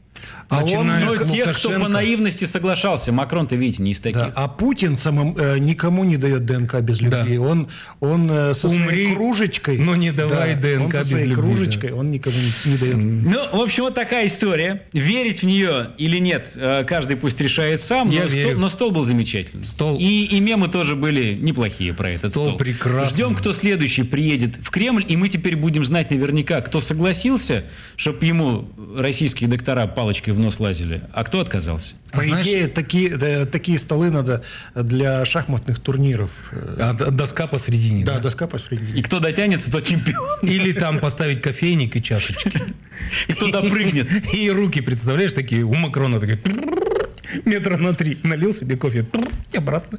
А 0.53 0.59
он 0.59 0.87
Начиная 0.87 1.05
Ну, 1.07 1.11
с 1.13 1.31
тех, 1.31 1.45
кто 1.57 1.69
Лукашенко. 1.69 1.81
по 1.81 1.89
наивности 1.89 2.45
соглашался. 2.45 3.11
Макрон-то, 3.11 3.57
видите, 3.57 3.83
не 3.83 3.93
из 3.93 4.01
таких. 4.01 4.21
Да, 4.21 4.33
а 4.37 4.49
Путин 4.49 4.97
самым, 4.97 5.35
э, 5.39 5.59
никому 5.59 6.05
не 6.05 6.19
дает 6.19 6.45
ДНК 6.45 6.81
без 6.81 7.01
любви. 7.01 7.39
Он, 7.39 7.69
он 8.01 8.29
э, 8.31 8.53
со 8.55 8.69
своей 8.69 8.83
Умри, 9.07 9.15
кружечкой... 9.15 9.79
но 9.79 9.97
не 9.97 10.13
давай 10.13 10.55
он 10.55 10.61
ДНК 10.61 10.93
со 10.93 10.99
без 11.01 11.09
своей 11.09 11.27
любви, 11.29 11.43
кружечкой, 11.43 11.93
он 11.93 12.11
никому 12.11 12.37
не, 12.37 12.71
не 12.73 12.77
дает. 12.77 12.97
Ну, 12.97 13.59
в 13.59 13.63
общем, 13.63 13.85
вот 13.85 13.95
такая 13.95 14.27
история. 14.27 14.83
Верить 14.93 15.41
в 15.41 15.47
нее 15.47 15.93
или 15.97 16.19
нет, 16.19 16.53
э, 16.57 16.85
каждый 16.85 17.17
пусть 17.17 17.41
решает 17.41 17.81
сам. 17.81 18.11
Я 18.11 18.25
но, 18.25 18.29
стол, 18.29 18.43
верю. 18.45 18.59
но 18.59 18.69
стол 18.71 18.91
был 18.91 19.05
замечательный. 19.05 19.65
Стол- 19.65 19.97
И, 19.99 20.25
и 20.25 20.41
мемы 20.41 20.69
тоже 20.69 20.97
были 20.97 21.33
неплохие 21.35 21.95
про 21.95 22.11
этот 22.11 22.31
Стол 22.31 22.45
стол. 22.45 22.57
прекрасный. 22.59 23.11
Ждем, 23.15 23.35
кто 23.35 23.53
следующий 23.55 24.03
приедет 24.03 24.57
в 24.63 24.69
Кремль, 24.71 25.05
и 25.09 25.17
мы 25.17 25.29
теперь 25.31 25.57
будем 25.57 25.85
знать 25.85 26.11
наверняка, 26.11 26.61
кто 26.61 26.81
согласился, 26.81 27.65
чтобы 27.97 28.27
ему 28.27 28.69
российские 28.97 29.49
доктора 29.49 29.87
палочкой 29.87 30.35
в 30.35 30.39
нос 30.43 30.61
лазили, 30.61 31.03
а 31.13 31.25
кто 31.25 31.41
отказался. 31.41 31.95
По 32.13 32.21
А 32.21 32.23
знаешь- 32.25 32.47
идее, 32.47 32.69
такие, 32.69 33.17
да, 33.17 33.47
такие 33.47 33.79
столы 33.79 34.11
надо 34.11 34.43
для 34.75 35.25
шахматных 35.25 35.79
турниров. 35.81 36.31
А, 36.53 36.93
доска 36.93 37.47
посередине. 37.47 38.05
Да, 38.05 38.15
да? 38.15 38.21
доска 38.21 38.47
посредине. 38.47 38.99
И 38.99 39.03
кто 39.03 39.19
дотянется, 39.21 39.73
тот 39.73 39.85
чемпион. 39.87 40.39
Или 40.43 40.73
там 40.73 40.99
поставить 40.99 41.41
кофейник 41.41 41.97
и 41.97 42.03
чашечки. 42.03 42.53
И 43.29 43.33
кто 43.33 43.51
допрыгнет. 43.51 44.09
И 44.35 44.51
руки, 44.51 44.81
представляешь, 44.81 45.33
такие 45.33 45.63
у 45.65 45.75
Макрона 45.75 46.21
такие 46.21 46.39
метра 47.45 47.77
на 47.77 47.95
три. 47.95 48.19
Налил 48.23 48.53
себе 48.55 48.77
кофе 48.77 49.07
и 49.53 49.57
обратно. 49.57 49.99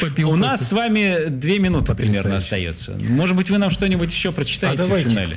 Попил 0.00 0.28
У 0.28 0.32
кофе. 0.32 0.42
нас 0.42 0.68
с 0.68 0.72
вами 0.72 1.28
две 1.28 1.58
минуты 1.58 1.94
примерно 1.94 2.36
остается. 2.36 2.96
Может 3.00 3.36
быть, 3.36 3.50
вы 3.50 3.58
нам 3.58 3.70
что-нибудь 3.70 4.12
еще 4.12 4.32
прочитаете 4.32 4.82
А 4.82 4.86
в 4.86 4.98
финале? 4.98 5.36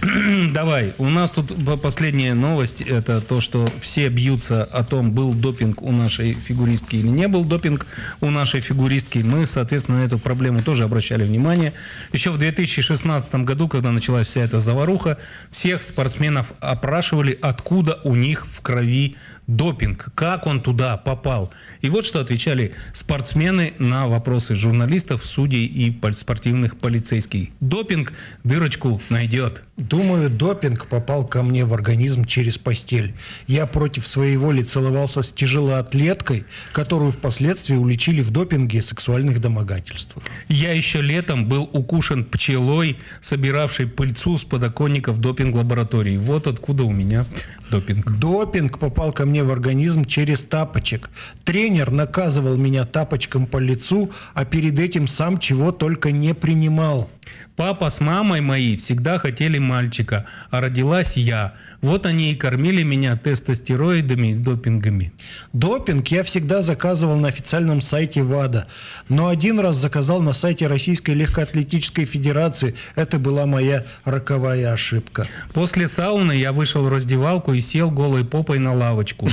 Давай. 0.54 0.94
У 0.98 1.08
нас 1.10 1.32
тут 1.32 1.54
по- 1.66 1.78
последняя 1.78 2.34
новость. 2.34 2.82
Это 2.82 3.22
то, 3.22 3.40
что 3.42 3.70
все 3.82 4.10
бьются 4.10 4.64
о 4.64 4.84
том, 4.84 5.12
был 5.12 5.34
допинг 5.34 5.82
у 5.82 5.92
нашей 5.92 6.34
фигуристки 6.34 6.96
или 6.98 7.08
не 7.08 7.28
был 7.28 7.44
допинг 7.44 7.86
у 8.22 8.30
нашей 8.30 8.62
фигуристки. 8.62 9.20
Мы, 9.20 9.46
соответственно, 9.46 10.00
на 10.00 10.06
эту 10.06 10.20
проблему 10.20 10.62
тоже 10.64 10.84
обращали 10.84 11.24
внимание. 11.24 11.74
Еще 12.14 12.32
в 12.32 12.38
2016 12.38 13.36
году, 13.36 13.68
когда 13.68 13.92
началась 13.92 14.28
вся 14.28 14.42
эта 14.42 14.60
заваруха, 14.60 15.18
всех 15.52 15.84
спортсменов 15.84 16.54
опрашивали, 16.60 17.38
откуда 17.42 18.00
у 18.04 18.16
них 18.16 18.46
в 18.48 18.62
крови 18.62 19.16
допинг, 19.56 20.10
как 20.16 20.46
он 20.46 20.62
туда 20.62 20.96
попал. 20.98 21.52
И 21.82 21.90
вот 21.90 22.06
что 22.06 22.20
отвечали 22.20 22.74
спортсмены 22.94 23.74
на 23.80 24.08
вопросы 24.08 24.56
журналистов, 24.56 25.26
судей 25.26 25.66
и 25.66 25.96
спортивных 26.14 26.78
полицейских. 26.78 27.50
Допинг 27.60 28.14
дырочку 28.44 29.02
найдет. 29.10 29.64
Думаю, 29.80 30.30
допинг 30.30 30.88
попал 30.88 31.26
ко 31.26 31.42
мне 31.42 31.64
в 31.64 31.74
организм 31.74 32.26
через 32.26 32.58
постель. 32.58 33.14
Я 33.48 33.66
против 33.66 34.06
своей 34.06 34.36
воли 34.36 34.62
целовался 34.62 35.22
с 35.22 35.32
тяжелоатлеткой, 35.32 36.44
которую 36.74 37.12
впоследствии 37.12 37.76
уличили 37.76 38.22
в 38.22 38.30
допинге 38.30 38.80
и 38.80 38.82
сексуальных 38.82 39.40
домогательствах. 39.40 40.26
Я 40.50 40.74
еще 40.74 41.02
летом 41.02 41.48
был 41.48 41.70
укушен 41.72 42.26
пчелой, 42.26 42.98
собиравшей 43.22 43.88
пыльцу 43.88 44.38
с 44.38 44.44
подоконников 44.44 45.20
допинг-лаборатории. 45.22 46.18
Вот 46.18 46.48
откуда 46.48 46.84
у 46.84 46.92
меня 46.92 47.26
допинг. 47.72 48.12
Допинг 48.18 48.80
попал 48.80 49.14
ко 49.14 49.26
мне 49.26 49.44
в 49.44 49.52
организм 49.52 50.04
через 50.04 50.44
тапочек. 50.44 51.10
Тренер 51.46 51.92
наказывал 51.92 52.58
меня 52.58 52.86
тапочком 52.86 53.46
по 53.46 53.58
лицу, 53.58 54.12
а 54.34 54.44
перед 54.44 54.78
этим 54.78 55.08
сам 55.08 55.38
чего 55.38 55.72
только 55.72 56.12
не 56.12 56.34
принимал. 56.34 57.10
Папа 57.56 57.90
с 57.90 58.00
мамой 58.00 58.42
мои 58.42 58.78
всегда 58.78 59.20
хотели 59.20 59.58
мальчика, 59.58 60.26
а 60.50 60.62
родилась 60.62 61.18
я. 61.18 61.56
Вот 61.82 62.06
они 62.06 62.32
и 62.32 62.36
кормили 62.36 62.84
меня 62.84 63.16
тестостероидами 63.16 64.30
и 64.30 64.34
допингами. 64.34 65.14
Допинг 65.54 66.10
я 66.10 66.24
всегда 66.24 66.62
заказывал 66.62 67.16
на 67.16 67.30
официальном 67.30 67.80
сайте 67.80 68.22
ВАДА, 68.22 68.68
но 69.08 69.28
один 69.28 69.60
раз 69.60 69.78
заказал 69.78 70.22
на 70.22 70.34
сайте 70.34 70.68
Российской 70.68 71.12
легкоатлетической 71.12 72.04
федерации. 72.06 72.76
Это 72.96 73.18
была 73.18 73.46
моя 73.46 73.86
роковая 74.04 74.74
ошибка. 74.74 75.28
После 75.54 75.88
сауны 75.88 76.34
я 76.34 76.52
вышел 76.52 76.84
в 76.84 76.90
раздевалку 76.90 77.54
и 77.54 77.62
сел 77.62 77.90
голой 77.92 78.26
попой 78.26 78.60
на 78.60 78.74
лавочку. 78.74 79.30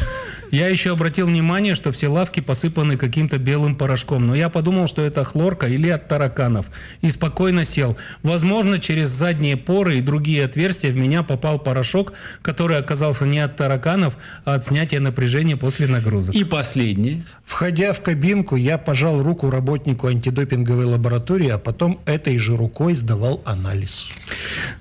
Я 0.52 0.68
еще 0.68 0.92
обратил 0.92 1.26
внимание, 1.26 1.74
что 1.74 1.90
все 1.90 2.06
лавки 2.06 2.38
посыпаны 2.38 2.96
каким-то 2.96 3.38
белым 3.38 3.74
порошком, 3.74 4.26
но 4.26 4.34
я 4.34 4.48
подумал, 4.48 4.86
что 4.86 5.02
это 5.02 5.24
хлорка 5.24 5.66
или 5.66 5.88
от 5.88 6.06
тараканов, 6.06 6.66
и 7.00 7.10
спокойно 7.10 7.64
сел. 7.64 7.96
Возможно, 8.22 8.78
через 8.78 9.08
задние 9.08 9.56
поры 9.56 9.98
и 9.98 10.00
другие 10.00 10.44
отверстия 10.44 10.92
в 10.92 10.96
меня 10.96 11.24
попал 11.24 11.58
порошок, 11.58 12.12
который 12.42 12.78
оказался 12.78 13.26
не 13.26 13.38
от 13.38 13.56
тараканов, 13.56 14.16
а 14.44 14.54
от 14.54 14.66
снятия 14.66 15.00
напряжения 15.00 15.56
после 15.56 15.86
нагрузок. 15.86 16.34
И 16.34 16.44
последнее. 16.44 17.24
Входя 17.44 17.92
в 17.92 18.02
кабинку, 18.02 18.56
я 18.56 18.78
пожал 18.78 19.22
руку 19.22 19.50
работнику 19.50 20.06
антидопинговой 20.06 20.84
лаборатории, 20.84 21.48
а 21.48 21.58
потом 21.58 22.00
этой 22.06 22.38
же 22.38 22.56
рукой 22.56 22.94
сдавал 22.94 23.42
анализ. 23.44 24.08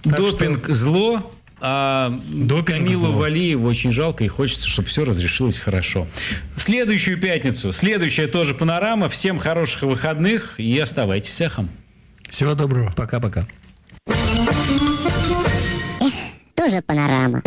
Так 0.03 0.17
Допинг 0.17 0.69
зло, 0.69 1.31
а 1.61 2.19
Допинг 2.27 2.85
Камилу 2.85 3.11
зло. 3.11 3.11
Валиеву 3.13 3.67
очень 3.67 3.91
жалко 3.91 4.23
и 4.23 4.27
хочется, 4.27 4.69
чтобы 4.69 4.87
все 4.87 5.03
разрешилось 5.03 5.57
хорошо. 5.57 6.07
В 6.55 6.61
следующую 6.61 7.19
пятницу, 7.19 7.71
следующая 7.71 8.27
тоже 8.27 8.53
панорама. 8.53 9.09
Всем 9.09 9.39
хороших 9.39 9.83
выходных 9.83 10.59
и 10.59 10.77
оставайтесь 10.77 11.33
с 11.33 11.41
эхом. 11.41 11.69
Всего 12.29 12.53
доброго. 12.53 12.93
Пока-пока. 12.95 13.47
Тоже 16.65 16.81
панорама. 16.81 17.43